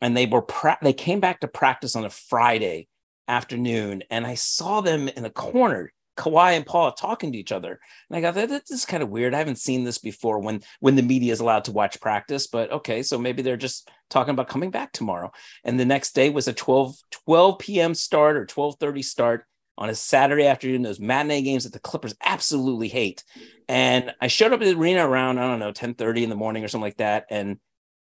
and 0.00 0.16
they 0.16 0.26
were, 0.26 0.42
pra- 0.42 0.78
they 0.82 0.92
came 0.92 1.18
back 1.18 1.40
to 1.40 1.48
practice 1.48 1.96
on 1.96 2.04
a 2.04 2.10
Friday 2.10 2.86
afternoon 3.26 4.04
and 4.08 4.24
I 4.24 4.36
saw 4.36 4.82
them 4.82 5.08
in 5.08 5.24
a 5.24 5.30
corner 5.30 5.92
Kawhi 6.16 6.52
and 6.52 6.66
Paul 6.66 6.92
talking 6.92 7.32
to 7.32 7.38
each 7.38 7.52
other. 7.52 7.78
And 8.08 8.16
I 8.16 8.20
got 8.20 8.34
that 8.34 8.48
this 8.48 8.70
is 8.70 8.84
kind 8.84 9.02
of 9.02 9.10
weird. 9.10 9.34
I 9.34 9.38
haven't 9.38 9.58
seen 9.58 9.84
this 9.84 9.98
before 9.98 10.38
when 10.38 10.62
when 10.80 10.96
the 10.96 11.02
media 11.02 11.32
is 11.32 11.40
allowed 11.40 11.64
to 11.64 11.72
watch 11.72 12.00
practice, 12.00 12.46
but 12.46 12.70
okay, 12.70 13.02
so 13.02 13.18
maybe 13.18 13.42
they're 13.42 13.56
just 13.56 13.90
talking 14.10 14.32
about 14.32 14.48
coming 14.48 14.70
back 14.70 14.92
tomorrow. 14.92 15.32
And 15.64 15.78
the 15.78 15.84
next 15.84 16.14
day 16.14 16.30
was 16.30 16.48
a 16.48 16.52
12 16.52 16.96
12 17.26 17.58
p.m. 17.58 17.94
start 17.94 18.36
or 18.36 18.46
12:30 18.46 19.04
start 19.04 19.46
on 19.76 19.88
a 19.88 19.94
Saturday 19.94 20.46
afternoon, 20.46 20.82
those 20.82 21.00
matinee 21.00 21.42
games 21.42 21.64
that 21.64 21.72
the 21.72 21.80
Clippers 21.80 22.14
absolutely 22.24 22.88
hate. 22.88 23.24
And 23.68 24.14
I 24.20 24.28
showed 24.28 24.52
up 24.52 24.60
at 24.60 24.66
the 24.66 24.78
arena 24.78 25.08
around, 25.08 25.38
I 25.38 25.48
don't 25.48 25.58
know, 25.58 25.72
10 25.72 25.94
30 25.94 26.24
in 26.24 26.30
the 26.30 26.36
morning 26.36 26.64
or 26.64 26.68
something 26.68 26.84
like 26.84 26.98
that. 26.98 27.26
And 27.30 27.58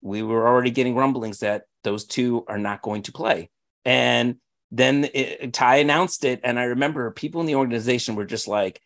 we 0.01 0.23
were 0.23 0.47
already 0.47 0.71
getting 0.71 0.95
rumblings 0.95 1.39
that 1.39 1.63
those 1.83 2.05
two 2.05 2.45
are 2.47 2.57
not 2.57 2.81
going 2.81 3.03
to 3.03 3.11
play. 3.11 3.49
And 3.83 4.37
then 4.71 5.09
it, 5.13 5.53
Ty 5.53 5.77
announced 5.77 6.25
it, 6.25 6.41
and 6.43 6.59
I 6.59 6.63
remember 6.63 7.11
people 7.11 7.41
in 7.41 7.47
the 7.47 7.55
organization 7.55 8.15
were 8.15 8.25
just 8.25 8.47
like, 8.47 8.81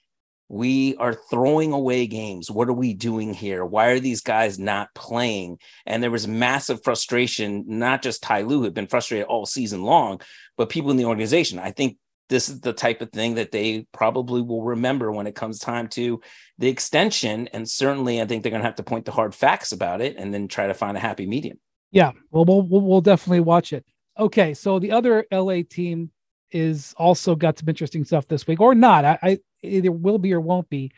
we 0.52 0.98
are 0.98 1.14
throwing 1.14 1.72
away 1.72 2.08
games. 2.08 2.52
What 2.52 2.68
are 2.68 2.74
we 2.74 2.94
doing 2.94 3.34
here? 3.34 3.64
Why 3.64 3.88
are 3.88 4.02
these 4.02 4.20
guys 4.20 4.60
not 4.60 4.94
playing? 4.94 5.60
And 5.86 6.04
there 6.04 6.12
was 6.12 6.28
massive 6.28 6.84
frustration, 6.84 7.64
not 7.68 8.02
just 8.02 8.22
Ty 8.22 8.42
Lue, 8.42 8.64
had 8.64 8.74
been 8.74 8.88
frustrated 8.88 9.28
all 9.28 9.46
season 9.46 9.84
long, 9.84 10.20
but 10.58 10.68
people 10.68 10.92
in 10.92 10.98
the 10.98 11.06
organization. 11.06 11.58
I 11.58 11.72
think 11.72 11.98
this 12.28 12.50
is 12.50 12.60
the 12.60 12.74
type 12.74 13.02
of 13.02 13.12
thing 13.12 13.36
that 13.36 13.52
they 13.52 13.86
probably 13.94 14.42
will 14.42 14.64
remember 14.64 15.10
when 15.10 15.26
it 15.26 15.36
comes 15.36 15.58
time 15.58 15.88
to 15.90 16.20
the 16.58 16.68
extension. 16.68 17.48
And 17.54 17.68
certainly, 17.68 18.22
I 18.22 18.26
think 18.26 18.44
they're 18.44 18.50
going 18.50 18.62
to 18.62 18.68
have 18.68 18.76
to 18.76 18.84
point 18.84 19.06
to 19.06 19.12
hard 19.12 19.34
facts 19.34 19.72
about 19.72 20.02
it 20.02 20.18
and 20.18 20.34
then 20.34 20.50
try 20.50 20.68
to 20.68 20.74
find 20.74 20.98
a 20.98 21.02
happy 21.02 21.26
medium. 21.26 21.60
Yeah, 21.92 22.12
well, 22.30 22.44
we'll, 22.44 22.64
we'll 22.64 23.02
definitely 23.02 23.40
watch 23.40 23.72
it. 23.72 23.86
Okay, 24.20 24.54
so 24.54 24.80
the 24.80 24.92
other 24.92 25.26
LA 25.32 25.62
team 25.70 26.12
is 26.52 26.94
also 26.98 27.36
got 27.36 27.58
some 27.58 27.70
interesting 27.70 28.04
stuff 28.04 28.28
this 28.28 28.46
week, 28.46 28.60
or 28.60 28.76
not. 28.76 29.06
I, 29.06 29.20
I 29.24 29.40
either 29.64 29.92
will 29.92 30.18
be 30.18 30.34
or 30.34 30.42
won't 30.42 30.70
be. 30.70 30.92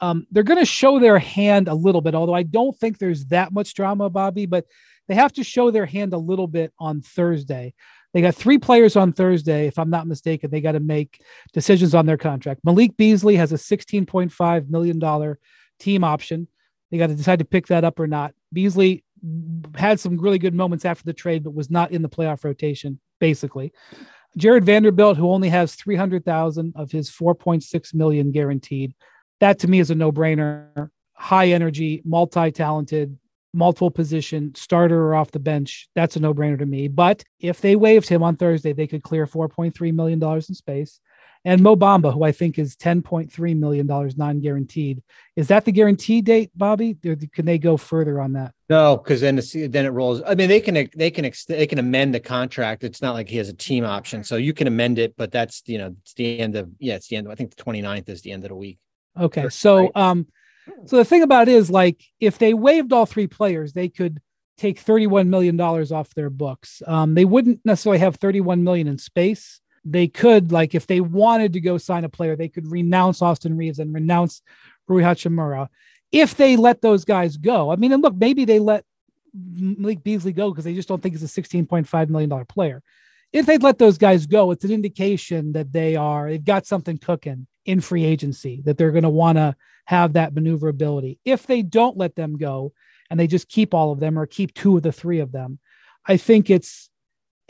Um, 0.00 0.26
they're 0.30 0.42
going 0.42 0.60
to 0.60 0.64
show 0.64 0.98
their 0.98 1.18
hand 1.18 1.68
a 1.68 1.74
little 1.74 2.00
bit, 2.00 2.14
although 2.14 2.34
I 2.34 2.42
don't 2.42 2.76
think 2.78 2.98
there's 2.98 3.26
that 3.26 3.52
much 3.52 3.74
drama, 3.74 4.08
Bobby. 4.08 4.46
But 4.46 4.66
they 5.08 5.14
have 5.14 5.32
to 5.34 5.44
show 5.44 5.70
their 5.70 5.86
hand 5.86 6.12
a 6.12 6.18
little 6.18 6.46
bit 6.46 6.72
on 6.78 7.02
Thursday. 7.02 7.74
They 8.12 8.22
got 8.22 8.34
three 8.34 8.58
players 8.58 8.96
on 8.96 9.12
Thursday, 9.12 9.66
if 9.66 9.78
I'm 9.78 9.90
not 9.90 10.06
mistaken. 10.06 10.50
They 10.50 10.60
got 10.60 10.72
to 10.72 10.80
make 10.80 11.22
decisions 11.52 11.94
on 11.94 12.06
their 12.06 12.16
contract. 12.16 12.60
Malik 12.64 12.96
Beasley 12.96 13.36
has 13.36 13.52
a 13.52 13.56
$16.5 13.56 14.68
million 14.68 15.36
team 15.78 16.04
option. 16.04 16.48
They 16.90 16.98
got 16.98 17.08
to 17.08 17.14
decide 17.14 17.38
to 17.38 17.44
pick 17.44 17.68
that 17.68 17.84
up 17.84 18.00
or 18.00 18.06
not. 18.06 18.34
Beasley 18.52 19.04
had 19.74 20.00
some 20.00 20.18
really 20.18 20.38
good 20.38 20.54
moments 20.54 20.84
after 20.84 21.04
the 21.04 21.12
trade, 21.12 21.44
but 21.44 21.54
was 21.54 21.70
not 21.70 21.92
in 21.92 22.02
the 22.02 22.08
playoff 22.08 22.44
rotation, 22.44 23.00
basically. 23.18 23.72
Jared 24.36 24.64
Vanderbilt, 24.64 25.16
who 25.16 25.30
only 25.30 25.48
has 25.48 25.74
300,000 25.74 26.72
of 26.76 26.90
his 26.90 27.10
4.6 27.10 27.94
million 27.94 28.30
guaranteed. 28.30 28.94
That 29.40 29.58
to 29.60 29.68
me 29.68 29.80
is 29.80 29.90
a 29.90 29.94
no-brainer. 29.94 30.90
High 31.14 31.48
energy, 31.48 32.02
multi-talented, 32.04 33.18
multiple 33.52 33.90
position 33.90 34.54
starter 34.54 35.02
or 35.02 35.14
off 35.14 35.32
the 35.32 35.38
bench. 35.38 35.88
That's 35.94 36.16
a 36.16 36.20
no-brainer 36.20 36.58
to 36.58 36.66
me. 36.66 36.88
But 36.88 37.24
if 37.40 37.60
they 37.60 37.76
waived 37.76 38.08
him 38.08 38.22
on 38.22 38.36
Thursday, 38.36 38.72
they 38.72 38.86
could 38.86 39.02
clear 39.02 39.26
4.3 39.26 39.92
million 39.92 40.18
dollars 40.18 40.48
in 40.48 40.54
space. 40.54 41.00
And 41.44 41.62
Mo 41.62 41.74
Bamba, 41.74 42.12
who 42.12 42.22
I 42.22 42.32
think 42.32 42.58
is 42.58 42.76
10.3 42.76 43.58
million 43.58 43.86
dollars 43.86 44.16
non-guaranteed. 44.18 45.02
Is 45.36 45.48
that 45.48 45.64
the 45.64 45.72
guarantee 45.72 46.20
date, 46.20 46.50
Bobby? 46.54 46.98
Or 47.06 47.16
can 47.32 47.46
they 47.46 47.56
go 47.56 47.78
further 47.78 48.20
on 48.20 48.34
that? 48.34 48.52
No, 48.68 48.98
because 48.98 49.22
then 49.22 49.36
the, 49.36 49.66
then 49.66 49.86
it 49.86 49.90
rolls. 49.90 50.20
I 50.26 50.34
mean, 50.34 50.48
they 50.48 50.60
can 50.60 50.88
they 50.94 51.10
can 51.10 51.30
they 51.48 51.66
can 51.66 51.78
amend 51.78 52.14
the 52.14 52.20
contract. 52.20 52.84
It's 52.84 53.00
not 53.00 53.14
like 53.14 53.28
he 53.28 53.38
has 53.38 53.48
a 53.48 53.54
team 53.54 53.84
option, 53.84 54.22
so 54.22 54.36
you 54.36 54.52
can 54.52 54.66
amend 54.66 54.98
it. 54.98 55.16
But 55.16 55.32
that's 55.32 55.62
you 55.66 55.78
know 55.78 55.96
it's 56.02 56.12
the 56.14 56.38
end 56.38 56.56
of 56.56 56.70
yeah, 56.78 56.96
it's 56.96 57.08
the 57.08 57.16
end. 57.16 57.26
Of, 57.26 57.32
I 57.32 57.36
think 57.36 57.56
the 57.56 57.62
29th 57.62 58.08
is 58.10 58.20
the 58.20 58.32
end 58.32 58.44
of 58.44 58.50
the 58.50 58.56
week. 58.56 58.78
Okay, 59.18 59.48
so 59.48 59.90
um, 59.94 60.26
so 60.86 60.96
the 60.96 61.04
thing 61.04 61.22
about 61.22 61.48
it 61.48 61.54
is 61.54 61.70
like 61.70 62.02
if 62.20 62.38
they 62.38 62.54
waived 62.54 62.92
all 62.92 63.06
three 63.06 63.26
players, 63.26 63.72
they 63.72 63.88
could 63.88 64.20
take 64.58 64.78
31 64.78 65.30
million 65.30 65.56
dollars 65.56 65.90
off 65.90 66.14
their 66.14 66.30
books. 66.30 66.82
Um, 66.86 67.14
they 67.14 67.24
wouldn't 67.24 67.60
necessarily 67.64 67.98
have 67.98 68.16
31 68.16 68.62
million 68.62 68.86
in 68.88 68.98
space. 68.98 69.59
They 69.84 70.08
could 70.08 70.52
like 70.52 70.74
if 70.74 70.86
they 70.86 71.00
wanted 71.00 71.54
to 71.54 71.60
go 71.60 71.78
sign 71.78 72.04
a 72.04 72.08
player, 72.08 72.36
they 72.36 72.48
could 72.48 72.70
renounce 72.70 73.22
Austin 73.22 73.56
Reaves 73.56 73.78
and 73.78 73.94
renounce 73.94 74.42
Rui 74.88 75.02
Hachimura 75.02 75.68
if 76.12 76.36
they 76.36 76.56
let 76.56 76.82
those 76.82 77.04
guys 77.04 77.36
go. 77.36 77.70
I 77.70 77.76
mean, 77.76 77.92
and 77.92 78.02
look, 78.02 78.16
maybe 78.16 78.44
they 78.44 78.58
let 78.58 78.84
Malik 79.32 80.02
Beasley 80.02 80.32
go 80.32 80.50
because 80.50 80.64
they 80.64 80.74
just 80.74 80.88
don't 80.88 81.02
think 81.02 81.14
he's 81.14 81.38
a 81.38 81.40
$16.5 81.40 82.08
million 82.08 82.46
player. 82.46 82.82
If 83.32 83.46
they'd 83.46 83.62
let 83.62 83.78
those 83.78 83.96
guys 83.96 84.26
go, 84.26 84.50
it's 84.50 84.64
an 84.64 84.72
indication 84.72 85.52
that 85.52 85.72
they 85.72 85.94
are, 85.94 86.28
they've 86.28 86.44
got 86.44 86.66
something 86.66 86.98
cooking 86.98 87.46
in 87.64 87.80
free 87.80 88.04
agency, 88.04 88.60
that 88.64 88.76
they're 88.76 88.90
going 88.90 89.04
to 89.04 89.08
want 89.08 89.38
to 89.38 89.54
have 89.84 90.14
that 90.14 90.34
maneuverability. 90.34 91.20
If 91.24 91.46
they 91.46 91.62
don't 91.62 91.96
let 91.96 92.16
them 92.16 92.36
go 92.36 92.72
and 93.08 93.20
they 93.20 93.28
just 93.28 93.48
keep 93.48 93.72
all 93.72 93.92
of 93.92 94.00
them 94.00 94.18
or 94.18 94.26
keep 94.26 94.52
two 94.52 94.76
of 94.76 94.82
the 94.82 94.92
three 94.92 95.20
of 95.20 95.30
them, 95.30 95.60
I 96.06 96.16
think 96.16 96.50
it's 96.50 96.89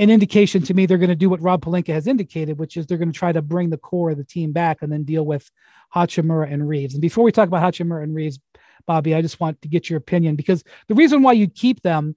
an 0.01 0.09
indication 0.09 0.63
to 0.63 0.73
me 0.73 0.87
they're 0.87 0.99
going 0.99 1.11
to 1.11 1.15
do 1.15 1.29
what 1.29 1.43
Rob 1.43 1.63
Pelinka 1.63 1.93
has 1.93 2.07
indicated, 2.07 2.59
which 2.59 2.77
is 2.79 2.87
they're 2.87 2.99
going 2.99 3.13
to 3.13 3.19
try 3.19 3.33
to 3.33 3.43
bring 3.43 3.69
the 3.69 3.77
core 3.77 4.11
of 4.11 4.17
the 4.17 4.25
team 4.25 4.51
back 4.51 4.79
and 4.81 4.91
then 4.91 5.05
deal 5.05 5.25
with 5.25 5.51
Hachimura 5.95 6.51
and 6.51 6.67
Reaves. 6.67 6.95
And 6.95 7.03
before 7.03 7.23
we 7.23 7.31
talk 7.31 7.49
about 7.49 7.63
Hachimura 7.63 8.03
and 8.03 8.15
Reaves, 8.15 8.41
Bobby, 8.87 9.15
I 9.15 9.21
just 9.21 9.39
want 9.41 9.61
to 9.61 9.69
get 9.69 9.91
your 9.91 9.99
opinion 9.99 10.37
because 10.37 10.65
the 10.89 10.95
reason 10.95 11.23
why 11.23 11.33
you 11.33 11.47
keep 11.47 11.83
them 11.83 12.17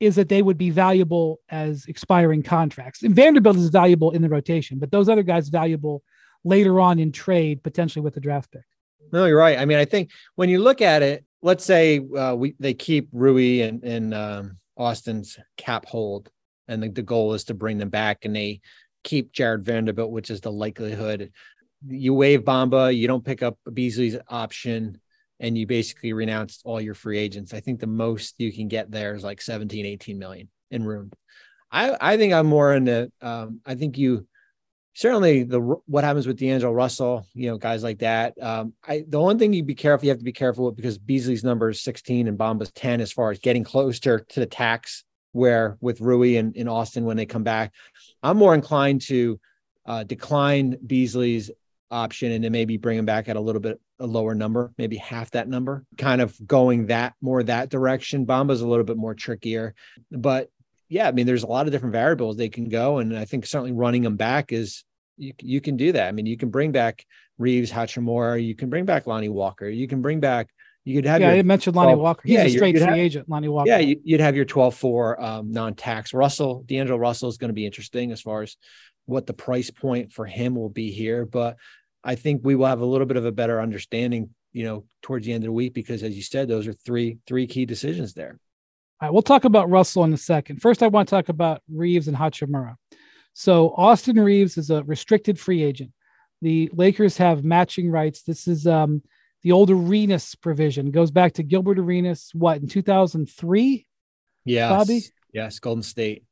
is 0.00 0.16
that 0.16 0.28
they 0.28 0.42
would 0.42 0.58
be 0.58 0.70
valuable 0.70 1.38
as 1.48 1.86
expiring 1.86 2.42
contracts. 2.42 3.04
And 3.04 3.14
Vanderbilt 3.14 3.56
is 3.56 3.68
valuable 3.68 4.10
in 4.10 4.20
the 4.20 4.28
rotation, 4.28 4.80
but 4.80 4.90
those 4.90 5.08
other 5.08 5.22
guys 5.22 5.48
valuable 5.48 6.02
later 6.42 6.80
on 6.80 6.98
in 6.98 7.12
trade, 7.12 7.62
potentially 7.62 8.02
with 8.02 8.14
the 8.14 8.20
draft 8.20 8.50
pick. 8.50 8.64
No, 9.12 9.26
you're 9.26 9.38
right. 9.38 9.58
I 9.58 9.64
mean, 9.64 9.78
I 9.78 9.84
think 9.84 10.10
when 10.34 10.48
you 10.48 10.58
look 10.58 10.82
at 10.82 11.02
it, 11.02 11.24
let's 11.40 11.64
say 11.64 12.00
uh, 12.18 12.34
we 12.34 12.56
they 12.58 12.74
keep 12.74 13.10
Rui 13.12 13.60
and, 13.60 13.84
and 13.84 14.12
um, 14.12 14.58
Austin's 14.76 15.38
cap 15.56 15.86
hold, 15.86 16.30
and 16.72 16.82
the, 16.82 16.88
the 16.88 17.02
goal 17.02 17.34
is 17.34 17.44
to 17.44 17.54
bring 17.54 17.78
them 17.78 17.90
back, 17.90 18.24
and 18.24 18.34
they 18.34 18.60
keep 19.04 19.32
Jared 19.32 19.64
Vanderbilt, 19.64 20.10
which 20.10 20.30
is 20.30 20.40
the 20.40 20.52
likelihood. 20.52 21.32
You 21.86 22.14
waive 22.14 22.42
Bamba, 22.42 22.96
you 22.96 23.06
don't 23.06 23.24
pick 23.24 23.42
up 23.42 23.58
Beasley's 23.72 24.16
option 24.28 25.00
and 25.40 25.58
you 25.58 25.66
basically 25.66 26.12
renounce 26.12 26.62
all 26.64 26.80
your 26.80 26.94
free 26.94 27.18
agents. 27.18 27.52
I 27.52 27.60
think 27.60 27.80
the 27.80 27.86
most 27.88 28.36
you 28.38 28.52
can 28.52 28.68
get 28.68 28.90
there 28.90 29.14
is 29.14 29.24
like 29.24 29.42
17, 29.42 29.84
18 29.84 30.18
million 30.18 30.48
in 30.70 30.84
room. 30.84 31.10
I, 31.70 31.96
I 32.00 32.16
think 32.16 32.32
I'm 32.32 32.46
more 32.46 32.72
in 32.74 32.84
the, 32.84 33.10
um, 33.20 33.60
I 33.66 33.74
think 33.74 33.98
you 33.98 34.26
certainly 34.94 35.42
the, 35.42 35.58
what 35.58 36.04
happens 36.04 36.28
with 36.28 36.38
D'Angelo 36.38 36.72
Russell, 36.72 37.26
you 37.34 37.50
know, 37.50 37.58
guys 37.58 37.82
like 37.82 37.98
that. 37.98 38.40
Um, 38.40 38.74
I, 38.86 39.04
the 39.08 39.20
one 39.20 39.38
thing 39.38 39.52
you 39.52 39.64
be 39.64 39.74
careful, 39.74 40.04
you 40.04 40.10
have 40.10 40.18
to 40.18 40.24
be 40.24 40.32
careful 40.32 40.66
with 40.66 40.76
because 40.76 40.96
Beasley's 40.96 41.42
number 41.42 41.70
is 41.70 41.80
16 41.80 42.28
and 42.28 42.38
Bamba's 42.38 42.70
10 42.70 43.00
as 43.00 43.10
far 43.10 43.32
as 43.32 43.40
getting 43.40 43.64
closer 43.64 44.20
to 44.20 44.40
the 44.40 44.46
tax 44.46 45.02
where 45.32 45.76
with 45.80 46.00
Rui 46.00 46.36
and 46.36 46.54
in 46.56 46.68
Austin, 46.68 47.04
when 47.04 47.16
they 47.16 47.26
come 47.26 47.42
back, 47.42 47.72
I'm 48.22 48.36
more 48.36 48.54
inclined 48.54 49.02
to 49.02 49.40
uh, 49.86 50.04
decline 50.04 50.78
Beasley's 50.86 51.50
option 51.90 52.32
and 52.32 52.42
then 52.42 52.52
maybe 52.52 52.76
bring 52.76 52.98
him 52.98 53.04
back 53.04 53.28
at 53.28 53.36
a 53.36 53.40
little 53.40 53.60
bit 53.60 53.80
a 54.00 54.06
lower 54.06 54.34
number, 54.34 54.72
maybe 54.78 54.96
half 54.96 55.30
that 55.32 55.48
number, 55.48 55.84
kind 55.96 56.20
of 56.20 56.36
going 56.46 56.86
that 56.86 57.14
more 57.20 57.42
that 57.42 57.68
direction. 57.68 58.26
Bamba's 58.26 58.60
a 58.60 58.66
little 58.66 58.84
bit 58.84 58.96
more 58.96 59.14
trickier, 59.14 59.74
but 60.10 60.50
yeah, 60.88 61.08
I 61.08 61.12
mean, 61.12 61.26
there's 61.26 61.44
a 61.44 61.46
lot 61.46 61.66
of 61.66 61.72
different 61.72 61.94
variables 61.94 62.36
they 62.36 62.50
can 62.50 62.68
go, 62.68 62.98
and 62.98 63.16
I 63.16 63.24
think 63.24 63.46
certainly 63.46 63.72
running 63.72 64.02
them 64.02 64.16
back 64.16 64.52
is 64.52 64.84
you 65.16 65.32
you 65.40 65.60
can 65.60 65.76
do 65.76 65.92
that. 65.92 66.08
I 66.08 66.12
mean, 66.12 66.26
you 66.26 66.36
can 66.36 66.50
bring 66.50 66.72
back 66.72 67.06
Reaves, 67.38 67.70
Hachimura, 67.70 68.44
you 68.44 68.54
can 68.54 68.68
bring 68.68 68.84
back 68.84 69.06
Lonnie 69.06 69.28
Walker, 69.28 69.68
you 69.68 69.88
can 69.88 70.02
bring 70.02 70.20
back. 70.20 70.48
You 70.84 70.96
could 70.96 71.04
have. 71.06 71.20
Yeah, 71.20 71.30
I 71.30 71.42
mentioned 71.42 71.76
Lonnie 71.76 71.92
12, 71.92 72.00
Walker. 72.00 72.22
He's 72.24 72.34
yeah, 72.34 72.42
a 72.42 72.50
straight 72.50 72.76
free 72.76 72.84
have, 72.84 72.96
agent, 72.96 73.28
Lonnie 73.28 73.48
Walker. 73.48 73.68
Yeah, 73.68 73.78
you'd 73.78 74.20
have 74.20 74.34
your 74.34 74.44
12-4 74.44 75.22
um, 75.22 75.52
non-tax. 75.52 76.12
Russell, 76.12 76.64
D'Angelo 76.66 76.98
Russell 76.98 77.28
is 77.28 77.38
going 77.38 77.50
to 77.50 77.54
be 77.54 77.64
interesting 77.64 78.10
as 78.10 78.20
far 78.20 78.42
as 78.42 78.56
what 79.06 79.26
the 79.26 79.32
price 79.32 79.70
point 79.70 80.12
for 80.12 80.26
him 80.26 80.54
will 80.56 80.68
be 80.68 80.90
here. 80.90 81.24
But 81.24 81.56
I 82.02 82.16
think 82.16 82.40
we 82.44 82.56
will 82.56 82.66
have 82.66 82.80
a 82.80 82.86
little 82.86 83.06
bit 83.06 83.16
of 83.16 83.24
a 83.24 83.32
better 83.32 83.60
understanding, 83.60 84.30
you 84.52 84.64
know, 84.64 84.84
towards 85.02 85.24
the 85.24 85.32
end 85.32 85.44
of 85.44 85.48
the 85.48 85.52
week 85.52 85.72
because, 85.72 86.02
as 86.02 86.16
you 86.16 86.22
said, 86.22 86.48
those 86.48 86.66
are 86.66 86.72
three 86.72 87.18
three 87.26 87.46
key 87.46 87.64
decisions 87.64 88.12
there. 88.14 88.40
All 89.00 89.08
right, 89.08 89.12
we'll 89.12 89.22
talk 89.22 89.44
about 89.44 89.70
Russell 89.70 90.04
in 90.04 90.12
a 90.12 90.18
second. 90.18 90.60
First, 90.60 90.82
I 90.82 90.88
want 90.88 91.08
to 91.08 91.14
talk 91.14 91.28
about 91.28 91.62
Reaves 91.72 92.08
and 92.08 92.16
Hachimura. 92.16 92.74
So 93.34 93.72
Austin 93.76 94.20
Reaves 94.20 94.58
is 94.58 94.70
a 94.70 94.82
restricted 94.82 95.38
free 95.38 95.62
agent. 95.62 95.92
The 96.42 96.70
Lakers 96.72 97.16
have 97.18 97.44
matching 97.44 97.90
rights. 97.90 98.22
This 98.22 98.46
is 98.46 98.66
um, 98.66 99.02
the 99.42 99.52
old 99.52 99.70
Arenas 99.70 100.34
provision. 100.34 100.90
Goes 100.90 101.10
back 101.10 101.34
to 101.34 101.42
Gilbert 101.42 101.78
Arenas, 101.78 102.30
what 102.34 102.58
in 102.58 102.68
2003? 102.68 103.86
Yes, 104.44 104.70
Bobby. 104.70 105.02
Yes, 105.32 105.58
Golden 105.58 105.82
State. 105.82 106.24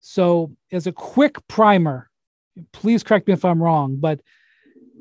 So, 0.00 0.52
as 0.72 0.86
a 0.86 0.92
quick 0.92 1.36
primer, 1.48 2.08
please 2.72 3.02
correct 3.02 3.26
me 3.26 3.34
if 3.34 3.44
I'm 3.44 3.62
wrong, 3.62 3.96
but 3.98 4.20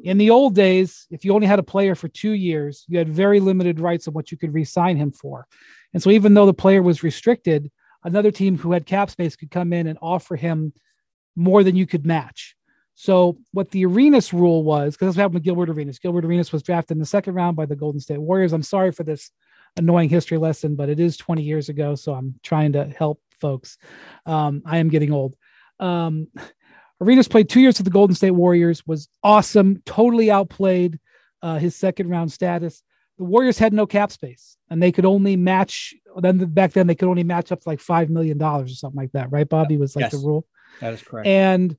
in 0.03 0.17
the 0.17 0.29
old 0.29 0.53
days, 0.53 1.07
if 1.09 1.25
you 1.25 1.33
only 1.33 1.47
had 1.47 1.59
a 1.59 1.63
player 1.63 1.95
for 1.95 2.07
two 2.07 2.31
years, 2.31 2.85
you 2.87 2.97
had 2.97 3.09
very 3.09 3.39
limited 3.39 3.79
rights 3.79 4.07
on 4.07 4.13
what 4.13 4.31
you 4.31 4.37
could 4.37 4.53
re-sign 4.53 4.97
him 4.97 5.11
for. 5.11 5.47
And 5.93 6.01
so, 6.01 6.09
even 6.09 6.33
though 6.33 6.45
the 6.45 6.53
player 6.53 6.81
was 6.81 7.03
restricted, 7.03 7.71
another 8.03 8.31
team 8.31 8.57
who 8.57 8.71
had 8.71 8.85
cap 8.85 9.09
space 9.09 9.35
could 9.35 9.51
come 9.51 9.73
in 9.73 9.87
and 9.87 9.97
offer 10.01 10.35
him 10.35 10.73
more 11.35 11.63
than 11.63 11.75
you 11.75 11.87
could 11.87 12.05
match. 12.05 12.55
So, 12.99 13.37
what 13.51 13.69
the 13.69 13.85
Arenas 13.85 14.33
rule 14.33 14.63
was, 14.63 14.95
because 14.95 15.05
that's 15.05 15.17
what 15.17 15.21
happened 15.21 15.35
with 15.35 15.43
Gilbert 15.43 15.69
Arenas. 15.69 15.99
Gilbert 15.99 16.25
Arenas 16.25 16.51
was 16.51 16.63
drafted 16.63 16.95
in 16.95 16.99
the 16.99 17.05
second 17.05 17.35
round 17.35 17.55
by 17.55 17.67
the 17.67 17.75
Golden 17.75 18.01
State 18.01 18.17
Warriors. 18.17 18.53
I'm 18.53 18.63
sorry 18.63 18.91
for 18.91 19.03
this 19.03 19.29
annoying 19.77 20.09
history 20.09 20.39
lesson, 20.39 20.75
but 20.75 20.89
it 20.89 20.99
is 20.99 21.15
20 21.15 21.43
years 21.43 21.69
ago. 21.69 21.93
So, 21.93 22.15
I'm 22.15 22.33
trying 22.41 22.73
to 22.73 22.85
help 22.85 23.21
folks. 23.39 23.77
Um, 24.25 24.63
I 24.65 24.79
am 24.79 24.89
getting 24.89 25.13
old. 25.13 25.35
Um, 25.79 26.29
Arenas 26.99 27.27
played 27.27 27.49
two 27.49 27.61
years 27.61 27.77
with 27.77 27.85
the 27.85 27.91
Golden 27.91 28.15
State 28.15 28.31
Warriors, 28.31 28.85
was 28.87 29.07
awesome, 29.23 29.83
totally 29.85 30.31
outplayed 30.31 30.99
uh, 31.43 31.59
his 31.59 31.75
second 31.75 32.09
round 32.09 32.31
status. 32.31 32.81
The 33.19 33.25
Warriors 33.25 33.59
had 33.59 33.73
no 33.73 33.85
cap 33.85 34.11
space, 34.11 34.57
and 34.71 34.81
they 34.81 34.91
could 34.91 35.05
only 35.05 35.35
match. 35.35 35.93
Then 36.19 36.39
back 36.45 36.73
then, 36.73 36.87
they 36.87 36.95
could 36.95 37.09
only 37.09 37.23
match 37.23 37.51
up 37.51 37.61
to 37.61 37.69
like 37.69 37.79
five 37.79 38.09
million 38.09 38.39
dollars 38.39 38.71
or 38.71 38.75
something 38.75 38.99
like 38.99 39.11
that, 39.11 39.31
right? 39.31 39.47
Bobby 39.47 39.77
was 39.77 39.95
like 39.95 40.05
yes, 40.05 40.13
the 40.13 40.27
rule. 40.27 40.47
That 40.81 40.93
is 40.93 41.03
correct. 41.03 41.27
And 41.27 41.77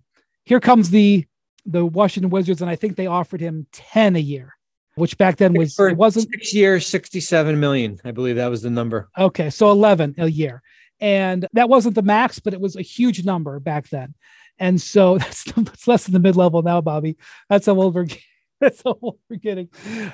here 0.49 0.61
comes 0.61 0.91
the 0.91 1.27
the 1.67 1.85
Washington 1.85 2.31
Wizards, 2.31 2.63
and 2.63 2.71
I 2.71 2.77
think 2.77 2.97
they 2.97 3.07
offered 3.07 3.41
him 3.41 3.67
ten 3.73 4.17
a 4.17 4.21
year. 4.21 4.55
which 4.95 5.19
back 5.19 5.37
then 5.37 5.53
was 5.53 5.79
it 5.79 5.97
wasn't 5.97 6.29
six 6.33 6.55
years, 6.55 6.87
67 6.87 7.61
million. 7.61 8.01
I 8.05 8.11
believe 8.11 8.37
that 8.37 8.49
was 8.49 8.63
the 8.63 8.71
number. 8.71 9.09
okay. 9.17 9.51
So 9.51 9.71
eleven 9.71 10.15
a 10.19 10.31
year, 10.31 10.63
and 11.01 11.47
that 11.53 11.69
wasn't 11.69 11.95
the 11.95 12.03
max, 12.03 12.39
but 12.39 12.55
it 12.55 12.61
was 12.61 12.77
a 12.77 12.83
huge 12.83 13.25
number 13.25 13.61
back 13.61 13.89
then. 13.91 14.15
And 14.59 14.81
so 14.81 15.19
that's, 15.23 15.45
that's 15.45 15.87
less 15.87 16.05
than 16.05 16.15
the 16.15 16.21
mid 16.21 16.37
level 16.37 16.63
now, 16.63 16.81
Bobby. 16.81 17.17
That's 17.49 17.67
how 17.67 17.75
old 17.75 17.95
we're 17.95 18.07
that's 18.61 18.83
how 18.83 18.99
old 19.03 19.19
we're 19.29 19.37
getting. 19.37 19.69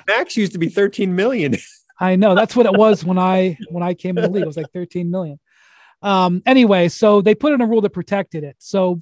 Max 0.07 0.37
used 0.37 0.51
to 0.51 0.59
be 0.59 0.69
13 0.69 1.15
million. 1.15 1.55
I 1.99 2.17
know 2.17 2.35
that's 2.35 2.57
what 2.57 2.65
it 2.65 2.73
was 2.73 3.05
when 3.05 3.17
I 3.17 3.57
when 3.69 3.83
I 3.83 3.93
came 3.93 4.17
in 4.17 4.23
the 4.23 4.29
league. 4.29 4.43
It 4.43 4.47
was 4.47 4.57
like 4.57 4.71
13 4.73 5.09
million. 5.09 5.39
Um, 6.01 6.43
anyway, 6.45 6.89
so 6.89 7.21
they 7.21 7.33
put 7.35 7.53
in 7.53 7.61
a 7.61 7.65
rule 7.65 7.81
that 7.81 7.91
protected 7.91 8.43
it. 8.43 8.57
So, 8.59 9.01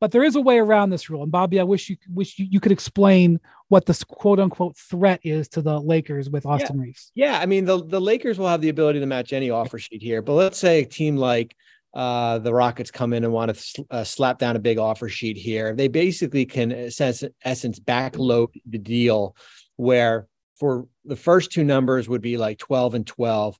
but 0.00 0.12
there 0.12 0.24
is 0.24 0.34
a 0.34 0.40
way 0.40 0.58
around 0.58 0.90
this 0.90 1.10
rule. 1.10 1.22
And 1.22 1.30
Bobby, 1.30 1.60
I 1.60 1.62
wish 1.62 1.90
you 1.90 1.96
wish 2.08 2.38
you, 2.38 2.46
you 2.50 2.58
could 2.58 2.72
explain 2.72 3.38
what 3.68 3.86
this 3.86 4.02
quote 4.02 4.40
unquote 4.40 4.76
threat 4.76 5.20
is 5.22 5.48
to 5.50 5.62
the 5.62 5.78
Lakers 5.78 6.30
with 6.30 6.46
Austin 6.46 6.80
Reaves. 6.80 7.12
Yeah, 7.14 7.38
I 7.38 7.46
mean 7.46 7.64
the 7.66 7.84
the 7.84 8.00
Lakers 8.00 8.38
will 8.38 8.48
have 8.48 8.60
the 8.60 8.70
ability 8.70 9.00
to 9.00 9.06
match 9.06 9.32
any 9.32 9.50
offer 9.50 9.78
sheet 9.78 10.02
here, 10.02 10.22
but 10.22 10.32
let's 10.32 10.58
say 10.58 10.82
a 10.82 10.86
team 10.86 11.16
like 11.16 11.54
uh, 11.92 12.38
the 12.38 12.54
Rockets 12.54 12.90
come 12.90 13.12
in 13.12 13.24
and 13.24 13.32
want 13.32 13.54
to 13.54 13.60
sl- 13.60 13.82
uh, 13.90 14.04
slap 14.04 14.38
down 14.38 14.56
a 14.56 14.60
big 14.60 14.78
offer 14.78 15.08
sheet 15.08 15.36
here. 15.36 15.74
They 15.74 15.88
basically 15.88 16.46
can, 16.46 16.70
in 16.70 16.86
essence, 16.86 17.24
essence 17.44 17.80
backload 17.80 18.48
the 18.68 18.78
deal, 18.78 19.34
where 19.76 20.28
for 20.56 20.86
the 21.04 21.16
first 21.16 21.50
two 21.50 21.64
numbers 21.64 22.08
would 22.08 22.22
be 22.22 22.36
like 22.36 22.58
twelve 22.58 22.94
and 22.94 23.06
twelve, 23.06 23.58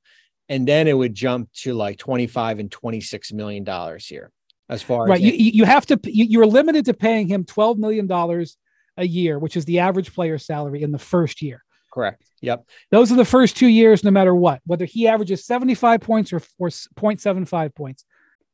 and 0.49 0.67
then 0.67 0.87
it 0.87 0.97
would 0.97 1.15
jump 1.15 1.53
to 1.55 1.75
like 1.75 1.99
twenty 1.99 2.27
five 2.27 2.61
and 2.61 2.71
twenty 2.71 3.01
six 3.01 3.33
million 3.33 3.65
dollars 3.65 4.07
here. 4.07 4.31
As 4.71 4.83
far 4.83 5.05
Right. 5.07 5.21
as 5.21 5.27
You, 5.27 5.33
you 5.33 5.65
have 5.65 5.85
to 5.87 6.01
you, 6.05 6.25
you're 6.25 6.47
limited 6.47 6.87
to 6.87 6.95
paying 6.95 7.29
him 7.29 7.45
12 7.45 7.79
million 7.79 8.07
dollars 8.07 8.57
a 8.97 9.07
year, 9.07 9.39
which 9.39 9.57
is 9.57 9.65
the 9.67 9.81
average 9.81 10.15
player 10.15 10.39
salary 10.39 10.83
in 10.83 10.93
the 10.93 10.99
first 10.99 11.43
year. 11.43 11.63
correct. 11.93 12.23
Yep. 12.41 12.65
Those 12.91 13.11
are 13.13 13.17
the 13.17 13.25
first 13.25 13.57
two 13.57 13.67
years, 13.67 14.05
no 14.05 14.11
matter 14.11 14.35
what, 14.35 14.61
whether 14.65 14.85
he 14.87 15.07
averages 15.09 15.45
75 15.45 16.01
points 16.01 16.33
or, 16.33 16.41
or 16.59 16.69
0.75 16.69 17.75
points. 17.75 18.05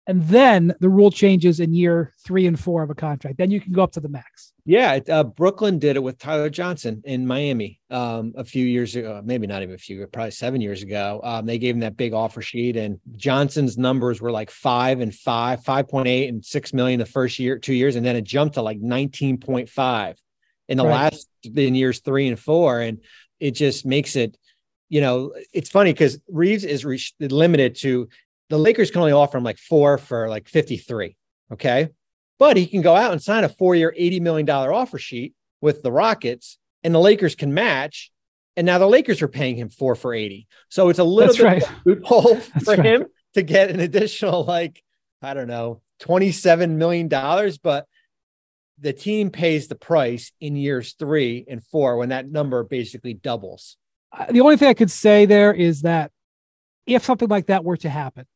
And 0.08 0.22
then 0.28 0.72
the 0.78 0.88
rule 0.88 1.10
changes 1.10 1.58
in 1.58 1.74
year 1.74 2.12
three 2.24 2.46
and 2.46 2.58
four 2.58 2.84
of 2.84 2.90
a 2.90 2.94
contract. 2.94 3.38
Then 3.38 3.50
you 3.50 3.60
can 3.60 3.72
go 3.72 3.82
up 3.82 3.90
to 3.92 4.00
the 4.00 4.08
max. 4.08 4.52
Yeah, 4.64 5.00
uh, 5.08 5.24
Brooklyn 5.24 5.80
did 5.80 5.96
it 5.96 6.02
with 6.02 6.18
Tyler 6.18 6.48
Johnson 6.48 7.02
in 7.04 7.26
Miami 7.26 7.80
um, 7.90 8.32
a 8.36 8.44
few 8.44 8.64
years 8.64 8.94
ago, 8.94 9.20
maybe 9.24 9.48
not 9.48 9.62
even 9.62 9.74
a 9.74 9.78
few, 9.78 10.06
probably 10.06 10.30
seven 10.30 10.60
years 10.60 10.82
ago. 10.82 11.20
Um, 11.24 11.44
they 11.46 11.58
gave 11.58 11.74
him 11.74 11.80
that 11.80 11.96
big 11.96 12.12
offer 12.14 12.40
sheet, 12.40 12.76
and 12.76 13.00
Johnson's 13.16 13.76
numbers 13.76 14.20
were 14.20 14.30
like 14.30 14.50
five 14.50 15.00
and 15.00 15.12
five, 15.12 15.62
5.8 15.62 16.28
and 16.28 16.44
six 16.44 16.72
million 16.72 17.00
the 17.00 17.06
first 17.06 17.38
year, 17.40 17.58
two 17.58 17.74
years, 17.74 17.96
and 17.96 18.06
then 18.06 18.14
it 18.14 18.24
jumped 18.24 18.54
to 18.54 18.62
like 18.62 18.80
19.5 18.80 20.14
in 20.68 20.78
the 20.78 20.84
Right. 20.84 21.12
last 21.12 21.28
in 21.42 21.74
years 21.74 22.00
three 22.00 22.28
and 22.28 22.38
four. 22.38 22.80
And 22.80 23.00
it 23.40 23.52
just 23.52 23.84
makes 23.86 24.16
it, 24.16 24.36
you 24.88 25.00
know, 25.00 25.32
it's 25.52 25.70
funny 25.70 25.92
because 25.92 26.20
Reaves 26.28 26.64
is 26.64 26.84
re- 26.84 27.00
limited 27.20 27.76
to 27.76 28.08
the 28.48 28.58
Lakers 28.58 28.90
can 28.90 29.00
only 29.00 29.12
offer 29.12 29.38
him 29.38 29.44
like 29.44 29.58
four 29.58 29.98
for 29.98 30.28
like 30.28 30.48
53. 30.48 31.16
Okay 31.52 31.90
but 32.38 32.56
he 32.56 32.66
can 32.66 32.82
go 32.82 32.94
out 32.94 33.12
and 33.12 33.22
sign 33.22 33.44
a 33.44 33.48
four-year, 33.48 33.94
eighty 33.96 34.20
million 34.20 34.46
dollar 34.46 34.72
offer 34.72 34.98
sheet 34.98 35.34
with 35.60 35.82
the 35.82 35.92
Rockets, 35.92 36.58
and 36.84 36.94
the 36.94 37.00
Lakers 37.00 37.34
can 37.34 37.54
match. 37.54 38.10
And 38.56 38.64
now 38.64 38.78
the 38.78 38.86
Lakers 38.86 39.20
are 39.20 39.28
paying 39.28 39.56
him 39.56 39.68
four 39.68 39.94
for 39.94 40.14
eighty, 40.14 40.46
so 40.68 40.88
it's 40.88 40.98
a 40.98 41.04
little 41.04 41.34
That's 41.34 41.38
bit 41.38 41.44
right. 41.44 41.62
of 41.62 41.68
a 41.68 41.82
loophole 41.84 42.36
for 42.64 42.74
right. 42.74 42.84
him 42.84 43.06
to 43.34 43.42
get 43.42 43.70
an 43.70 43.80
additional, 43.80 44.44
like 44.44 44.82
I 45.22 45.34
don't 45.34 45.48
know, 45.48 45.80
twenty-seven 46.00 46.78
million 46.78 47.08
dollars. 47.08 47.58
But 47.58 47.86
the 48.78 48.92
team 48.92 49.30
pays 49.30 49.68
the 49.68 49.74
price 49.74 50.32
in 50.40 50.56
years 50.56 50.94
three 50.98 51.44
and 51.48 51.62
four 51.64 51.96
when 51.96 52.10
that 52.10 52.30
number 52.30 52.62
basically 52.64 53.14
doubles. 53.14 53.76
Uh, 54.12 54.26
The 54.30 54.40
only 54.40 54.56
thing 54.58 54.68
I 54.68 54.74
could 54.74 54.90
say 54.90 55.24
there 55.24 55.52
is 55.52 55.82
that 55.82 56.10
if 56.86 57.04
something 57.04 57.28
like 57.28 57.46
that 57.46 57.64
were 57.64 57.78
to 57.78 57.88
happen, 57.88 58.26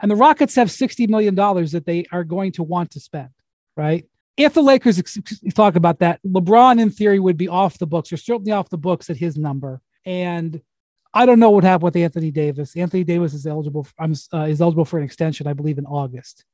and 0.00 0.10
the 0.10 0.16
Rockets 0.16 0.54
have 0.54 0.68
$60 0.68 1.08
million 1.08 1.34
that 1.34 1.84
they 1.86 2.06
are 2.12 2.24
going 2.24 2.52
to 2.52 2.62
want 2.62 2.92
to 2.92 3.00
spend, 3.00 3.30
right? 3.76 4.06
If 4.36 4.54
the 4.54 4.62
Lakers 4.62 4.98
ex- 4.98 5.18
talk 5.54 5.76
about 5.76 5.98
that, 5.98 6.20
LeBron 6.26 6.80
in 6.80 6.90
theory 6.90 7.18
would 7.18 7.36
be 7.36 7.48
off 7.48 7.78
the 7.78 7.86
books 7.86 8.12
or 8.12 8.16
certainly 8.16 8.52
off 8.52 8.70
the 8.70 8.78
books 8.78 9.10
at 9.10 9.16
his 9.16 9.36
number. 9.36 9.82
And 10.06 10.62
I 11.12 11.26
don't 11.26 11.40
know 11.40 11.50
what 11.50 11.64
happened 11.64 11.84
with 11.84 11.96
Anthony 11.96 12.30
Davis. 12.30 12.76
Anthony 12.76 13.04
Davis 13.04 13.34
is 13.34 13.46
eligible. 13.46 13.84
For, 13.84 13.92
I'm, 13.98 14.14
uh, 14.32 14.44
is 14.44 14.60
eligible 14.60 14.84
for 14.84 14.98
an 14.98 15.04
extension, 15.04 15.46
I 15.46 15.52
believe, 15.52 15.78
in 15.78 15.86
August, 15.86 16.44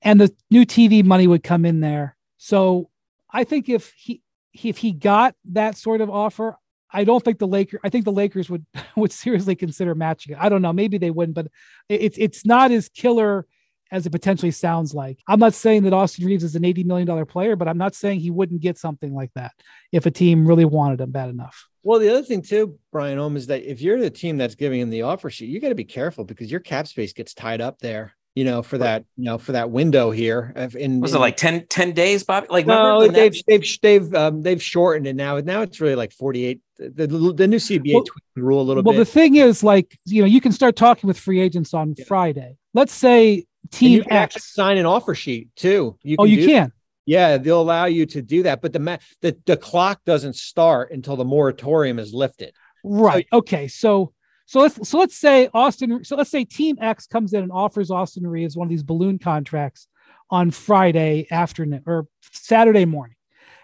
and 0.00 0.20
the 0.20 0.34
new 0.50 0.64
TV 0.64 1.04
money 1.04 1.26
would 1.26 1.44
come 1.44 1.64
in 1.64 1.80
there. 1.80 2.16
So 2.38 2.88
I 3.30 3.44
think 3.44 3.68
if 3.68 3.92
he 3.96 4.22
if 4.54 4.78
he 4.78 4.92
got 4.92 5.34
that 5.52 5.76
sort 5.76 6.00
of 6.00 6.10
offer, 6.10 6.56
I 6.92 7.04
don't 7.04 7.24
think 7.24 7.38
the 7.38 7.46
Lakers. 7.46 7.80
I 7.84 7.88
think 7.88 8.04
the 8.04 8.12
Lakers 8.12 8.50
would 8.50 8.64
would 8.96 9.12
seriously 9.12 9.56
consider 9.56 9.94
matching 9.94 10.34
it. 10.34 10.38
I 10.40 10.48
don't 10.48 10.62
know. 10.62 10.72
Maybe 10.72 10.98
they 10.98 11.10
wouldn't, 11.10 11.34
but 11.34 11.48
it's 11.88 12.18
it's 12.18 12.44
not 12.44 12.70
as 12.70 12.88
killer 12.88 13.46
as 13.90 14.06
it 14.06 14.10
potentially 14.10 14.50
sounds 14.50 14.94
like. 14.94 15.18
I'm 15.28 15.38
not 15.38 15.52
saying 15.52 15.82
that 15.82 15.92
Austin 15.92 16.24
Reaves 16.24 16.42
is 16.42 16.56
an 16.56 16.64
80 16.64 16.84
million 16.84 17.06
dollar 17.06 17.26
player, 17.26 17.56
but 17.56 17.68
I'm 17.68 17.76
not 17.76 17.94
saying 17.94 18.20
he 18.20 18.30
wouldn't 18.30 18.62
get 18.62 18.78
something 18.78 19.14
like 19.14 19.30
that 19.34 19.52
if 19.92 20.06
a 20.06 20.10
team 20.10 20.46
really 20.46 20.64
wanted 20.64 21.00
him 21.00 21.10
bad 21.10 21.28
enough. 21.28 21.68
Well, 21.82 21.98
the 21.98 22.08
other 22.08 22.22
thing 22.22 22.42
too, 22.42 22.78
Brian 22.90 23.18
Ohm, 23.18 23.36
is 23.36 23.48
that 23.48 23.68
if 23.70 23.80
you're 23.82 24.00
the 24.00 24.10
team 24.10 24.38
that's 24.38 24.54
giving 24.54 24.80
him 24.80 24.88
the 24.88 25.02
offer 25.02 25.28
sheet, 25.28 25.50
you 25.50 25.60
got 25.60 25.68
to 25.68 25.74
be 25.74 25.84
careful 25.84 26.24
because 26.24 26.50
your 26.50 26.60
cap 26.60 26.86
space 26.86 27.12
gets 27.12 27.34
tied 27.34 27.60
up 27.60 27.80
there. 27.80 28.14
You 28.34 28.44
know, 28.44 28.62
for 28.62 28.78
that, 28.78 29.04
you 29.18 29.24
know, 29.24 29.36
for 29.36 29.52
that 29.52 29.70
window 29.70 30.10
here. 30.10 30.54
In, 30.74 31.00
Was 31.00 31.10
in- 31.12 31.16
it 31.18 31.20
like 31.20 31.36
10, 31.36 31.66
10 31.68 31.92
days, 31.92 32.24
Bobby? 32.24 32.46
Like 32.48 32.66
No, 32.66 33.02
the 33.02 33.08
they've 33.12 33.32
Nets- 33.32 33.42
they've 33.46 33.78
they've 33.82 34.14
um, 34.14 34.40
they've 34.40 34.62
shortened 34.62 35.06
it 35.06 35.14
now. 35.16 35.38
Now 35.40 35.60
it's 35.60 35.82
really 35.82 35.96
like 35.96 36.12
48. 36.12 36.60
The, 36.78 37.06
the, 37.06 37.32
the 37.34 37.46
new 37.46 37.58
CBA 37.58 37.92
Well- 37.92 38.04
tweaked 38.04 38.26
the 38.34 38.42
rule 38.42 38.62
a 38.62 38.64
little 38.64 38.82
bit. 38.82 38.88
Well, 38.88 38.96
the 38.98 39.04
thing 39.04 39.36
is, 39.36 39.62
like 39.62 39.98
you 40.06 40.22
know, 40.22 40.26
you 40.26 40.40
can 40.40 40.52
start 40.52 40.76
talking 40.76 41.08
with 41.08 41.18
free 41.18 41.40
agents 41.42 41.74
on 41.74 41.94
Yeah. 41.98 42.04
Friday. 42.06 42.56
Let's 42.72 42.94
say 42.94 43.44
Team 43.70 43.92
you 43.92 44.02
can 44.02 44.12
actually 44.12 44.38
X. 44.40 44.54
sign 44.54 44.78
an 44.78 44.86
offer 44.86 45.14
sheet 45.14 45.48
too. 45.54 45.98
You 46.02 46.16
Oh, 46.18 46.24
you 46.24 46.36
do- 46.38 46.46
can. 46.46 46.72
Yeah, 47.04 47.36
they'll 47.36 47.60
allow 47.60 47.84
you 47.84 48.06
to 48.06 48.22
do 48.22 48.44
that, 48.44 48.62
but 48.62 48.72
the 48.72 48.78
ma- 48.78 48.96
the 49.20 49.36
the 49.44 49.58
clock 49.58 50.00
doesn't 50.06 50.36
start 50.36 50.90
until 50.90 51.16
the 51.16 51.24
moratorium 51.26 51.98
is 51.98 52.14
lifted. 52.14 52.54
Right. 52.82 53.26
okay. 53.30 53.68
So 53.68 54.14
so 54.52 54.60
let's 54.60 54.86
so 54.86 54.98
let's 54.98 55.16
say 55.16 55.48
Austin. 55.54 56.04
So 56.04 56.14
let's 56.14 56.28
say 56.28 56.44
Team 56.44 56.76
X 56.78 57.06
comes 57.06 57.32
in 57.32 57.42
and 57.42 57.50
offers 57.50 57.90
Austin 57.90 58.26
Reaves 58.26 58.54
one 58.54 58.66
of 58.66 58.68
these 58.68 58.82
balloon 58.82 59.18
contracts 59.18 59.88
on 60.28 60.50
Friday 60.50 61.26
afternoon 61.30 61.82
or 61.86 62.06
Saturday 62.20 62.84
morning, 62.84 63.16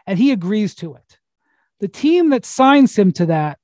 and 0.07 0.19
he 0.19 0.33
agrees 0.33 0.75
to 0.77 0.95
it. 0.95 1.19
The 1.81 1.89
team 1.89 2.31
that 2.31 2.47
signs 2.47 2.99
him 2.99 3.13
to 3.13 3.27
that 3.27 3.59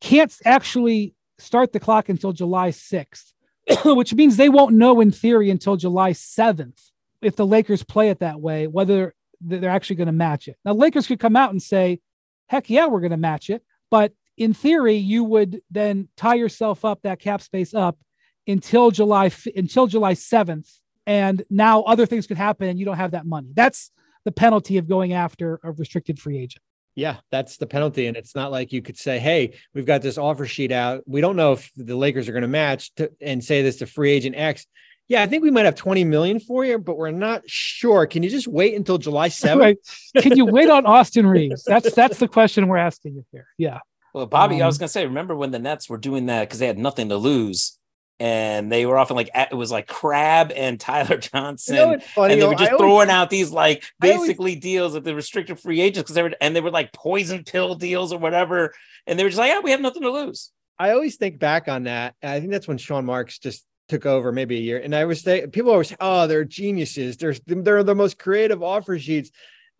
can't 0.00 0.34
actually 0.46 1.14
start 1.36 1.74
the 1.74 1.80
clock 1.80 2.08
until 2.08 2.32
July 2.32 2.70
sixth, 2.70 3.34
which 3.84 4.14
means 4.14 4.38
they 4.38 4.48
won't 4.48 4.74
know 4.74 5.02
in 5.02 5.10
theory 5.10 5.50
until 5.50 5.76
July 5.76 6.12
seventh 6.12 6.80
if 7.20 7.36
the 7.36 7.44
Lakers 7.44 7.82
play 7.82 8.08
it 8.08 8.20
that 8.20 8.40
way 8.40 8.68
whether 8.68 9.14
they're 9.42 9.68
actually 9.68 9.96
going 9.96 10.06
to 10.06 10.12
match 10.12 10.48
it. 10.48 10.56
Now 10.64 10.72
Lakers 10.72 11.06
could 11.06 11.20
come 11.20 11.36
out 11.36 11.50
and 11.50 11.62
say, 11.62 12.00
"Heck 12.46 12.70
yeah, 12.70 12.86
we're 12.86 13.00
going 13.00 13.10
to 13.10 13.18
match 13.18 13.50
it," 13.50 13.62
but 13.90 14.14
in 14.36 14.54
theory, 14.54 14.96
you 14.96 15.24
would 15.24 15.60
then 15.70 16.08
tie 16.16 16.34
yourself 16.34 16.84
up 16.84 17.02
that 17.02 17.20
cap 17.20 17.42
space 17.42 17.74
up 17.74 17.98
until 18.46 18.90
July 18.90 19.30
until 19.54 19.86
July 19.86 20.14
seventh, 20.14 20.70
and 21.06 21.42
now 21.50 21.82
other 21.82 22.06
things 22.06 22.26
could 22.26 22.36
happen, 22.36 22.68
and 22.68 22.78
you 22.78 22.84
don't 22.84 22.96
have 22.96 23.12
that 23.12 23.26
money. 23.26 23.48
That's 23.54 23.90
the 24.24 24.32
penalty 24.32 24.78
of 24.78 24.88
going 24.88 25.12
after 25.12 25.60
a 25.62 25.70
restricted 25.72 26.18
free 26.18 26.38
agent. 26.38 26.62
Yeah, 26.96 27.16
that's 27.30 27.56
the 27.56 27.66
penalty, 27.66 28.06
and 28.06 28.16
it's 28.16 28.34
not 28.34 28.52
like 28.52 28.72
you 28.72 28.82
could 28.82 28.96
say, 28.96 29.18
"Hey, 29.18 29.54
we've 29.74 29.86
got 29.86 30.02
this 30.02 30.18
offer 30.18 30.46
sheet 30.46 30.72
out. 30.72 31.02
We 31.06 31.20
don't 31.20 31.36
know 31.36 31.52
if 31.52 31.70
the 31.76 31.96
Lakers 31.96 32.28
are 32.28 32.32
going 32.32 32.42
to 32.42 32.48
match," 32.48 32.92
and 33.20 33.42
say 33.42 33.62
this 33.62 33.76
to 33.76 33.86
free 33.86 34.12
agent 34.12 34.36
X. 34.36 34.66
Yeah, 35.08 35.22
I 35.22 35.26
think 35.26 35.42
we 35.42 35.50
might 35.50 35.66
have 35.66 35.74
20 35.74 36.02
million 36.04 36.40
for 36.40 36.64
you, 36.64 36.78
but 36.78 36.96
we're 36.96 37.10
not 37.10 37.42
sure. 37.46 38.06
Can 38.06 38.22
you 38.22 38.30
just 38.30 38.48
wait 38.48 38.74
until 38.74 38.96
July 38.96 39.28
7th? 39.28 39.56
Right? 39.58 39.76
Can 40.16 40.36
you 40.36 40.46
wait 40.46 40.70
on 40.70 40.86
Austin 40.86 41.26
Reaves? 41.26 41.62
That's 41.64 41.94
that's 41.94 42.18
the 42.18 42.28
question 42.28 42.68
we're 42.68 42.78
asking 42.78 43.16
you 43.16 43.26
here. 43.30 43.46
Yeah. 43.58 43.80
Well, 44.14 44.26
Bobby, 44.26 44.62
I 44.62 44.66
was 44.66 44.76
Um, 44.76 44.80
gonna 44.80 44.88
say, 44.88 45.04
remember 45.06 45.34
when 45.36 45.50
the 45.50 45.58
Nets 45.58 45.88
were 45.90 45.98
doing 45.98 46.26
that 46.26 46.42
because 46.48 46.60
they 46.60 46.66
had 46.68 46.78
nothing 46.78 47.08
to 47.10 47.16
lose, 47.16 47.78
and 48.20 48.70
they 48.70 48.86
were 48.86 48.96
often 48.96 49.16
like 49.16 49.28
it 49.34 49.54
was 49.54 49.72
like 49.72 49.88
Crabbe 49.88 50.52
and 50.54 50.78
Tyler 50.80 51.18
Johnson, 51.18 51.74
You 51.74 51.80
know, 51.82 51.90
it's 51.92 52.06
funny. 52.06 52.34
and 52.34 52.42
they 52.42 52.46
were 52.46 52.54
just 52.54 52.70
I 52.70 52.74
always- 52.74 52.80
throwing 52.80 53.10
out 53.10 53.28
these 53.28 53.50
like 53.50 53.84
I 54.00 54.12
always- 54.12 54.28
basically 54.28 54.54
deals 54.56 54.94
with 54.94 55.04
the 55.04 55.14
restricted 55.14 55.58
free 55.58 55.80
agents 55.80 56.04
because 56.04 56.14
they 56.14 56.22
were 56.22 56.32
and 56.40 56.54
they 56.54 56.60
were 56.60 56.70
like 56.70 56.92
poison 56.92 57.42
pill 57.44 57.74
deals 57.74 58.12
or 58.12 58.18
whatever, 58.18 58.72
and 59.06 59.18
they 59.18 59.24
were 59.24 59.30
just 59.30 59.38
like, 59.40 59.50
yeah, 59.50 59.60
we 59.60 59.72
have 59.72 59.80
nothing 59.80 60.02
to 60.02 60.10
lose. 60.10 60.50
I 60.78 60.90
always 60.90 61.16
think 61.16 61.38
back 61.38 61.68
on 61.68 61.84
that. 61.84 62.14
I 62.22 62.40
think 62.40 62.52
that's 62.52 62.66
when 62.68 62.78
Sean 62.78 63.04
Marks 63.04 63.38
just 63.38 63.64
took 63.88 64.06
over 64.06 64.32
maybe 64.32 64.56
a 64.56 64.60
year. 64.60 64.78
And 64.78 64.94
I 64.94 65.04
was 65.04 65.20
say 65.20 65.46
people 65.48 65.70
always 65.72 65.88
say, 65.88 65.96
oh, 66.00 66.26
they're 66.26 66.44
geniuses. 66.44 67.16
They're 67.16 67.34
they're 67.46 67.82
the 67.82 67.94
most 67.96 68.18
creative 68.18 68.62
offer 68.62 68.96
sheets. 68.98 69.30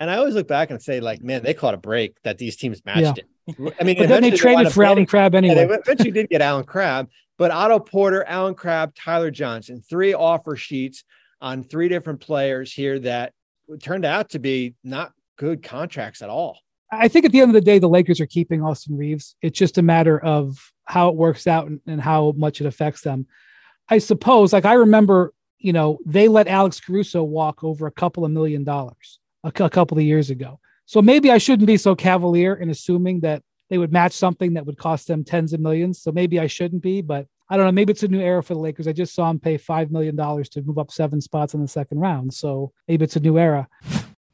And 0.00 0.10
I 0.10 0.16
always 0.16 0.34
look 0.34 0.48
back 0.48 0.70
and 0.70 0.82
say, 0.82 0.98
like, 1.00 1.22
man, 1.22 1.42
they 1.44 1.54
caught 1.54 1.74
a 1.74 1.78
break 1.78 2.16
that 2.24 2.36
these 2.36 2.56
teams 2.56 2.84
matched 2.84 3.18
it. 3.18 3.26
I 3.48 3.84
mean, 3.84 3.96
But 3.98 4.08
then 4.08 4.22
they 4.22 4.30
traded 4.30 4.72
for 4.72 4.84
Allen 4.84 4.96
getting- 4.96 5.06
Crabbe 5.06 5.34
yeah, 5.34 5.38
anyway. 5.38 5.54
they 5.66 5.74
eventually 5.74 6.10
did 6.10 6.28
get 6.28 6.40
Allen 6.40 6.64
Crabbe, 6.64 7.08
but 7.38 7.50
Otto 7.50 7.78
Porter, 7.78 8.24
Allen 8.26 8.54
Crabbe, 8.54 8.94
Tyler 8.94 9.30
Johnson, 9.30 9.82
three 9.88 10.14
offer 10.14 10.56
sheets 10.56 11.04
on 11.40 11.62
three 11.62 11.88
different 11.88 12.20
players 12.20 12.72
here 12.72 12.98
that 13.00 13.32
turned 13.82 14.04
out 14.04 14.30
to 14.30 14.38
be 14.38 14.74
not 14.82 15.12
good 15.36 15.62
contracts 15.62 16.22
at 16.22 16.30
all. 16.30 16.58
I 16.90 17.08
think 17.08 17.24
at 17.24 17.32
the 17.32 17.40
end 17.40 17.50
of 17.50 17.54
the 17.54 17.60
day, 17.60 17.78
the 17.78 17.88
Lakers 17.88 18.20
are 18.20 18.26
keeping 18.26 18.62
Austin 18.62 18.96
Reaves. 18.96 19.34
It's 19.42 19.58
just 19.58 19.78
a 19.78 19.82
matter 19.82 20.18
of 20.20 20.56
how 20.84 21.08
it 21.08 21.16
works 21.16 21.46
out 21.46 21.66
and, 21.66 21.80
and 21.86 22.00
how 22.00 22.32
much 22.36 22.60
it 22.60 22.66
affects 22.66 23.00
them. 23.02 23.26
I 23.88 23.98
suppose, 23.98 24.52
like 24.52 24.64
I 24.64 24.74
remember, 24.74 25.34
you 25.58 25.72
know, 25.72 25.98
they 26.06 26.28
let 26.28 26.46
Alex 26.46 26.80
Caruso 26.80 27.22
walk 27.24 27.64
over 27.64 27.86
a 27.86 27.90
couple 27.90 28.24
of 28.24 28.30
million 28.30 28.64
dollars 28.64 29.18
a, 29.42 29.48
a 29.64 29.70
couple 29.70 29.98
of 29.98 30.04
years 30.04 30.30
ago. 30.30 30.60
So 30.86 31.00
maybe 31.00 31.30
I 31.30 31.38
shouldn't 31.38 31.66
be 31.66 31.76
so 31.76 31.94
cavalier 31.94 32.54
in 32.54 32.70
assuming 32.70 33.20
that 33.20 33.42
they 33.70 33.78
would 33.78 33.92
match 33.92 34.12
something 34.12 34.54
that 34.54 34.66
would 34.66 34.78
cost 34.78 35.08
them 35.08 35.24
tens 35.24 35.52
of 35.52 35.60
millions. 35.60 36.00
So 36.02 36.12
maybe 36.12 36.38
I 36.38 36.46
shouldn't 36.46 36.82
be, 36.82 37.00
but 37.00 37.26
I 37.48 37.56
don't 37.56 37.66
know. 37.66 37.72
Maybe 37.72 37.92
it's 37.92 38.02
a 38.02 38.08
new 38.08 38.20
era 38.20 38.42
for 38.42 38.54
the 38.54 38.60
Lakers. 38.60 38.86
I 38.86 38.92
just 38.92 39.14
saw 39.14 39.28
them 39.28 39.40
pay 39.40 39.58
$5 39.58 39.90
million 39.90 40.16
to 40.16 40.62
move 40.62 40.78
up 40.78 40.90
seven 40.90 41.20
spots 41.20 41.54
in 41.54 41.60
the 41.60 41.68
second 41.68 42.00
round. 42.00 42.34
So 42.34 42.72
maybe 42.88 43.04
it's 43.04 43.16
a 43.16 43.20
new 43.20 43.38
era. 43.38 43.68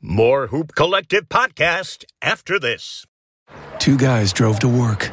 More 0.01 0.49
Hoop 0.49 0.75
Collective 0.75 1.29
podcast 1.29 2.05
after 2.23 2.59
this. 2.59 3.05
Two 3.79 3.97
guys 3.97 4.33
drove 4.33 4.59
to 4.61 4.69
work. 4.69 5.11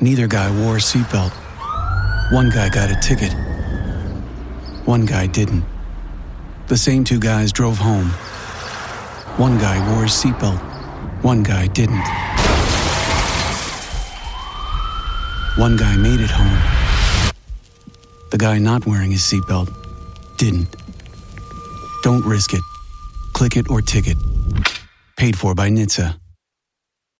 Neither 0.00 0.26
guy 0.26 0.50
wore 0.62 0.76
a 0.76 0.80
seatbelt. 0.80 1.32
One 2.32 2.50
guy 2.50 2.68
got 2.68 2.90
a 2.90 3.00
ticket. 3.00 3.32
One 4.86 5.04
guy 5.04 5.26
didn't. 5.26 5.64
The 6.68 6.76
same 6.76 7.04
two 7.04 7.18
guys 7.18 7.52
drove 7.52 7.78
home. 7.78 8.10
One 9.38 9.56
guy 9.56 9.78
wore 9.92 10.02
his 10.02 10.10
seatbelt. 10.14 10.58
One 11.22 11.44
guy 11.44 11.68
didn't. 11.68 12.02
One 15.56 15.76
guy 15.76 15.96
made 15.96 16.18
it 16.18 16.28
home. 16.28 17.30
The 18.32 18.38
guy 18.38 18.58
not 18.58 18.84
wearing 18.84 19.12
his 19.12 19.22
seatbelt 19.22 19.72
didn't. 20.38 20.74
Don't 22.02 22.24
risk 22.24 22.52
it. 22.52 22.62
Click 23.32 23.56
it 23.56 23.70
or 23.70 23.80
ticket. 23.80 24.16
Paid 25.16 25.38
for 25.38 25.54
by 25.54 25.70
NHTSA. 25.70 26.18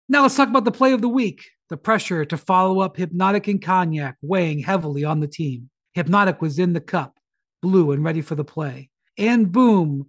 Now 0.09 0.23
let's 0.23 0.35
talk 0.35 0.49
about 0.49 0.65
the 0.65 0.73
play 0.73 0.93
of 0.93 1.03
the 1.03 1.09
week. 1.09 1.45
The 1.69 1.77
pressure 1.77 2.25
to 2.25 2.37
follow 2.37 2.81
up 2.81 2.97
Hpnotiq 2.97 3.47
and 3.47 3.63
Cognac 3.63 4.17
weighing 4.23 4.59
heavily 4.59 5.05
on 5.05 5.21
the 5.21 5.29
team. 5.29 5.71
Hpnotiq 5.97 6.41
was 6.41 6.59
in 6.59 6.73
the 6.73 6.81
cup, 6.81 7.17
blue 7.63 7.93
and 7.93 8.03
ready 8.03 8.23
for 8.23 8.35
the 8.35 8.45
play. 8.45 8.91
And 9.17 9.53
boom, 9.53 10.09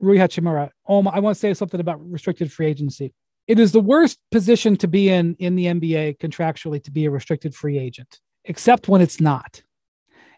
Rui 0.00 0.18
Hachimura, 0.18 0.70
um, 0.88 1.08
I 1.08 1.20
want 1.20 1.34
to 1.34 1.40
say 1.40 1.54
something 1.54 1.80
about 1.80 2.00
restricted 2.10 2.52
free 2.52 2.66
agency. 2.66 3.12
It 3.46 3.60
is 3.60 3.72
the 3.72 3.80
worst 3.80 4.18
position 4.30 4.76
to 4.78 4.88
be 4.88 5.08
in 5.08 5.36
in 5.38 5.56
the 5.56 5.66
NBA 5.66 6.18
contractually 6.18 6.82
to 6.84 6.90
be 6.90 7.06
a 7.06 7.10
restricted 7.10 7.54
free 7.54 7.78
agent, 7.78 8.20
except 8.44 8.88
when 8.88 9.00
it's 9.00 9.20
not. 9.20 9.62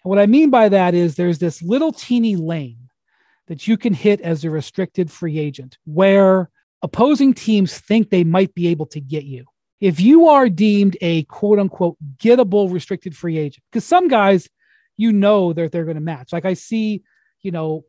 And 0.04 0.10
what 0.10 0.18
I 0.18 0.26
mean 0.26 0.50
by 0.50 0.68
that 0.68 0.94
is 0.94 1.14
there's 1.14 1.38
this 1.38 1.62
little 1.62 1.92
teeny 1.92 2.36
lane 2.36 2.88
that 3.46 3.66
you 3.66 3.76
can 3.76 3.94
hit 3.94 4.20
as 4.20 4.44
a 4.44 4.50
restricted 4.50 5.10
free 5.10 5.38
agent 5.38 5.78
where 5.84 6.50
opposing 6.82 7.34
teams 7.34 7.78
think 7.78 8.10
they 8.10 8.24
might 8.24 8.54
be 8.54 8.68
able 8.68 8.86
to 8.86 9.00
get 9.00 9.24
you. 9.24 9.46
If 9.80 10.00
you 10.00 10.28
are 10.28 10.48
deemed 10.48 10.96
a 11.00 11.22
quote 11.24 11.58
unquote 11.58 11.96
gettable 12.16 12.72
restricted 12.72 13.16
free 13.16 13.38
agent, 13.38 13.64
because 13.70 13.84
some 13.84 14.08
guys, 14.08 14.48
you 14.96 15.12
know 15.12 15.52
that 15.52 15.72
they're 15.72 15.84
going 15.84 15.94
to 15.94 16.02
match. 16.02 16.32
Like 16.32 16.44
I 16.44 16.54
see, 16.54 17.02
you 17.40 17.52
know, 17.52 17.84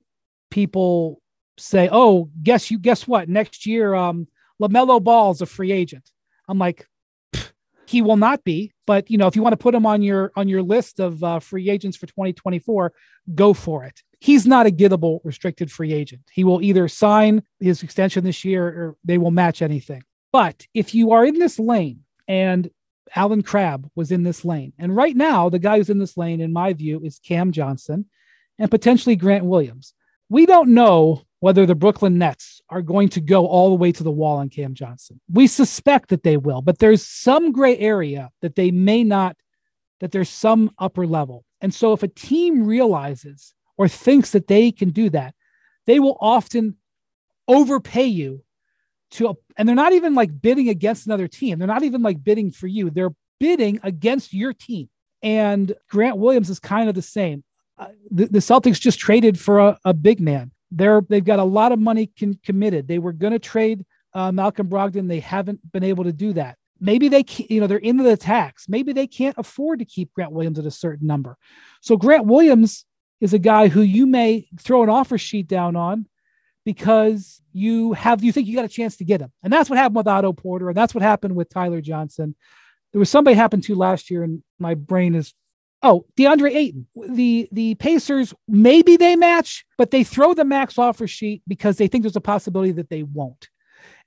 people 0.52 1.22
say, 1.60 1.90
"Oh, 1.92 2.30
guess 2.42 2.72
you 2.72 2.80
guess 2.80 3.08
what? 3.08 3.30
Next 3.30 3.66
year, 3.66 3.94
um, 3.94 4.28
LaMelo 4.62 5.04
Ball 5.04 5.32
is 5.32 5.42
a 5.42 5.46
free 5.46 5.72
agent." 5.72 6.10
I'm 6.48 6.58
like, 6.58 6.88
he 7.90 8.04
will 8.04 8.18
not 8.18 8.44
be. 8.44 8.72
But 8.86 9.10
you 9.10 9.18
know, 9.18 9.28
if 9.28 9.36
you 9.36 9.42
want 9.42 9.54
to 9.54 9.58
put 9.58 9.74
him 9.74 9.86
on 9.86 10.02
your 10.04 10.32
on 10.36 10.48
your 10.48 10.62
list 10.62 11.00
of 11.00 11.24
uh, 11.24 11.40
free 11.40 11.70
agents 11.70 11.98
for 11.98 12.06
2024, 12.06 12.94
go 13.34 13.54
for 13.54 13.84
it. 13.84 14.04
He's 14.20 14.46
not 14.46 14.68
a 14.68 14.72
gettable 14.72 15.22
restricted 15.24 15.72
free 15.72 15.94
agent. 15.94 16.22
He 16.32 16.44
will 16.44 16.62
either 16.62 16.88
sign 16.88 17.42
his 17.60 17.82
extension 17.82 18.24
this 18.24 18.46
year 18.46 18.68
or 18.68 18.98
they 19.04 19.18
will 19.18 19.32
match 19.32 19.62
anything. 19.62 20.04
But 20.32 20.68
if 20.74 20.94
you 20.94 21.12
are 21.12 21.26
in 21.26 21.40
this 21.40 21.58
lane 21.58 22.02
and 22.28 22.70
Allen 23.16 23.42
Crabbe 23.42 23.90
was 23.96 24.12
in 24.12 24.22
this 24.22 24.46
lane, 24.46 24.74
and 24.78 24.96
right 24.96 25.16
now 25.16 25.50
the 25.50 25.58
guy 25.58 25.78
who's 25.78 25.90
in 25.90 25.98
this 25.98 26.16
lane, 26.16 26.42
in 26.42 26.54
my 26.54 26.74
view, 26.74 27.02
is 27.04 27.20
Cam 27.20 27.52
Johnson 27.52 28.06
and 28.60 28.70
potentially 28.70 29.16
Grant 29.16 29.46
Williams. 29.46 29.94
We 30.30 30.46
don't 30.46 30.76
know 30.76 31.24
whether 31.40 31.66
the 31.66 31.76
Brooklyn 31.76 32.18
Nets 32.18 32.62
are 32.70 32.82
going 32.82 33.10
to 33.10 33.22
go 33.22 33.48
all 33.48 33.70
the 33.70 33.76
way 33.76 33.92
to 33.92 34.04
the 34.04 34.12
wall 34.12 34.38
on 34.38 34.50
Cam 34.50 34.74
Johnson. 34.74 35.22
We 35.32 35.48
suspect 35.48 36.10
that 36.10 36.24
they 36.24 36.38
will, 36.38 36.62
but 36.62 36.80
there's 36.80 37.06
some 37.06 37.52
gray 37.52 37.78
area 37.78 38.30
that 38.42 38.56
they 38.56 38.72
may 38.72 39.04
not, 39.04 39.38
that 40.00 40.12
there's 40.12 40.30
some 40.30 40.72
upper 40.78 41.08
level. 41.08 41.46
And 41.62 41.74
so 41.74 41.94
if 41.94 42.04
a 42.04 42.08
team 42.08 42.66
realizes 42.66 43.54
or 43.78 43.88
thinks 43.88 44.32
that 44.32 44.48
they 44.48 44.72
can 44.72 44.90
do 44.90 45.10
that, 45.12 45.34
they 45.86 46.00
will 46.00 46.18
often 46.20 46.76
overpay 47.48 48.06
you 48.06 48.44
to, 49.12 49.38
and 49.58 49.68
they're 49.68 49.76
not 49.76 49.94
even 49.94 50.14
like 50.14 50.42
bidding 50.42 50.70
against 50.70 51.06
another 51.06 51.28
team. 51.28 51.58
They're 51.58 51.68
not 51.68 51.84
even 51.84 52.02
like 52.02 52.24
bidding 52.24 52.52
for 52.52 52.68
you. 52.68 52.90
They're 52.90 53.14
bidding 53.40 53.80
against 53.82 54.34
your 54.34 54.54
team. 54.54 54.90
And 55.22 55.74
Grant 55.90 56.18
Williams 56.18 56.50
is 56.50 56.60
kind 56.60 56.90
of 56.90 56.96
the 56.96 57.02
same. 57.02 57.44
Uh, 57.78 57.88
the, 58.12 58.26
the, 58.26 58.40
Celtics 58.40 58.80
just 58.80 59.00
traded 59.00 59.40
for 59.40 59.60
a, 59.60 59.80
a 59.86 59.94
big 59.94 60.20
man 60.20 60.52
they're 60.72 61.02
they've 61.08 61.26
got 61.26 61.40
a 61.40 61.44
lot 61.44 61.72
of 61.72 61.80
money 61.80 62.12
con- 62.20 62.40
committed. 62.44 62.88
They 62.88 63.00
were 63.00 63.14
going 63.14 63.34
to 63.34 63.40
trade 63.40 63.86
uh, 64.14 64.32
Malcolm 64.32 64.68
Brogdon. 64.68 65.08
They 65.08 65.20
haven't 65.20 65.60
been 65.72 65.84
able 65.84 66.04
to 66.04 66.14
do 66.14 66.34
that. 66.34 66.58
Maybe 66.80 67.10
they, 67.10 67.26
you 67.50 67.60
know, 67.60 67.68
they're 67.68 67.78
into 67.78 68.04
the 68.04 68.16
tax. 68.16 68.70
Maybe 68.70 68.94
they 68.94 69.08
can't 69.08 69.36
afford 69.38 69.80
to 69.80 69.86
keep 69.86 70.14
Grant 70.14 70.32
Williams 70.32 70.60
at 70.60 70.66
a 70.66 70.72
certain 70.72 71.08
number. 71.08 71.38
So 71.82 71.98
Grant 71.98 72.26
Williams 72.26 72.86
is 73.20 73.34
a 73.34 73.40
guy 73.40 73.68
who 73.68 73.82
you 73.82 74.06
may 74.06 74.48
throw 74.60 74.84
an 74.84 74.90
offer 74.90 75.18
sheet 75.18 75.48
down 75.48 75.76
on 75.76 76.08
because 76.66 77.42
you 77.52 77.94
have 77.94 78.24
you 78.24 78.32
think 78.32 78.48
you 78.48 78.56
got 78.56 78.66
a 78.66 78.70
chance 78.70 78.98
to 78.98 79.06
get 79.06 79.22
him. 79.22 79.32
And 79.44 79.52
that's 79.52 79.70
what 79.70 79.78
happened 79.78 79.98
with 79.98 80.08
Otto 80.08 80.34
Porter, 80.34 80.70
and 80.70 80.78
that's 80.78 80.94
what 80.94 81.02
happened 81.02 81.36
with 81.36 81.50
Tyler 81.50 81.82
Johnson. 81.82 82.36
There 82.92 83.00
was 83.00 83.10
somebody 83.10 83.36
happened 83.36 83.64
to 83.64 83.76
last 83.76 84.10
year, 84.10 84.24
and 84.24 84.44
my 84.58 84.76
brain 84.76 85.16
is 85.16 85.34
Oh, 85.82 86.06
DeAndre 86.18 86.54
Ayton. 86.54 86.88
The 86.96 87.48
the 87.52 87.76
Pacers 87.76 88.34
maybe 88.48 88.98
they 88.98 89.16
match, 89.16 89.66
but 89.78 89.92
they 89.92 90.04
throw 90.04 90.34
the 90.34 90.44
max 90.44 90.78
offer 90.78 91.08
sheet 91.08 91.42
because 91.48 91.78
they 91.78 91.88
think 91.88 92.04
there's 92.04 92.16
a 92.16 92.22
possibility 92.22 92.74
that 92.74 92.90
they 92.90 93.04
won't. 93.04 93.48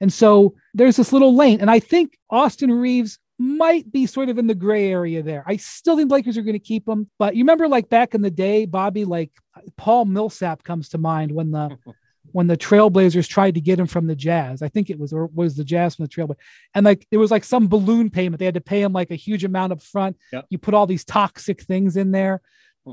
And 0.01 0.13
so 0.13 0.55
there's 0.75 0.97
this 0.97 1.13
little 1.13 1.35
lane. 1.35 1.61
And 1.61 1.71
I 1.71 1.79
think 1.79 2.19
Austin 2.29 2.71
Reaves 2.71 3.19
might 3.39 3.91
be 3.91 4.07
sort 4.07 4.29
of 4.29 4.39
in 4.39 4.47
the 4.47 4.55
gray 4.55 4.91
area 4.91 5.23
there. 5.23 5.43
I 5.47 5.57
still 5.57 5.97
think 5.97 6.11
Lakers 6.11 6.37
are 6.37 6.43
going 6.43 6.53
to 6.55 6.59
keep 6.59 6.89
him. 6.89 7.09
But 7.19 7.35
you 7.35 7.43
remember 7.43 7.69
like 7.69 7.89
back 7.89 8.15
in 8.15 8.23
the 8.23 8.31
day, 8.31 8.67
Bobby, 8.67 9.05
like 9.05 9.31
Paul 9.77 10.05
Millsap 10.05 10.63
comes 10.63 10.91
to 10.91 10.99
mind 10.99 11.33
when 11.33 11.51
the 11.51 11.77
when 12.33 12.47
the 12.47 12.57
Trailblazers 12.57 13.29
tried 13.29 13.55
to 13.55 13.61
get 13.61 13.79
him 13.79 13.87
from 13.87 14.07
the 14.07 14.17
Jazz. 14.17 14.63
I 14.63 14.69
think 14.69 14.91
it 14.91 14.99
was 14.99 15.13
or 15.13 15.27
was 15.27 15.57
the 15.57 15.65
Jazz 15.65 15.95
from 15.95 16.07
the 16.07 16.09
Trailblazers. 16.09 16.37
And 16.75 16.85
like 16.85 17.07
it 17.11 17.19
was 17.19 17.31
like 17.31 17.45
some 17.45 17.69
balloon 17.69 18.11
payment. 18.11 18.39
They 18.39 18.45
had 18.45 18.55
to 18.55 18.61
pay 18.61 18.83
him 18.83 18.93
like 18.93 19.11
a 19.11 19.17
huge 19.17 19.45
amount 19.45 19.73
up 19.73 19.83
front. 19.83 20.17
Yep. 20.33 20.47
You 20.51 20.59
put 20.59 20.75
all 20.75 20.87
these 20.87 21.05
toxic 21.05 21.63
things 21.63 21.97
in 21.97 22.11
there 22.11 22.41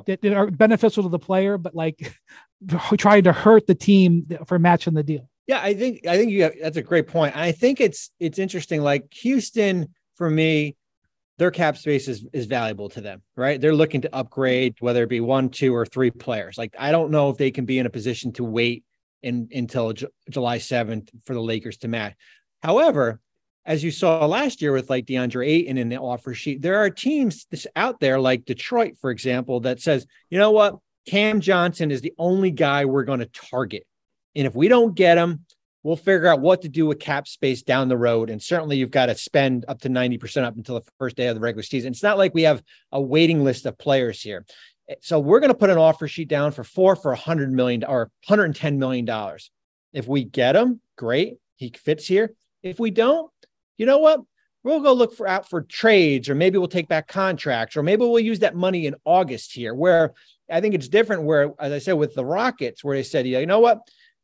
that, 0.06 0.22
that, 0.22 0.34
are 0.34 0.52
beneficial 0.52 1.04
to 1.04 1.10
the 1.10 1.20
player, 1.20 1.58
but 1.58 1.74
like 1.74 2.14
trying 2.98 3.24
to 3.24 3.32
hurt 3.32 3.68
the 3.68 3.76
team 3.76 4.28
for 4.46 4.60
matching 4.60 4.94
the 4.94 5.04
deal. 5.04 5.30
Yeah, 5.48 5.62
I 5.62 5.74
think 5.74 6.06
I 6.06 6.16
think 6.16 6.32
you 6.32 6.44
have, 6.44 6.54
that's 6.62 6.78
a 6.78 6.84
great 6.84 7.08
point. 7.08 7.36
I 7.36 7.52
think 7.52 7.82
it's 7.82 8.12
it's 8.20 8.38
interesting. 8.38 8.82
Like 8.82 9.12
Houston, 9.16 9.96
for 10.16 10.30
me, 10.30 10.76
their 11.40 11.50
cap 11.50 11.78
space 11.78 12.08
is, 12.08 12.28
is 12.34 12.46
valuable 12.46 12.90
to 12.90 13.02
them, 13.02 13.24
right? 13.36 13.60
They're 13.60 13.74
looking 13.74 14.02
to 14.02 14.16
upgrade, 14.16 14.76
whether 14.80 15.04
it 15.04 15.10
be 15.10 15.22
one, 15.22 15.50
two, 15.50 15.74
or 15.74 15.86
three 15.86 16.12
players. 16.12 16.58
Like 16.58 16.76
I 16.78 16.92
don't 16.92 17.10
know 17.10 17.32
if 17.32 17.38
they 17.38 17.50
can 17.50 17.66
be 17.66 17.80
in 17.80 17.88
a 17.88 17.90
position 17.90 18.32
to 18.34 18.44
wait 18.44 18.84
in, 19.24 19.50
until 19.54 19.94
J- 19.94 20.08
July 20.30 20.58
7th 20.58 21.10
for 21.26 21.34
the 21.34 21.42
Lakers 21.42 21.78
to 21.78 21.88
match. 21.88 22.16
However, 22.62 23.20
as 23.66 23.84
you 23.84 23.92
saw 23.92 24.26
last 24.26 24.62
year 24.62 24.72
with 24.72 24.90
like 24.90 25.06
DeAndre 25.06 25.48
Ayton 25.48 25.78
in 25.78 25.90
the 25.90 25.98
offer 25.98 26.34
sheet, 26.34 26.62
there 26.62 26.78
are 26.78 26.90
teams 26.90 27.46
out 27.76 28.00
there 28.00 28.20
like 28.20 28.46
Detroit, 28.46 28.96
for 29.00 29.12
example, 29.12 29.60
that 29.62 29.82
says, 29.82 30.08
you 30.30 30.38
know 30.38 30.52
what, 30.52 30.78
Cam 31.08 31.40
Johnson 31.42 31.92
is 31.92 32.02
the 32.02 32.14
only 32.18 32.52
guy 32.52 32.86
we're 32.86 33.04
going 33.04 33.20
to 33.20 33.26
target. 33.28 33.84
And 34.36 34.48
if 34.48 34.56
we 34.56 34.68
don't 34.68 34.96
get 34.96 35.18
him, 35.18 35.46
we'll 35.84 35.96
figure 35.96 36.28
out 36.28 36.42
what 36.42 36.62
to 36.62 36.70
do 36.70 36.86
with 36.86 37.00
cap 37.00 37.28
space 37.28 37.62
down 37.62 37.88
the 37.88 37.98
road. 37.98 38.30
And 38.30 38.42
certainly 38.42 38.78
you've 38.78 38.92
got 38.92 39.08
to 39.08 39.16
spend 39.16 39.66
up 39.68 39.82
to 39.82 39.90
90% 39.90 40.44
up 40.44 40.56
until 40.56 40.76
the 40.80 40.86
first 40.98 41.16
day 41.16 41.28
of 41.28 41.36
the 41.36 41.42
regular 41.42 41.64
season. 41.64 41.92
It's 41.92 42.04
not 42.04 42.18
like 42.18 42.34
we 42.34 42.44
have 42.44 42.62
a 42.92 43.02
waiting 43.02 43.44
list 43.44 43.66
of 43.66 43.78
players 43.78 44.22
here. 44.22 44.46
So 45.02 45.20
we're 45.20 45.40
going 45.40 45.52
to 45.52 45.58
put 45.58 45.70
an 45.70 45.78
offer 45.78 46.08
sheet 46.08 46.30
down 46.30 46.52
for 46.52 46.64
four 46.64 46.96
for 46.96 47.12
a 47.12 47.18
hundred 47.18 47.52
million 47.52 47.84
or 47.84 48.12
110 48.28 48.80
million 48.80 49.06
dollars. 49.06 49.52
If 49.94 50.08
we 50.08 50.24
get 50.24 50.56
him, 50.56 50.82
great, 50.98 51.38
he 51.56 51.70
fits 51.70 52.08
here. 52.08 52.34
If 52.64 52.80
we 52.80 52.92
don't, 52.92 53.32
you 53.78 53.86
know 53.86 54.00
what? 54.00 54.22
We'll 54.64 54.82
go 54.82 54.94
look 54.94 55.16
for 55.16 55.28
out 55.28 55.50
for 55.50 55.62
trades, 55.62 56.28
or 56.28 56.36
maybe 56.36 56.58
we'll 56.58 56.68
take 56.68 56.90
back 56.90 57.08
contracts, 57.08 57.78
or 57.78 57.84
maybe 57.84 58.02
we'll 58.02 58.20
use 58.20 58.40
that 58.40 58.56
money 58.56 58.88
in 58.88 58.96
August 59.06 59.54
here. 59.54 59.74
Where 59.74 60.14
I 60.52 60.60
think 60.60 60.76
it's 60.76 60.90
different. 60.90 61.24
Where, 61.24 61.54
as 61.60 61.72
I 61.72 61.80
said, 61.80 61.94
with 61.94 62.14
the 62.14 62.26
Rockets, 62.26 62.84
where 62.84 62.98
they 62.98 63.04
said, 63.04 63.26
you 63.26 63.46
know 63.46 63.62
what? 63.62 63.80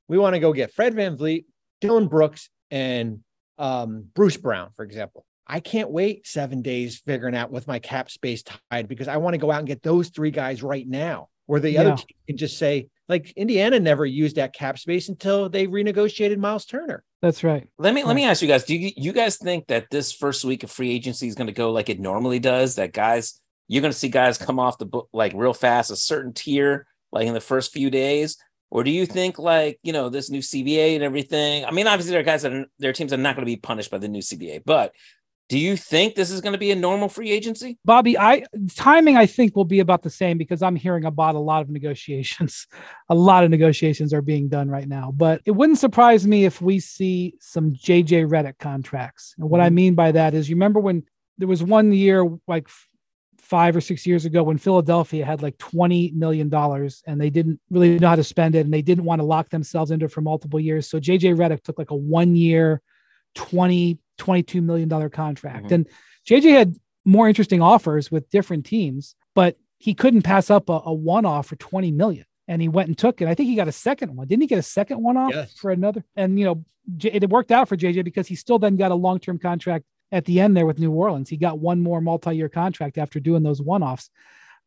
We 0.08 0.18
want 0.18 0.34
to 0.36 0.40
go 0.40 0.52
get 0.52 0.74
Fred 0.74 0.94
VanVleet, 0.94 1.46
Dillon 1.80 2.08
Brooks, 2.08 2.50
and 2.70 3.22
um, 3.58 4.06
Bruce 4.14 4.38
Brown, 4.38 4.72
for 4.76 4.84
example. 4.84 5.25
I 5.48 5.60
can't 5.60 5.92
wait 5.92 6.26
seven 6.26 6.62
days 6.62 6.98
figuring 7.06 7.36
out 7.36 7.52
with 7.52 7.68
my 7.68 7.80
cap 7.80 8.10
space 8.10 8.44
tied 8.44 8.88
because 8.88 9.08
I 9.08 9.18
want 9.18 9.36
to 9.36 9.38
go 9.38 9.52
out 9.52 9.60
and 9.60 9.68
get 9.68 9.84
those 9.84 10.10
three 10.10 10.32
guys 10.32 10.64
right 10.64 10.88
now. 10.88 11.30
Where 11.48 11.60
the 11.60 11.72
yeah. 11.72 11.82
other 11.82 11.96
team 11.96 12.18
can 12.26 12.38
just 12.38 12.58
say, 12.58 12.88
like 13.08 13.32
Indiana 13.36 13.80
never 13.80 14.04
used 14.04 14.38
that 14.38 14.54
cap 14.54 14.80
space 14.80 15.10
until 15.10 15.48
they 15.48 15.68
renegotiated 15.68 16.38
Miles 16.38 16.66
Turner. 16.66 17.04
That's 17.22 17.44
right. 17.44 17.68
Let 17.78 17.94
me 17.94 18.04
let 18.04 18.16
me 18.16 18.26
ask 18.26 18.42
you 18.42 18.48
guys: 18.48 18.64
Do 18.64 18.76
you, 18.76 18.92
you 18.98 19.14
guys 19.14 19.38
think 19.38 19.68
that 19.68 19.92
this 19.92 20.12
first 20.12 20.44
week 20.44 20.64
of 20.64 20.72
free 20.72 20.92
agency 20.92 21.28
is 21.28 21.36
going 21.36 21.48
to 21.48 21.54
go 21.54 21.72
like 21.72 21.90
it 21.90 22.00
normally 22.00 22.40
does? 22.40 22.76
That 22.76 22.94
guys, 22.94 23.40
you're 23.68 23.82
going 23.82 23.94
to 23.94 23.98
see 23.98 24.10
guys 24.10 24.40
come 24.40 24.60
off 24.60 24.80
the 24.80 24.88
book 24.88 25.08
like 25.14 25.34
real 25.36 25.54
fast, 25.54 25.92
a 25.92 25.96
certain 25.96 26.34
tier, 26.34 26.88
like 27.12 27.28
in 27.28 27.36
the 27.36 27.42
first 27.42 27.72
few 27.72 27.92
days, 27.92 28.38
or 28.72 28.84
do 28.84 28.92
you 28.92 29.06
think 29.06 29.38
like 29.38 29.80
you 29.84 29.94
know 29.94 30.10
this 30.10 30.30
new 30.30 30.42
CBA 30.42 30.96
and 30.96 31.04
everything? 31.04 31.64
I 31.64 31.72
mean, 31.72 31.88
obviously 31.88 32.12
there 32.12 32.22
are 32.22 32.24
guys 32.24 32.42
that 32.42 32.54
are, 32.54 32.66
there 32.80 32.90
are 32.90 32.94
teams 32.94 33.12
that 33.12 33.20
are 33.20 33.24
not 33.24 33.36
going 33.36 33.46
to 33.46 33.52
be 33.52 33.58
punished 33.58 33.92
by 33.92 34.00
the 34.00 34.08
new 34.08 34.22
CBA, 34.22 34.64
but 34.66 34.94
do 35.48 35.60
you 35.60 35.78
think 35.78 36.16
this 36.16 36.32
is 36.32 36.42
going 36.42 36.54
to 36.54 36.60
be 36.60 36.72
a 36.72 36.76
normal 36.76 37.08
free 37.08 37.32
agency? 37.32 37.78
Bobby, 37.86 38.18
I 38.18 38.46
timing 38.76 39.16
I 39.16 39.28
think 39.28 39.56
will 39.56 39.66
be 39.66 39.80
about 39.80 40.02
the 40.02 40.10
same 40.10 40.38
because 40.38 40.64
I'm 40.64 40.76
hearing 40.76 41.06
about 41.06 41.36
a 41.36 41.40
lot 41.40 41.62
of 41.62 41.70
negotiations. 41.70 42.68
a 43.10 43.16
lot 43.16 43.44
of 43.44 43.52
negotiations 43.52 44.14
are 44.14 44.24
being 44.24 44.50
done 44.50 44.70
right 44.70 44.88
now, 44.88 45.14
but 45.16 45.42
it 45.46 45.52
wouldn't 45.52 45.78
surprise 45.78 46.26
me 46.26 46.46
if 46.46 46.62
we 46.62 46.80
see 46.80 47.36
some 47.40 47.74
JJ 47.74 48.28
Redick 48.28 48.58
contracts. 48.58 49.36
And 49.38 49.50
what 49.50 49.60
mm-hmm. 49.60 49.68
I 49.68 49.70
mean 49.70 49.96
by 49.96 50.12
that 50.14 50.34
is 50.34 50.50
you 50.50 50.56
remember 50.56 50.80
when 50.80 51.04
there 51.38 51.48
was 51.48 51.62
one 51.62 51.92
year 51.92 52.28
like 52.48 52.68
5 53.38 53.76
or 53.76 53.82
6 53.82 54.08
years 54.08 54.26
ago 54.26 54.42
when 54.42 54.58
Philadelphia 54.58 55.24
had 55.24 55.44
like 55.44 55.60
20 55.60 56.14
million 56.16 56.50
dollars 56.50 57.04
and 57.06 57.22
they 57.22 57.30
didn't 57.30 57.60
really 57.70 58.00
know 58.00 58.10
how 58.10 58.16
to 58.16 58.24
spend 58.24 58.56
it 58.56 58.66
and 58.66 58.74
they 58.74 58.82
didn't 58.82 59.04
want 59.04 59.20
to 59.20 59.26
lock 59.26 59.50
themselves 59.50 59.92
into 59.92 60.06
it 60.06 60.12
for 60.12 60.22
multiple 60.22 60.60
years. 60.60 60.90
So 60.90 61.00
JJ 61.00 61.38
Redick 61.38 61.62
took 61.62 61.78
like 61.78 61.92
a 61.92 61.96
1 61.96 62.36
year 62.36 62.82
20 63.36 64.00
22 64.18 64.62
million 64.62 64.90
dollar 64.90 65.10
contract. 65.10 65.66
Mm-hmm. 65.66 65.74
And 65.74 65.90
JJ 66.28 66.52
had 66.52 66.76
more 67.04 67.28
interesting 67.28 67.62
offers 67.62 68.12
with 68.12 68.30
different 68.30 68.66
teams, 68.66 69.16
but 69.34 69.58
he 69.78 69.94
couldn't 69.94 70.24
pass 70.24 70.50
up 70.50 70.70
a, 70.70 70.82
a 70.86 70.94
one 70.94 71.26
off 71.26 71.48
for 71.48 71.56
20 71.56 71.92
million. 71.92 72.26
And 72.48 72.62
he 72.62 72.68
went 72.68 72.88
and 72.88 72.98
took 72.98 73.22
it. 73.22 73.28
I 73.28 73.34
think 73.34 73.50
he 73.50 73.56
got 73.56 73.68
a 73.68 73.74
second 73.74 74.16
one. 74.16 74.28
Didn't 74.28 74.44
he 74.44 74.48
get 74.48 74.60
a 74.60 74.64
second 74.64 75.02
one 75.02 75.18
off 75.18 75.34
yes. 75.34 75.54
for 75.58 75.72
another? 75.72 76.04
And 76.16 76.38
you 76.40 76.46
know, 76.46 76.66
it 77.02 77.30
worked 77.30 77.52
out 77.52 77.68
for 77.68 77.76
JJ 77.76 78.04
because 78.04 78.28
he 78.28 78.36
still 78.36 78.60
then 78.60 78.76
got 78.76 78.92
a 78.92 78.96
long 78.96 79.20
term 79.20 79.40
contract 79.40 79.86
at 80.12 80.26
the 80.26 80.40
end 80.40 80.56
there 80.56 80.68
with 80.68 80.80
New 80.80 80.92
Orleans. 80.92 81.30
He 81.30 81.38
got 81.38 81.60
one 81.60 81.82
more 81.82 82.02
multi 82.02 82.36
year 82.36 82.50
contract 82.50 82.98
after 82.98 83.20
doing 83.20 83.42
those 83.42 83.62
one 83.62 83.82
offs. 83.82 84.10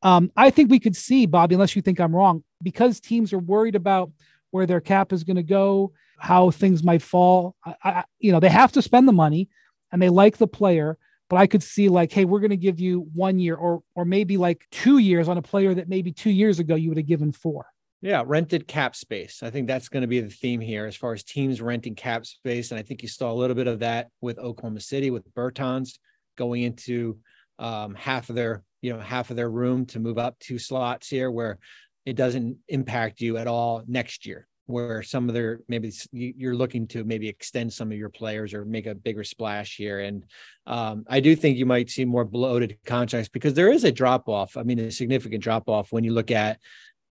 Um, 0.02 0.30
I 0.36 0.50
think 0.50 0.70
we 0.70 0.80
could 0.80 0.96
see, 0.96 1.26
Bobby, 1.26 1.54
unless 1.54 1.74
you 1.74 1.82
think 1.82 2.00
I'm 2.00 2.14
wrong, 2.14 2.44
because 2.62 3.00
teams 3.00 3.32
are 3.32 3.38
worried 3.38 3.74
about 3.74 4.10
where 4.50 4.66
their 4.66 4.80
cap 4.80 5.12
is 5.12 5.24
going 5.24 5.36
to 5.36 5.42
go 5.42 5.92
how 6.18 6.50
things 6.50 6.82
might 6.82 7.02
fall. 7.02 7.56
I, 7.64 7.74
I, 7.82 8.04
you 8.18 8.32
know, 8.32 8.40
they 8.40 8.48
have 8.48 8.72
to 8.72 8.82
spend 8.82 9.08
the 9.08 9.12
money 9.12 9.48
and 9.92 10.02
they 10.02 10.08
like 10.08 10.36
the 10.36 10.46
player, 10.46 10.98
but 11.28 11.36
I 11.36 11.46
could 11.46 11.62
see 11.62 11.88
like, 11.88 12.12
hey, 12.12 12.24
we're 12.24 12.40
going 12.40 12.50
to 12.50 12.56
give 12.56 12.80
you 12.80 13.08
one 13.14 13.38
year 13.38 13.54
or 13.54 13.82
or 13.94 14.04
maybe 14.04 14.36
like 14.36 14.66
two 14.70 14.98
years 14.98 15.28
on 15.28 15.38
a 15.38 15.42
player 15.42 15.74
that 15.74 15.88
maybe 15.88 16.12
two 16.12 16.30
years 16.30 16.58
ago 16.58 16.74
you 16.74 16.88
would 16.90 16.98
have 16.98 17.06
given 17.06 17.32
four. 17.32 17.66
Yeah, 18.00 18.22
rented 18.24 18.68
cap 18.68 18.94
space. 18.94 19.42
I 19.42 19.50
think 19.50 19.66
that's 19.66 19.88
going 19.88 20.02
to 20.02 20.06
be 20.06 20.20
the 20.20 20.30
theme 20.30 20.60
here 20.60 20.86
as 20.86 20.94
far 20.94 21.14
as 21.14 21.24
teams 21.24 21.60
renting 21.60 21.96
cap 21.96 22.26
space. 22.26 22.70
And 22.70 22.78
I 22.78 22.82
think 22.82 23.02
you 23.02 23.08
saw 23.08 23.32
a 23.32 23.34
little 23.34 23.56
bit 23.56 23.66
of 23.66 23.80
that 23.80 24.08
with 24.20 24.38
Oklahoma 24.38 24.80
City 24.80 25.10
with 25.10 25.32
Bertans 25.34 25.98
going 26.36 26.62
into 26.62 27.18
um, 27.58 27.96
half 27.96 28.28
of 28.28 28.36
their, 28.36 28.62
you 28.82 28.92
know, 28.92 29.00
half 29.00 29.30
of 29.30 29.36
their 29.36 29.50
room 29.50 29.84
to 29.86 29.98
move 29.98 30.16
up 30.16 30.38
two 30.38 30.60
slots 30.60 31.08
here 31.08 31.28
where 31.28 31.58
it 32.06 32.14
doesn't 32.14 32.58
impact 32.68 33.20
you 33.20 33.36
at 33.36 33.48
all 33.48 33.82
next 33.88 34.26
year 34.26 34.46
where 34.68 35.02
some 35.02 35.28
of 35.28 35.34
their 35.34 35.60
maybe 35.66 35.90
you're 36.12 36.54
looking 36.54 36.86
to 36.86 37.02
maybe 37.02 37.26
extend 37.26 37.72
some 37.72 37.90
of 37.90 37.96
your 37.96 38.10
players 38.10 38.52
or 38.52 38.64
make 38.64 38.86
a 38.86 38.94
bigger 38.94 39.24
splash 39.24 39.76
here. 39.76 40.00
And 40.00 40.24
um, 40.66 41.04
I 41.08 41.20
do 41.20 41.34
think 41.34 41.56
you 41.56 41.64
might 41.64 41.88
see 41.88 42.04
more 42.04 42.26
bloated 42.26 42.78
contracts 42.84 43.30
because 43.30 43.54
there 43.54 43.72
is 43.72 43.84
a 43.84 43.92
drop 43.92 44.28
off. 44.28 44.56
I 44.56 44.62
mean, 44.62 44.78
a 44.78 44.90
significant 44.90 45.42
drop 45.42 45.68
off 45.68 45.90
when 45.90 46.04
you 46.04 46.12
look 46.12 46.30
at 46.30 46.60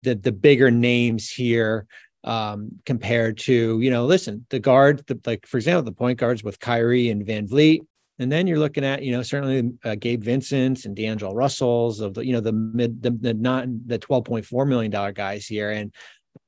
the 0.02 0.14
the 0.14 0.32
bigger 0.32 0.70
names 0.70 1.30
here 1.30 1.86
um, 2.24 2.70
compared 2.86 3.36
to 3.38 3.80
you 3.80 3.90
know, 3.90 4.06
listen, 4.06 4.46
the 4.48 4.58
guard, 4.58 5.04
the, 5.06 5.20
like 5.26 5.46
for 5.46 5.58
example, 5.58 5.82
the 5.82 5.92
point 5.92 6.18
guards 6.18 6.42
with 6.42 6.58
Kyrie 6.58 7.10
and 7.10 7.26
VanVleet. 7.26 7.80
And 8.18 8.30
then 8.30 8.46
you're 8.46 8.58
looking 8.58 8.84
at, 8.84 9.02
you 9.02 9.12
know, 9.12 9.22
certainly 9.22 9.72
uh, 9.84 9.96
Gabe 9.96 10.22
Vincent's 10.22 10.84
and 10.84 10.94
D'Angelo 10.94 11.34
Russell's 11.34 12.00
of 12.00 12.14
the, 12.14 12.24
you 12.24 12.32
know, 12.32 12.40
the 12.40 12.52
mid, 12.52 13.02
the, 13.02 13.10
the 13.10 13.34
not 13.34 13.66
the 13.86 13.98
$12.4 13.98 14.68
million 14.68 15.12
guys 15.12 15.46
here. 15.46 15.70
And 15.70 15.92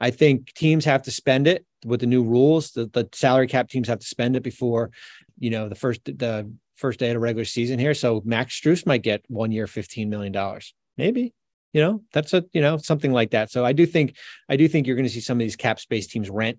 I 0.04 0.10
think 0.10 0.52
teams 0.52 0.84
have 0.84 1.00
to 1.04 1.10
spend 1.10 1.46
it 1.46 1.64
with 1.82 2.00
the 2.00 2.06
new 2.06 2.22
rules. 2.22 2.72
The, 2.72 2.84
the 2.92 3.08
salary 3.12 3.46
cap 3.46 3.70
teams 3.70 3.88
have 3.88 4.00
to 4.00 4.06
spend 4.06 4.36
it 4.36 4.42
before, 4.42 4.90
you 5.38 5.48
know, 5.48 5.70
the 5.70 5.74
first 5.74 6.04
the 6.04 6.52
first 6.74 6.98
day 6.98 7.08
of 7.08 7.14
the 7.14 7.20
regular 7.20 7.46
season 7.46 7.78
here. 7.78 7.94
So 7.94 8.20
Max 8.22 8.60
Strus 8.60 8.84
might 8.84 9.00
get 9.00 9.24
one 9.28 9.50
year, 9.50 9.66
fifteen 9.66 10.10
million 10.10 10.30
dollars, 10.30 10.74
maybe. 10.98 11.32
You 11.72 11.80
know, 11.80 12.02
that's 12.12 12.34
a 12.34 12.44
you 12.52 12.60
know 12.60 12.76
something 12.76 13.12
like 13.12 13.30
that. 13.30 13.50
So 13.50 13.64
I 13.64 13.72
do 13.72 13.86
think 13.86 14.14
I 14.46 14.56
do 14.56 14.68
think 14.68 14.86
you're 14.86 14.94
going 14.94 15.08
to 15.08 15.12
see 15.12 15.20
some 15.20 15.38
of 15.38 15.40
these 15.40 15.56
cap 15.56 15.80
space 15.80 16.06
teams 16.06 16.28
rent. 16.28 16.58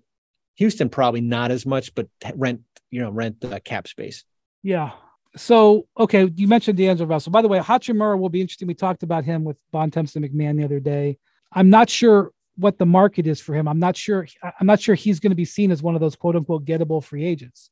Houston 0.56 0.88
probably 0.88 1.20
not 1.20 1.52
as 1.52 1.64
much, 1.64 1.94
but 1.94 2.08
rent 2.34 2.62
you 2.90 3.00
know 3.00 3.10
rent 3.10 3.40
the 3.40 3.60
cap 3.60 3.86
space. 3.86 4.24
Yeah. 4.64 4.90
So 5.36 5.86
okay, 5.96 6.28
you 6.34 6.48
mentioned 6.48 6.78
D'Angelo 6.78 7.08
Russell. 7.08 7.30
By 7.30 7.42
the 7.42 7.48
way, 7.48 7.60
Hachimura 7.60 8.18
will 8.18 8.28
be 8.28 8.40
interesting. 8.40 8.66
We 8.66 8.74
talked 8.74 9.04
about 9.04 9.24
him 9.24 9.44
with 9.44 9.56
Bontemps 9.70 10.16
and 10.16 10.24
McMahon 10.24 10.56
the 10.56 10.64
other 10.64 10.80
day. 10.80 11.18
I'm 11.52 11.70
not 11.70 11.88
sure 11.88 12.32
what 12.56 12.78
the 12.78 12.86
market 12.86 13.26
is 13.26 13.40
for 13.40 13.54
him. 13.54 13.68
I'm 13.68 13.78
not 13.78 13.96
sure. 13.96 14.26
I'm 14.42 14.66
not 14.66 14.80
sure 14.80 14.94
he's 14.94 15.20
going 15.20 15.30
to 15.30 15.36
be 15.36 15.44
seen 15.44 15.70
as 15.70 15.82
one 15.82 15.94
of 15.94 16.00
those 16.00 16.16
quote 16.16 16.36
unquote 16.36 16.64
gettable 16.64 17.02
free 17.02 17.24
agents. 17.24 17.70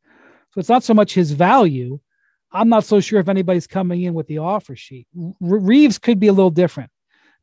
So 0.53 0.61
it's 0.61 0.69
not 0.69 0.85
so 0.85 0.95
much 0.95 1.15
his 1.15 1.33
value. 1.33 1.99
I'm 2.53 2.69
not 2.69 2.85
so 2.85 3.01
sure 3.01 3.19
if 3.19 3.29
anybody's 3.29 3.67
coming 3.67 4.03
in 4.03 4.15
with 4.15 4.29
the 4.29 4.39
offer 4.39 4.77
sheet. 4.77 5.09
Reaves 5.41 5.99
could 5.99 6.21
be 6.21 6.29
a 6.29 6.33
little 6.33 6.51
different 6.51 6.91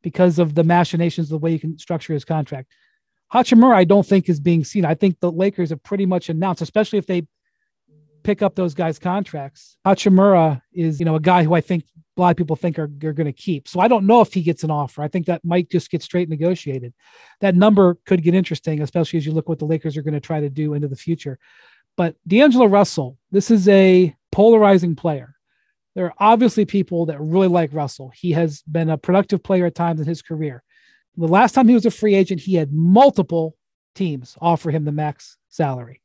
because 0.02 0.40
of 0.40 0.56
the 0.56 0.64
machinations, 0.64 1.28
of 1.28 1.32
the 1.32 1.44
way 1.44 1.52
you 1.52 1.60
can 1.60 1.78
structure 1.78 2.14
his 2.14 2.24
contract. 2.24 2.72
Hachimura, 3.34 3.76
I 3.76 3.84
don't 3.84 4.06
think 4.06 4.30
is 4.30 4.40
being 4.40 4.64
seen. 4.64 4.86
I 4.86 4.96
think 4.96 5.20
the 5.20 5.32
Lakers 5.32 5.70
have 5.70 5.84
pretty 5.84 6.06
much 6.06 6.30
announced, 6.30 6.62
especially 6.62 7.00
if 7.00 7.08
they 7.08 7.28
pick 8.24 8.42
up 8.42 8.56
those 8.56 8.74
guys' 8.74 9.00
contracts. 9.00 9.78
Hachimura 9.86 10.62
is, 10.74 11.00
you 11.00 11.06
know, 11.06 11.16
a 11.16 11.20
guy 11.20 11.44
who 11.44 11.54
I 11.54 11.62
think 11.62 11.86
a 12.18 12.22
lot 12.22 12.32
of 12.32 12.38
people 12.38 12.56
think 12.56 12.78
are, 12.78 12.90
are 13.04 13.14
going 13.14 13.26
to 13.26 13.34
keep. 13.34 13.68
So 13.68 13.80
I 13.80 13.88
don't 13.88 14.06
know 14.06 14.22
if 14.22 14.34
he 14.34 14.42
gets 14.42 14.64
an 14.64 14.72
offer. 14.72 15.02
I 15.02 15.08
think 15.08 15.26
that 15.26 15.46
might 15.46 15.70
just 15.70 15.90
get 15.90 16.04
straight 16.04 16.30
negotiated. 16.30 16.94
That 17.40 17.56
number 17.56 17.98
could 18.06 18.24
get 18.24 18.36
interesting, 18.36 18.82
especially 18.82 19.18
as 19.18 19.26
you 19.26 19.32
look 19.32 19.48
what 19.48 19.60
the 19.60 19.66
Lakers 19.66 19.96
are 19.96 20.02
going 20.02 20.14
to 20.14 20.20
try 20.20 20.42
to 20.42 20.50
do 20.50 20.74
into 20.74 20.88
the 20.88 20.96
future. 20.96 21.40
But 21.96 22.16
D'Angelo 22.28 22.66
Russell, 22.66 23.18
this 23.32 23.50
is 23.50 23.68
a 23.70 24.14
polarizing 24.32 24.96
player. 24.96 25.36
There 25.96 26.06
are 26.06 26.14
obviously 26.18 26.66
people 26.66 27.08
that 27.08 27.20
really 27.20 27.48
like 27.48 27.74
Russell. 27.74 28.12
He 28.16 28.32
has 28.32 28.62
been 28.64 28.90
a 28.90 28.98
productive 28.98 29.44
player 29.44 29.66
at 29.66 29.76
times 29.76 30.00
in 30.00 30.08
his 30.08 30.22
career. 30.22 30.64
The 31.18 31.28
last 31.28 31.54
time 31.54 31.68
he 31.68 31.74
was 31.74 31.86
a 31.86 31.92
free 31.92 32.16
agent, 32.16 32.42
he 32.42 32.56
had 32.56 32.72
multiple 32.72 33.56
teams 33.94 34.38
offer 34.40 34.72
him 34.72 34.86
the 34.86 34.92
max 34.94 35.38
salary 35.50 36.02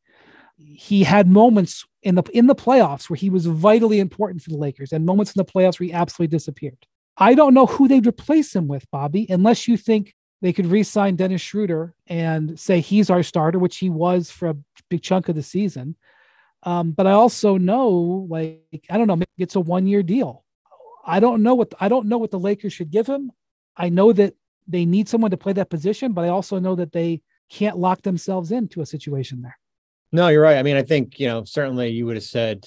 he 0.57 1.05
had 1.05 1.29
moments 1.29 1.87
in 2.07 2.15
the 2.15 2.23
in 2.33 2.47
the 2.47 2.55
playoffs 2.55 3.11
where 3.11 3.17
he 3.17 3.31
was 3.31 3.47
vitally 3.47 3.99
important 3.99 4.41
for 4.41 4.51
the 4.51 4.57
Lakers 4.57 4.93
and 4.93 5.05
moments 5.05 5.35
in 5.35 5.41
the 5.41 5.53
playoffs 5.53 5.81
where 5.81 5.89
he 5.89 5.93
absolutely 5.93 6.35
disappeared. 6.37 6.87
I 7.17 7.35
don't 7.35 7.53
know 7.53 7.67
who 7.67 7.89
they'd 7.89 8.07
replace 8.07 8.55
him 8.55 8.69
with, 8.69 8.89
Bobby, 8.93 9.27
unless 9.29 9.67
you 9.67 9.77
think 9.77 10.15
they 10.41 10.53
could 10.53 10.67
re-sign 10.67 11.17
Dennis 11.17 11.41
Schroeder 11.41 11.95
and 12.07 12.61
say 12.61 12.81
he's 12.81 13.11
our 13.11 13.25
starter, 13.25 13.59
which 13.59 13.79
he 13.79 13.91
was 13.91 14.31
for 14.31 14.51
a 14.51 14.57
big 14.89 15.03
chunk 15.03 15.29
of 15.29 15.35
the 15.35 15.43
season. 15.43 15.97
Um, 16.63 16.93
but 16.93 17.07
I 17.07 17.13
also 17.13 17.57
know, 17.57 18.27
like, 18.29 18.85
I 18.89 18.99
don't 18.99 19.09
know, 19.09 19.17
maybe 19.17 19.27
it's 19.39 19.57
a 19.57 19.61
one-year 19.61 20.05
deal. 20.05 20.45
I 21.05 21.19
don't 21.19 21.43
know 21.43 21.57
what 21.57 21.75
I 21.81 21.89
don't 21.89 22.07
know 22.07 22.19
what 22.19 22.31
the 22.31 22.39
Lakers 22.39 22.73
should 22.73 22.93
give 22.93 23.09
him. 23.09 23.33
I 23.77 23.89
know 23.89 24.13
that 24.13 24.35
they 24.69 24.85
need 24.85 25.09
someone 25.09 25.33
to 25.33 25.37
play 25.37 25.55
that 25.55 25.71
position, 25.71 26.13
but 26.13 26.25
I 26.25 26.29
also 26.29 26.61
know 26.61 26.77
that 26.77 26.93
they 26.93 27.23
can't 27.51 27.79
lock 27.79 28.03
themselves 28.03 28.53
into 28.53 28.81
a 28.81 28.87
situation 28.87 29.43
there. 29.43 29.59
No, 30.13 30.29
you're 30.29 30.43
right. 30.43 30.59
I 30.59 30.63
mean, 30.63 30.77
I 30.77 30.83
think, 30.83 31.19
you 31.19 31.27
know, 31.27 31.45
certainly 31.45 31.91
you 31.91 32.07
would 32.07 32.17
have 32.17 32.25
said, 32.25 32.67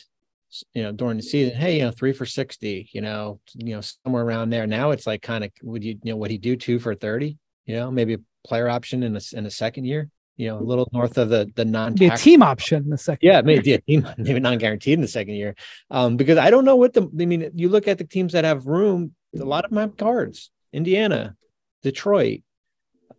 you 0.74 0.84
know, 0.84 0.92
during 0.92 1.18
the 1.18 1.24
season, 1.24 1.56
hey, 1.56 1.78
you 1.78 1.84
know, 1.84 1.92
three 1.92 2.14
for 2.14 2.26
60, 2.26 2.90
you 2.92 3.02
know, 3.02 3.40
you 3.56 3.76
know, 3.76 3.82
somewhere 3.82 4.24
around 4.24 4.50
there. 4.50 4.68
Now 4.68 4.92
it's 4.92 5.08
like 5.08 5.22
kind 5.22 5.44
of 5.44 5.52
would 5.62 5.84
you, 5.84 5.98
you 6.04 6.12
know, 6.12 6.18
would 6.18 6.32
he 6.32 6.38
do 6.38 6.56
two 6.56 6.80
for 6.80 6.96
30? 6.96 7.38
You 7.66 7.76
know, 7.76 7.92
maybe 7.92 8.16
a 8.16 8.20
player 8.46 8.68
option 8.68 9.04
in 9.04 9.16
a 9.16 9.22
in 9.34 9.46
a 9.46 9.52
second 9.52 9.86
year, 9.86 10.10
you 10.38 10.48
know, 10.48 10.58
a 10.58 10.64
little 10.64 10.90
north 10.92 11.18
of 11.18 11.30
the 11.30 11.52
the 11.56 11.66
non 11.66 12.02
a 12.02 12.18
team 12.18 12.42
option 12.42 12.84
in 12.84 12.90
the 12.90 12.98
second. 12.98 13.28
Yeah, 13.28 13.42
maybe 13.42 13.74
a 13.74 13.82
team, 13.82 14.08
maybe 14.18 14.40
non 14.40 14.58
guaranteed 14.58 14.94
in 14.94 15.02
the 15.02 15.08
second 15.08 15.36
year. 15.36 15.56
Um, 15.92 16.18
because 16.18 16.38
I 16.38 16.50
don't 16.50 16.66
know 16.66 16.78
what 16.78 16.94
the 16.94 17.04
I 17.04 17.26
mean, 17.26 17.52
you 17.54 17.70
look 17.70 17.88
at 17.88 17.98
the 18.00 18.06
teams 18.06 18.34
that 18.34 18.46
have 18.46 18.66
room, 18.66 19.14
a 19.40 19.44
lot 19.44 19.66
of 19.66 19.72
them 19.72 19.80
have 19.80 19.98
cards. 19.98 20.50
Indiana, 20.74 21.36
Detroit, 21.84 22.42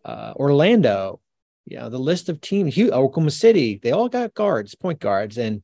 uh, 0.04 0.32
Orlando, 0.36 1.20
know, 1.78 1.88
the 1.88 1.98
list 1.98 2.28
of 2.28 2.40
teams, 2.40 2.78
Oklahoma 2.78 3.30
City, 3.30 3.80
they 3.82 3.92
all 3.92 4.08
got 4.08 4.34
guards, 4.34 4.74
point 4.74 5.00
guards. 5.00 5.38
And 5.38 5.62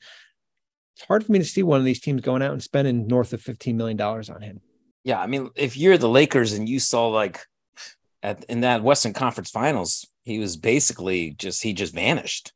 it's 0.94 1.06
hard 1.06 1.24
for 1.24 1.32
me 1.32 1.38
to 1.38 1.44
see 1.44 1.62
one 1.62 1.78
of 1.78 1.84
these 1.84 2.00
teams 2.00 2.20
going 2.20 2.42
out 2.42 2.52
and 2.52 2.62
spending 2.62 3.06
north 3.06 3.32
of 3.32 3.42
$15 3.42 3.74
million 3.74 4.00
on 4.00 4.42
him. 4.42 4.60
Yeah. 5.04 5.20
I 5.20 5.26
mean, 5.26 5.50
if 5.56 5.76
you're 5.76 5.98
the 5.98 6.08
Lakers 6.08 6.52
and 6.52 6.68
you 6.68 6.80
saw 6.80 7.08
like 7.08 7.40
at, 8.22 8.44
in 8.44 8.60
that 8.60 8.82
Western 8.82 9.12
Conference 9.12 9.50
Finals, 9.50 10.06
he 10.24 10.38
was 10.38 10.56
basically 10.56 11.30
just 11.30 11.62
he 11.62 11.72
just 11.72 11.94
vanished. 11.94 12.52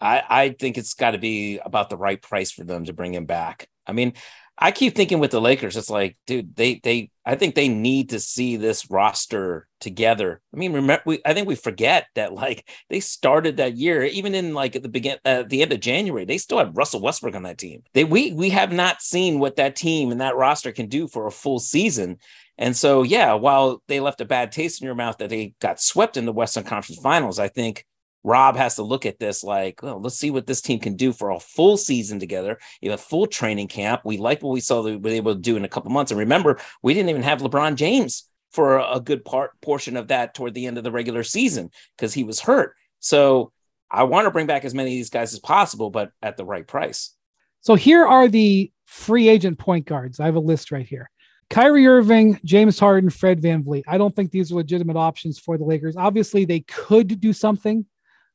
I 0.00 0.22
I 0.28 0.48
think 0.50 0.78
it's 0.78 0.94
got 0.94 1.10
to 1.10 1.18
be 1.18 1.58
about 1.58 1.90
the 1.90 1.96
right 1.96 2.20
price 2.22 2.52
for 2.52 2.64
them 2.64 2.84
to 2.84 2.92
bring 2.92 3.12
him 3.12 3.26
back. 3.26 3.68
I 3.86 3.92
mean, 3.92 4.14
I 4.62 4.72
keep 4.72 4.94
thinking 4.94 5.20
with 5.20 5.30
the 5.30 5.40
Lakers, 5.40 5.76
it's 5.76 5.88
like, 5.88 6.18
dude, 6.26 6.54
they 6.54 6.80
they 6.84 7.10
I 7.24 7.34
think 7.34 7.54
they 7.54 7.68
need 7.68 8.10
to 8.10 8.20
see 8.20 8.56
this 8.56 8.90
roster 8.90 9.66
together. 9.80 10.42
I 10.52 10.56
mean, 10.58 10.74
remember, 10.74 11.02
we, 11.06 11.20
I 11.24 11.32
think 11.32 11.48
we 11.48 11.54
forget 11.54 12.06
that 12.14 12.34
like 12.34 12.68
they 12.90 13.00
started 13.00 13.56
that 13.56 13.76
year, 13.76 14.02
even 14.04 14.34
in 14.34 14.52
like 14.52 14.76
at 14.76 14.82
the 14.82 14.90
begin 14.90 15.16
at 15.24 15.48
the 15.48 15.62
end 15.62 15.72
of 15.72 15.80
January, 15.80 16.26
they 16.26 16.36
still 16.36 16.58
had 16.58 16.76
Russell 16.76 17.00
Westbrook 17.00 17.34
on 17.34 17.44
that 17.44 17.56
team. 17.56 17.82
They 17.94 18.04
we 18.04 18.32
we 18.32 18.50
have 18.50 18.70
not 18.70 19.00
seen 19.00 19.38
what 19.38 19.56
that 19.56 19.76
team 19.76 20.12
and 20.12 20.20
that 20.20 20.36
roster 20.36 20.72
can 20.72 20.88
do 20.88 21.08
for 21.08 21.26
a 21.26 21.32
full 21.32 21.58
season. 21.58 22.18
And 22.58 22.76
so, 22.76 23.02
yeah, 23.02 23.32
while 23.32 23.82
they 23.88 24.00
left 24.00 24.20
a 24.20 24.26
bad 24.26 24.52
taste 24.52 24.82
in 24.82 24.84
your 24.84 24.94
mouth 24.94 25.16
that 25.18 25.30
they 25.30 25.54
got 25.60 25.80
swept 25.80 26.18
in 26.18 26.26
the 26.26 26.32
Western 26.32 26.64
Conference 26.64 27.00
Finals, 27.00 27.38
I 27.38 27.48
think 27.48 27.86
Rob 28.22 28.56
has 28.56 28.76
to 28.76 28.82
look 28.82 29.06
at 29.06 29.18
this 29.18 29.42
like, 29.42 29.82
well, 29.82 30.00
let's 30.00 30.16
see 30.16 30.30
what 30.30 30.46
this 30.46 30.60
team 30.60 30.78
can 30.78 30.94
do 30.94 31.12
for 31.12 31.30
a 31.30 31.40
full 31.40 31.76
season 31.76 32.18
together, 32.18 32.58
you 32.80 32.90
know, 32.90 32.96
full 32.96 33.26
training 33.26 33.68
camp. 33.68 34.02
We 34.04 34.18
like 34.18 34.42
what 34.42 34.52
we 34.52 34.60
saw 34.60 34.82
they 34.82 34.96
were 34.96 35.10
able 35.10 35.34
to 35.34 35.40
do 35.40 35.56
in 35.56 35.64
a 35.64 35.68
couple 35.68 35.90
months. 35.90 36.10
And 36.10 36.20
remember, 36.20 36.58
we 36.82 36.94
didn't 36.94 37.10
even 37.10 37.22
have 37.22 37.40
LeBron 37.40 37.76
James 37.76 38.28
for 38.50 38.78
a 38.78 39.00
good 39.00 39.24
part 39.24 39.58
portion 39.60 39.96
of 39.96 40.08
that 40.08 40.34
toward 40.34 40.54
the 40.54 40.66
end 40.66 40.76
of 40.76 40.84
the 40.84 40.92
regular 40.92 41.22
season 41.22 41.70
because 41.96 42.12
he 42.12 42.24
was 42.24 42.40
hurt. 42.40 42.74
So 42.98 43.52
I 43.90 44.04
want 44.04 44.26
to 44.26 44.30
bring 44.30 44.46
back 44.46 44.64
as 44.64 44.74
many 44.74 44.90
of 44.90 44.96
these 44.96 45.10
guys 45.10 45.32
as 45.32 45.40
possible, 45.40 45.90
but 45.90 46.12
at 46.22 46.36
the 46.36 46.44
right 46.44 46.66
price. 46.66 47.14
So 47.60 47.74
here 47.74 48.06
are 48.06 48.28
the 48.28 48.72
free 48.86 49.28
agent 49.28 49.58
point 49.58 49.86
guards. 49.86 50.20
I 50.20 50.26
have 50.26 50.36
a 50.36 50.40
list 50.40 50.72
right 50.72 50.86
here. 50.86 51.10
Kyrie 51.48 51.86
Irving, 51.86 52.38
James 52.44 52.78
Harden, 52.78 53.10
Fred 53.10 53.42
VanVleet. 53.42 53.82
I 53.88 53.98
don't 53.98 54.14
think 54.14 54.30
these 54.30 54.52
are 54.52 54.56
legitimate 54.56 54.96
options 54.96 55.38
for 55.38 55.58
the 55.58 55.64
Lakers. 55.64 55.96
Obviously, 55.96 56.44
they 56.44 56.60
could 56.60 57.20
do 57.20 57.32
something. 57.32 57.84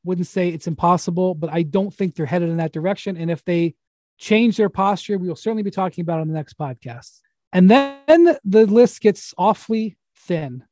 Wouldn't 0.06 0.28
say 0.28 0.50
it's 0.50 0.68
impossible, 0.68 1.36
but 1.36 1.50
I 1.52 1.64
don't 1.64 1.94
think 1.94 2.16
they're 2.16 2.26
headed 2.26 2.50
in 2.50 2.58
that 2.58 2.72
direction. 2.72 3.18
And 3.18 3.30
if 3.30 3.44
they 3.44 3.76
change 4.18 4.56
their 4.56 4.70
posture, 4.70 5.18
we 5.18 5.28
will 5.28 5.36
certainly 5.36 5.64
be 5.64 5.72
talking 5.72 6.04
about 6.04 6.22
on 6.22 6.28
the 6.28 6.34
next 6.34 6.58
podcast. 6.58 7.20
And 7.52 7.70
then 7.70 8.38
the 8.46 8.66
list 8.68 9.02
gets 9.02 9.34
awfully 9.38 9.98
thin 10.16 10.64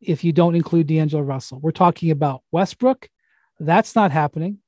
if 0.00 0.24
you 0.24 0.32
don't 0.32 0.54
include 0.54 0.88
D'Angelo 0.88 1.22
Russell. 1.22 1.60
We're 1.60 1.70
talking 1.70 2.10
about 2.10 2.42
Westbrook. 2.50 3.08
That's 3.60 3.94
not 3.94 4.10
happening. 4.10 4.58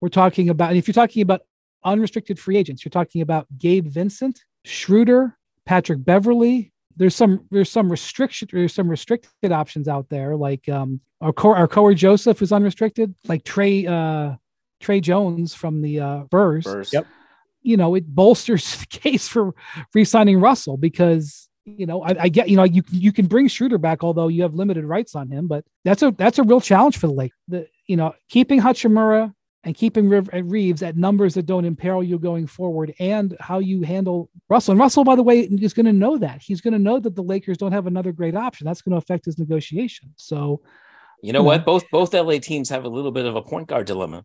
We're 0.00 0.08
talking 0.08 0.48
about, 0.48 0.76
if 0.76 0.86
you're 0.86 0.94
talking 0.94 1.22
about 1.22 1.40
unrestricted 1.84 2.38
free 2.38 2.56
agents, 2.56 2.84
you're 2.84 2.90
talking 2.90 3.20
about 3.20 3.46
Gabe 3.58 3.88
Vincent, 3.88 4.44
Schroeder, 4.64 5.36
Patrick 5.66 6.04
Beverley. 6.04 6.72
There's 6.98 7.14
some 7.14 7.46
there's 7.50 7.70
some 7.70 7.90
restriction 7.90 8.48
there's 8.52 8.74
some 8.74 8.88
restricted 8.88 9.52
options 9.52 9.88
out 9.88 10.08
there 10.08 10.36
like 10.36 10.68
um 10.68 11.00
our 11.20 11.32
core 11.32 11.56
our 11.56 11.68
Cory 11.68 11.94
Joseph 11.94 12.42
is 12.42 12.52
unrestricted 12.52 13.14
like 13.26 13.44
Tre 13.44 13.86
uh 13.86 14.34
Tre 14.80 15.00
Jones 15.00 15.54
from 15.54 15.80
the 15.80 16.00
uh 16.00 16.24
Spurs. 16.26 16.64
Spurs. 16.64 16.92
Yep. 16.92 17.06
You 17.62 17.76
know 17.76 17.94
it 17.94 18.06
bolsters 18.06 18.76
the 18.80 18.86
case 18.86 19.28
for 19.28 19.54
re-signing 19.94 20.40
Russell 20.40 20.76
because 20.76 21.48
you 21.64 21.86
know 21.86 22.02
I, 22.02 22.16
I, 22.22 22.28
get 22.28 22.48
you 22.48 22.56
know 22.56 22.64
you 22.64 22.82
you 22.90 23.12
can 23.12 23.26
bring 23.26 23.48
Schroeder 23.48 23.78
back 23.78 24.02
although 24.02 24.28
you 24.28 24.42
have 24.42 24.54
limited 24.54 24.84
rights 24.84 25.14
on 25.14 25.28
him 25.30 25.46
but 25.46 25.64
that's 25.84 26.02
a 26.02 26.10
that's 26.12 26.38
a 26.38 26.42
real 26.42 26.60
challenge 26.60 26.98
for 26.98 27.06
the 27.06 27.12
Lake. 27.12 27.32
The 27.46 27.68
you 27.86 27.96
know 27.96 28.14
keeping 28.28 28.60
Hachimura 28.60 29.34
and 29.64 29.74
keeping 29.74 30.12
uh, 30.12 30.22
Reaves 30.44 30.82
at 30.82 30.96
numbers 30.96 31.34
that 31.34 31.46
don't 31.46 31.64
imperil 31.64 32.02
you 32.02 32.18
going 32.18 32.46
forward 32.46 32.94
and 32.98 33.36
how 33.40 33.58
you 33.58 33.82
handle 33.82 34.30
Russell. 34.48 34.72
And 34.72 34.80
Russell, 34.80 35.04
by 35.04 35.16
the 35.16 35.22
way, 35.22 35.40
is 35.40 35.74
going 35.74 35.86
to 35.86 35.92
know 35.92 36.16
that. 36.18 36.40
He's 36.40 36.60
going 36.60 36.72
to 36.72 36.78
know 36.78 36.98
that 37.00 37.16
the 37.16 37.22
Lakers 37.22 37.58
don't 37.58 37.72
have 37.72 37.86
another 37.86 38.12
great 38.12 38.36
option. 38.36 38.66
That's 38.66 38.82
going 38.82 38.92
to 38.92 38.98
affect 38.98 39.24
his 39.24 39.38
negotiation. 39.38 40.12
So, 40.16 40.62
you 41.22 41.32
know, 41.32 41.40
you 41.40 41.46
what? 41.46 41.64
Both 41.64 41.84
both 41.90 42.14
LA 42.14 42.38
teams 42.38 42.70
have 42.70 42.84
a 42.84 42.88
little 42.88 43.10
bit 43.10 43.26
of 43.26 43.36
a 43.36 43.42
point 43.42 43.68
guard 43.68 43.86
dilemma. 43.86 44.24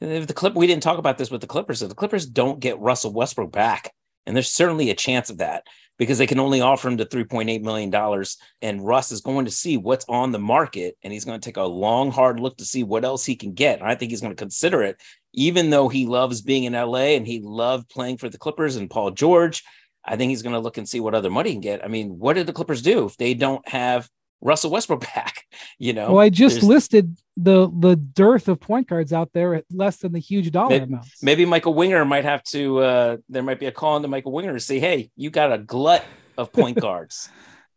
If 0.00 0.28
the 0.28 0.34
clip 0.34 0.54
we 0.54 0.68
didn't 0.68 0.84
talk 0.84 0.98
about 0.98 1.18
this 1.18 1.30
with 1.30 1.40
the 1.40 1.48
Clippers, 1.48 1.82
if 1.82 1.88
the 1.88 1.94
Clippers 1.94 2.24
don't 2.24 2.60
get 2.60 2.78
Russell 2.78 3.12
Westbrook 3.12 3.50
back, 3.50 3.92
and 4.26 4.36
there's 4.36 4.52
certainly 4.52 4.90
a 4.90 4.94
chance 4.94 5.28
of 5.28 5.38
that 5.38 5.64
because 5.98 6.18
they 6.18 6.26
can 6.26 6.38
only 6.38 6.60
offer 6.60 6.88
him 6.88 6.96
the 6.96 7.04
$3.8 7.04 7.62
million. 7.62 8.24
And 8.62 8.86
Russ 8.86 9.10
is 9.12 9.20
going 9.20 9.44
to 9.44 9.50
see 9.50 9.76
what's 9.76 10.06
on 10.08 10.32
the 10.32 10.38
market 10.38 10.96
and 11.02 11.12
he's 11.12 11.24
going 11.24 11.38
to 11.38 11.44
take 11.44 11.56
a 11.56 11.62
long, 11.62 12.10
hard 12.10 12.40
look 12.40 12.56
to 12.58 12.64
see 12.64 12.84
what 12.84 13.04
else 13.04 13.24
he 13.24 13.36
can 13.36 13.52
get. 13.52 13.80
And 13.80 13.88
I 13.88 13.94
think 13.94 14.10
he's 14.10 14.20
going 14.20 14.32
to 14.32 14.36
consider 14.36 14.82
it, 14.82 14.96
even 15.34 15.70
though 15.70 15.88
he 15.88 16.06
loves 16.06 16.40
being 16.40 16.64
in 16.64 16.72
LA 16.72 17.16
and 17.16 17.26
he 17.26 17.40
loved 17.42 17.88
playing 17.90 18.18
for 18.18 18.28
the 18.28 18.38
Clippers 18.38 18.76
and 18.76 18.88
Paul 18.88 19.10
George. 19.10 19.64
I 20.04 20.16
think 20.16 20.30
he's 20.30 20.42
going 20.42 20.54
to 20.54 20.60
look 20.60 20.78
and 20.78 20.88
see 20.88 21.00
what 21.00 21.14
other 21.14 21.30
money 21.30 21.50
he 21.50 21.54
can 21.56 21.60
get. 21.60 21.84
I 21.84 21.88
mean, 21.88 22.18
what 22.18 22.34
did 22.34 22.46
the 22.46 22.52
Clippers 22.52 22.80
do 22.80 23.04
if 23.04 23.16
they 23.16 23.34
don't 23.34 23.66
have 23.68 24.08
Russell 24.40 24.70
Westbrook 24.70 25.00
back. 25.14 25.46
You 25.78 25.92
know, 25.92 26.12
well, 26.12 26.20
I 26.20 26.28
just 26.28 26.62
listed 26.62 27.18
the 27.36 27.70
the 27.78 27.96
dearth 27.96 28.48
of 28.48 28.60
point 28.60 28.88
guards 28.88 29.12
out 29.12 29.30
there 29.32 29.54
at 29.54 29.64
less 29.70 29.98
than 29.98 30.12
the 30.12 30.18
huge 30.18 30.50
dollar 30.50 30.70
maybe, 30.70 30.84
amounts. 30.84 31.22
Maybe 31.22 31.44
Michael 31.44 31.74
Winger 31.74 32.04
might 32.04 32.24
have 32.24 32.42
to. 32.44 32.78
uh 32.78 33.16
There 33.28 33.42
might 33.42 33.60
be 33.60 33.66
a 33.66 33.72
call 33.72 33.96
into 33.96 34.08
Michael 34.08 34.32
Winger 34.32 34.52
to 34.52 34.60
say, 34.60 34.78
"Hey, 34.78 35.10
you 35.16 35.30
got 35.30 35.52
a 35.52 35.58
glut 35.58 36.04
of 36.36 36.52
point 36.58 36.80
guards." 36.80 37.28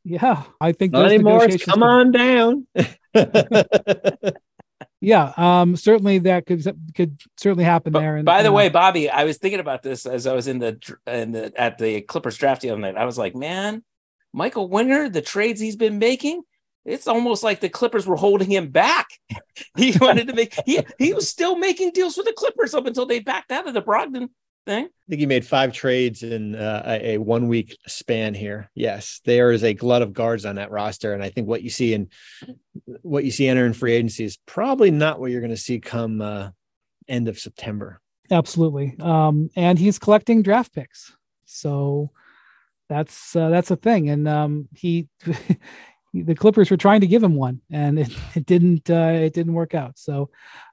yeah, 0.03 0.43
I 0.59 0.72
think 0.72 0.93
not 0.93 1.05
anymore. 1.05 1.47
Come 1.47 1.57
could... 1.57 1.84
on 1.84 2.12
down. 2.12 2.68
yeah, 5.01 5.34
um, 5.38 5.76
certainly 5.76 6.20
that 6.20 6.45
could 6.45 6.64
could 6.95 7.20
certainly 7.38 7.64
happen 7.64 7.93
but, 7.93 7.99
there. 7.99 8.16
And 8.18 8.26
by 8.26 8.43
the 8.43 8.51
way, 8.51 8.70
Bobby, 8.70 9.09
I 9.09 9.26
was 9.26 9.38
thinking 9.38 9.59
about 9.59 9.84
this 9.84 10.05
as 10.05 10.26
I 10.26 10.34
was 10.34 10.47
in 10.47 10.59
the 10.59 10.97
in 11.05 11.32
the 11.32 11.53
at 11.55 11.78
the 11.78 12.01
Clippers 12.01 12.38
draft 12.38 12.62
the 12.62 12.72
other 12.72 12.82
night. 12.82 12.97
I 12.97 13.05
was 13.05 13.18
like, 13.18 13.36
man, 13.36 13.84
Michael 14.34 14.70
Winger, 14.70 15.09
the 15.09 15.22
trades 15.22 15.62
he's 15.62 15.76
been 15.76 15.99
making 15.99 16.41
it's 16.86 17.07
almost 17.07 17.43
like 17.43 17.59
the 17.59 17.69
Clippers 17.69 18.07
were 18.07 18.15
holding 18.15 18.49
him 18.49 18.69
back. 18.69 19.07
he 19.77 19.93
wanted 19.99 20.27
to 20.27 20.34
make 20.34 20.53
he 20.65 20.82
he 20.97 21.13
was 21.13 21.27
still 21.27 21.57
making 21.57 21.91
deals 21.91 22.17
with 22.17 22.25
the 22.25 22.34
Clippers 22.34 22.73
up 22.73 22.86
until 22.86 23.05
they 23.05 23.19
backed 23.19 23.51
out 23.51 23.67
of 23.67 23.73
the 23.73 23.82
Brogdon 23.82 24.29
thing. 24.65 24.86
I 24.86 25.09
think 25.09 25.19
he 25.19 25.25
made 25.25 25.45
five 25.45 25.73
trades 25.73 26.23
in 26.23 26.55
uh, 26.55 26.84
a, 26.86 27.13
a, 27.13 27.17
one 27.17 27.47
week 27.47 27.77
span 27.88 28.34
here. 28.34 28.69
Yes, 28.75 29.21
there 29.25 29.51
is 29.51 29.63
a 29.63 29.73
glut 29.73 30.01
of 30.01 30.13
guards 30.13 30.45
on 30.45 30.55
that 30.55 30.71
roster, 30.71 31.13
and 31.13 31.23
I 31.23 31.29
think 31.29 31.47
what 31.47 31.63
you 31.63 31.69
see 31.69 31.93
in 31.93 32.09
what 33.01 33.23
you 33.23 33.32
see 33.32 33.47
entering 33.47 33.73
free 33.73 33.93
agency 33.93 34.23
is 34.23 34.38
probably 34.45 34.91
not 34.91 35.19
what 35.19 35.32
you're 35.32 35.41
going 35.41 35.51
to 35.51 35.57
see 35.57 35.79
come 35.79 36.21
uh, 36.21 36.49
end 37.07 37.27
of 37.27 37.39
September. 37.39 37.99
Absolutely, 38.29 38.95
um, 38.99 39.49
and 39.55 39.77
he's 39.77 39.99
collecting 39.99 40.41
draft 40.41 40.73
picks, 40.73 41.15
so 41.45 42.11
that's 42.88 43.36
uh, 43.36 43.49
that's 43.49 43.71
a 43.71 43.75
thing, 43.75 44.09
and 44.09 44.27
um, 44.27 44.69
he 44.73 45.07
the 46.14 46.36
Clippers 46.36 46.70
were 46.70 46.78
trying 46.78 47.01
to 47.01 47.07
give 47.07 47.24
him 47.24 47.36
one, 47.36 47.62
and 47.70 47.99
it, 47.99 48.12
it 48.36 48.45
didn't 48.45 48.89
uh, 48.89 49.12
it 49.14 49.34
didn't 49.34 49.53
work 49.53 49.74
out. 49.76 49.97
So 49.97 50.30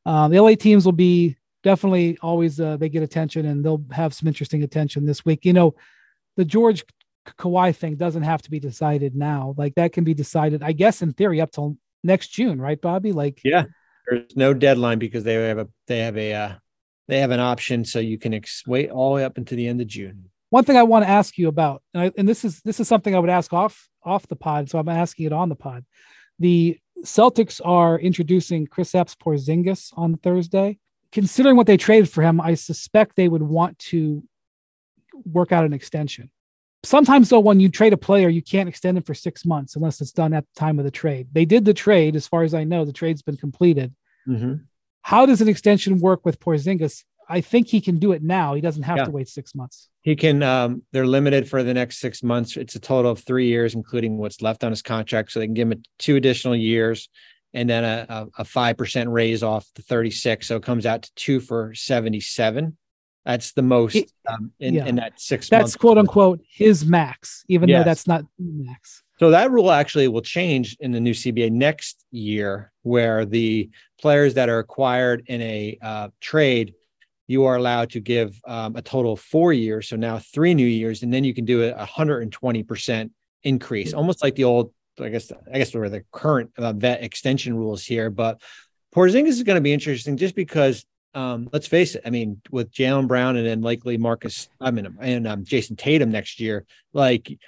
um, 0.07 0.31
the 0.31 0.41
LA 0.41 0.55
teams 0.55 0.85
will 0.85 0.93
be 0.93 1.37
definitely 1.63 2.19
always 2.21 2.61
uh, 2.61 2.77
they 2.77 2.89
get 2.89 3.03
attention, 3.03 3.47
and 3.47 3.65
they'll 3.65 3.85
have 3.93 4.15
some 4.15 4.29
interesting 4.29 4.63
attention 4.63 5.07
this 5.07 5.25
week. 5.25 5.45
You 5.45 5.53
know, 5.53 5.75
the 6.37 6.45
George 6.45 6.85
Kawhi 7.39 7.75
thing 7.75 7.97
doesn't 7.97 8.23
have 8.23 8.43
to 8.43 8.51
be 8.51 8.61
decided 8.61 9.15
now. 9.15 9.55
Like 9.57 9.75
that 9.77 9.93
can 9.93 10.05
be 10.05 10.15
decided, 10.15 10.63
I 10.63 10.73
guess, 10.73 11.03
in 11.03 11.13
theory, 11.13 11.41
up 11.41 11.53
till 11.53 11.77
next 12.03 12.29
June, 12.29 12.61
right, 12.61 12.81
Bobby? 12.81 13.13
Like, 13.13 13.41
yeah, 13.45 13.65
there's 14.09 14.37
no 14.37 14.55
deadline 14.55 14.99
because 14.99 15.25
they 15.25 15.35
have 15.35 15.59
a 15.59 15.69
they 15.87 16.01
have 16.01 16.17
a 16.17 16.33
uh, 16.33 16.53
they 17.07 17.21
have 17.21 17.31
an 17.31 17.41
option, 17.41 17.85
so 17.85 18.01
you 18.01 18.19
can 18.19 18.35
ex- 18.35 18.65
wait 18.67 18.91
all 18.91 19.11
the 19.11 19.17
way 19.17 19.25
up 19.25 19.39
until 19.39 19.57
the 19.57 19.69
end 19.69 19.81
of 19.81 19.87
June 19.87 20.31
one 20.51 20.65
thing 20.65 20.77
I 20.77 20.83
want 20.83 21.05
to 21.05 21.11
ask 21.11 21.37
you 21.37 21.49
about, 21.49 21.83
and, 21.93 22.05
I, 22.05 22.13
and, 22.17 22.29
this 22.29 22.45
is 22.45 22.61
this 22.63 22.81
is 22.81 22.89
something 22.89 23.15
I 23.15 23.19
would 23.19 23.29
ask 23.29 23.53
off 23.53 23.89
off 24.09 24.27
the 24.27 24.37
pod, 24.37 24.71
so 24.71 24.79
I'm 24.79 24.89
asking 24.89 25.27
it 25.27 25.33
on 25.33 25.49
the 25.49 25.55
pod. 25.55 25.85
The 26.39 26.79
Celtics 27.05 27.61
are 27.65 27.99
introducing 27.99 28.67
Kristaps 28.67 29.17
Porzingis 29.17 29.93
on 29.97 30.17
Thursday. 30.17 30.79
Considering 31.13 31.57
what 31.57 31.67
they 31.67 31.77
traded 31.77 32.11
for 32.11 32.23
him, 32.23 32.41
I 32.41 32.55
suspect 32.55 33.17
they 33.17 33.29
would 33.29 33.43
want 33.43 33.79
to 33.79 34.23
work 35.25 35.53
out 35.53 35.65
an 35.65 35.73
extension. 35.73 36.31
Sometimes, 36.85 37.29
though, 37.29 37.41
when 37.41 37.61
you 37.61 37.69
trade 37.69 37.93
a 37.93 37.97
player, 37.97 38.29
you 38.29 38.43
can't 38.43 38.69
extend 38.69 38.97
him 38.97 39.03
for 39.03 39.15
six 39.15 39.45
months 39.45 39.75
unless 39.75 40.01
it's 40.01 40.13
done 40.13 40.33
at 40.33 40.45
the 40.45 40.61
time 40.61 40.79
of 40.79 40.85
the 40.85 40.91
trade. 40.91 41.29
They 41.33 41.45
did 41.45 41.65
the 41.65 41.75
trade, 41.75 42.15
as 42.15 42.29
far 42.29 42.43
as 42.43 42.55
I 42.55 42.65
know, 42.65 42.85
the 42.85 42.93
trade's 42.93 43.23
been 43.23 43.37
completed. 43.37 43.95
Mm-hmm. 44.29 44.55
How 45.03 45.27
does 45.27 45.41
an 45.41 45.49
extension 45.49 45.99
work 45.99 46.25
with 46.25 46.39
Porzingis? 46.39 47.05
I 47.29 47.41
think 47.41 47.69
he 47.69 47.81
can 47.81 47.99
do 47.99 48.13
it 48.13 48.23
now. 48.23 48.55
He 48.55 48.61
doesn't 48.61 48.83
have 48.83 48.97
yeah. 48.99 49.05
to 49.05 49.11
wait 49.11 49.29
six 49.29 49.55
months. 49.55 49.89
He 50.03 50.17
can. 50.17 50.43
Um, 50.43 50.83
they're 50.93 51.07
limited 51.07 51.49
for 51.49 51.63
the 51.63 51.75
next 51.75 51.99
six 51.99 52.23
months. 52.23 52.57
It's 52.57 52.75
a 52.75 52.81
total 52.81 53.11
of 53.11 53.21
three 53.21 53.49
years, 53.49 53.75
including 53.75 54.19
what's 54.19 54.41
left 54.41 54.65
on 54.65 54.71
his 54.71 54.83
contract. 54.83 55.33
So 55.33 55.41
they 55.41 55.47
can 55.47 55.55
give 55.55 55.71
him 55.71 55.83
two 55.99 56.17
additional 56.17 56.57
years, 56.57 57.09
and 57.53 57.69
then 57.69 57.85
a 58.09 58.45
five 58.45 58.77
percent 58.77 59.11
raise 59.11 59.43
off 59.43 59.67
the 59.75 59.83
thirty 59.83 60.11
six. 60.11 60.47
So 60.47 60.57
it 60.57 60.63
comes 60.63 60.87
out 60.87 61.03
to 61.03 61.15
two 61.15 61.41
for 61.41 61.75
seventy 61.75 62.21
seven. 62.21 62.77
That's 63.29 63.53
the 63.53 63.63
most 63.63 63.97
um, 64.27 64.53
in, 64.59 64.73
yeah. 64.73 64.87
in 64.87 64.97
that 64.97 65.21
six. 65.21 65.51
That's 65.51 65.77
quote 65.77 65.99
unquote 65.99 66.41
his 66.49 66.87
max, 66.87 67.45
even 67.49 67.69
yes. 67.69 67.81
though 67.81 67.85
that's 67.85 68.07
not 68.07 68.25
max. 68.39 69.03
So 69.19 69.31
that 69.31 69.51
rule 69.51 69.71
actually 69.71 70.09
will 70.09 70.23
change 70.23 70.77
in 70.81 70.93
the 70.93 71.01
new 71.01 71.13
CBA 71.13 71.51
next 71.51 72.05
year, 72.11 72.73
where 72.83 73.27
the 73.27 73.69
players 74.01 74.35
that 74.35 74.49
are 74.49 74.61
acquired 74.61 75.25
in 75.27 75.43
a 75.43 75.77
uh, 75.83 76.09
trade 76.21 76.75
you 77.29 77.45
are 77.45 77.57
allowed 77.57 77.91
to 77.91 78.01
give 78.01 78.41
um, 78.47 78.75
a 78.75 78.83
total 78.83 79.13
of 79.13 79.21
four 79.21 79.53
years. 79.53 79.89
So 79.89 79.97
now 79.97 80.19
three 80.19 80.55
new 80.55 80.67
years, 80.67 81.03
and 81.03 81.13
then 81.13 81.23
you 81.23 81.35
can 81.35 81.45
do 81.45 81.63
a 81.63 81.87
120% 81.87 83.11
increase, 83.45 83.95
almost 83.95 84.23
like 84.23 84.35
the 84.35 84.45
old, 84.45 84.73
I 84.99 85.11
guess, 85.11 85.31
I 85.53 85.59
guess 85.59 85.73
were 85.75 85.91
the 85.91 86.05
current 86.11 86.51
uh, 86.57 86.73
vet 86.73 87.05
extension 87.05 87.55
rules 87.55 87.85
here. 87.85 88.11
But 88.11 88.41
Porzingis 88.95 89.29
is 89.29 89.43
going 89.43 89.57
to 89.57 89.63
be 89.63 89.75
interesting 89.75 90.17
just 90.17 90.35
because 90.35 90.85
um, 91.15 91.49
let's 91.53 91.67
face 91.67 91.95
it. 91.95 92.03
I 92.05 92.11
mean, 92.11 92.41
with 92.51 92.73
Jaylen 92.73 93.07
Brown 93.07 93.37
and 93.37 93.47
then 93.47 93.61
likely 93.61 93.99
Marcus, 93.99 94.49
I 94.61 94.71
mean, 94.71 94.97
and 95.01 95.27
um, 95.27 95.45
Jayson 95.45 95.77
Tatum 95.77 96.11
next 96.11 96.41
year, 96.41 96.65
like 96.93 97.39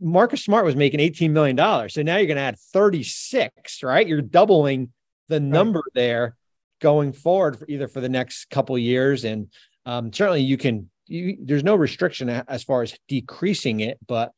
Marcus 0.00 0.44
Smart 0.44 0.64
was 0.64 0.76
making 0.76 1.00
$18 1.00 1.30
million. 1.30 1.56
So 1.88 2.02
now 2.02 2.16
you're 2.16 2.26
going 2.26 2.36
to 2.36 2.42
add 2.42 2.58
36, 2.58 3.82
right? 3.82 4.06
You're 4.06 4.22
doubling 4.22 4.92
the 5.28 5.40
number 5.40 5.80
right. 5.80 5.94
there 5.94 6.36
going 6.84 7.14
forward 7.14 7.58
for 7.58 7.64
either 7.66 7.88
for 7.88 8.02
the 8.02 8.10
next 8.10 8.50
couple 8.50 8.76
years. 8.76 9.24
And 9.24 9.48
um, 9.86 10.12
certainly 10.12 10.42
you 10.42 10.58
can, 10.58 10.90
you, 11.06 11.38
there's 11.40 11.64
no 11.64 11.76
restriction 11.76 12.28
as 12.28 12.62
far 12.62 12.82
as 12.82 12.94
decreasing 13.08 13.80
it, 13.80 13.98
but 14.06 14.32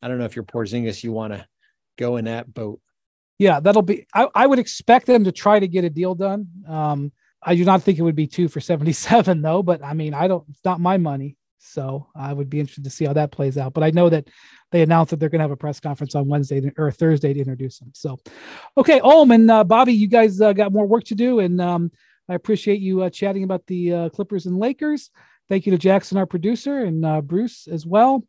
I 0.00 0.08
don't 0.08 0.16
know 0.16 0.24
if 0.24 0.34
you're 0.34 0.46
Porzingis, 0.46 1.04
you 1.04 1.12
want 1.12 1.34
to 1.34 1.46
go 1.98 2.16
in 2.16 2.24
that 2.24 2.52
boat. 2.54 2.80
Yeah, 3.38 3.60
that'll 3.60 3.82
be, 3.82 4.06
I, 4.14 4.28
I, 4.34 4.46
would 4.46 4.58
expect 4.58 5.06
them 5.06 5.24
to 5.24 5.32
try 5.32 5.60
to 5.60 5.68
get 5.68 5.84
a 5.84 5.90
deal 5.90 6.14
done. 6.14 6.48
Um, 6.66 7.12
I 7.42 7.54
do 7.54 7.66
not 7.66 7.82
think 7.82 7.98
it 7.98 8.02
would 8.02 8.16
be 8.16 8.26
two 8.26 8.48
for 8.48 8.60
77 8.60 9.42
though, 9.42 9.62
but 9.62 9.84
I 9.84 9.92
mean, 9.92 10.14
I 10.14 10.26
don't, 10.26 10.44
it's 10.48 10.64
not 10.64 10.80
my 10.80 10.96
money. 10.96 11.36
So 11.62 12.08
I 12.16 12.32
would 12.32 12.48
be 12.48 12.58
interested 12.58 12.84
to 12.84 12.90
see 12.90 13.04
how 13.04 13.12
that 13.12 13.32
plays 13.32 13.58
out. 13.58 13.74
But 13.74 13.84
I 13.84 13.90
know 13.90 14.08
that 14.08 14.28
they 14.72 14.82
announced 14.82 15.10
that 15.10 15.20
they're 15.20 15.28
going 15.28 15.40
to 15.40 15.44
have 15.44 15.50
a 15.50 15.56
press 15.56 15.78
conference 15.78 16.14
on 16.14 16.26
Wednesday 16.26 16.72
or 16.78 16.90
Thursday 16.90 17.34
to 17.34 17.38
introduce 17.38 17.78
them. 17.78 17.92
So, 17.94 18.18
okay, 18.78 19.00
Ohm 19.02 19.30
and 19.30 19.50
uh, 19.50 19.64
Bobby, 19.64 19.92
you 19.92 20.08
guys 20.08 20.40
uh, 20.40 20.52
got 20.52 20.72
more 20.72 20.86
work 20.86 21.04
to 21.04 21.14
do, 21.14 21.40
and 21.40 21.60
um, 21.60 21.92
I 22.28 22.34
appreciate 22.34 22.80
you 22.80 23.02
uh, 23.02 23.10
chatting 23.10 23.44
about 23.44 23.66
the 23.66 23.92
uh, 23.92 24.08
Clippers 24.08 24.46
and 24.46 24.58
Lakers. 24.58 25.10
Thank 25.48 25.66
you 25.66 25.72
to 25.72 25.78
Jackson, 25.78 26.16
our 26.16 26.26
producer, 26.26 26.78
and 26.84 27.04
uh, 27.04 27.20
Bruce 27.20 27.68
as 27.68 27.84
well. 27.84 28.24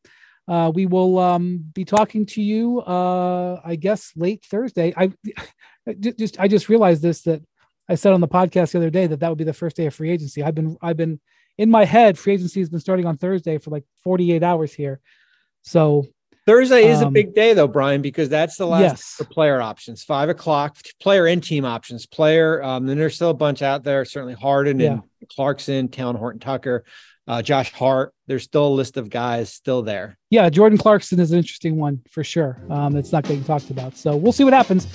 Uh, 0.48 0.72
we 0.74 0.86
will 0.86 1.18
um, 1.20 1.64
be 1.74 1.86
talking 1.86 2.26
to 2.26 2.42
you, 2.42 2.82
I 2.86 3.78
guess, 3.80 4.12
late 4.18 4.44
Thursday. 4.44 4.94
I 4.98 5.12
just 6.00 6.40
I 6.40 6.48
just 6.48 6.68
realized 6.68 7.02
this 7.02 7.22
that 7.22 7.42
I 7.88 7.96
said 7.96 8.14
on 8.14 8.22
the 8.22 8.28
podcast 8.28 8.72
the 8.72 8.80
other 8.80 8.90
day 8.90 9.08
that 9.08 9.20
that 9.22 9.30
would 9.30 9.38
be 9.38 9.44
the 9.44 9.54
first 9.54 9.78
day 9.78 9.86
of 9.86 9.96
free 9.96 10.10
agency. 10.10 10.44
I've 10.44 10.56
been 10.56 10.78
I've 10.82 10.98
been 10.98 11.22
in 11.62 11.70
my 11.70 11.86
head, 11.86 12.18
free 12.18 12.34
agency 12.34 12.60
has 12.60 12.70
been 12.70 12.80
starting 12.80 13.06
on 13.06 13.18
Thursday 13.18 13.60
for 13.60 13.70
like 13.70 13.84
48 14.04 14.42
hours 14.42 14.74
here. 14.74 15.00
So 15.62 16.08
Thursday 16.48 16.90
is 16.90 17.04
um, 17.04 17.10
a 17.10 17.12
big 17.12 17.36
day 17.36 17.54
though, 17.54 17.68
Brian, 17.68 18.02
because 18.02 18.30
that's 18.30 18.58
the 18.58 18.66
last 18.66 18.82
yes. 18.82 19.14
for 19.14 19.26
player 19.26 19.62
options. 19.62 20.04
Five 20.04 20.30
o'clock, 20.30 20.76
player 21.00 21.28
and 21.28 21.44
team 21.44 21.64
options. 21.64 22.08
Player, 22.08 22.64
um, 22.64 22.88
then 22.88 22.98
there's 22.98 23.14
still 23.14 23.30
a 23.30 23.36
bunch 23.36 23.62
out 23.62 23.84
there. 23.84 24.04
Certainly 24.06 24.34
Harden 24.34 24.80
yeah. 24.80 24.94
and 24.94 25.04
Clarkson, 25.30 25.88
Talen 25.90 26.18
Horton 26.18 26.40
Tucker, 26.40 26.84
uh, 27.28 27.44
Josh 27.44 27.72
Hart. 27.72 28.12
There's 28.26 28.42
still 28.42 28.68
a 28.68 28.74
list 28.74 28.98
of 28.98 29.12
guys 29.12 29.54
still 29.54 29.84
there. 29.84 30.18
Yeah, 30.32 30.50
Jordan 30.50 30.80
Clarkson 30.80 31.20
is 31.20 31.32
an 31.32 31.38
interesting 31.38 31.78
one 31.78 32.02
for 32.10 32.24
sure. 32.24 32.60
Um, 32.72 32.96
it's 32.96 33.12
not 33.12 33.24
getting 33.24 33.44
talked 33.44 33.70
about. 33.70 33.96
So 33.96 34.16
we'll 34.16 34.34
see 34.34 34.44
what 34.44 34.54
happens. 34.54 34.88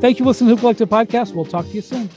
Thank 0.00 0.18
you, 0.18 0.24
listen 0.24 0.46
to 0.46 0.52
Hoop 0.52 0.60
Collective 0.60 0.88
Podcast. 0.88 1.34
We'll 1.34 1.44
talk 1.44 1.66
to 1.66 1.72
you 1.72 1.82
soon. 1.82 2.08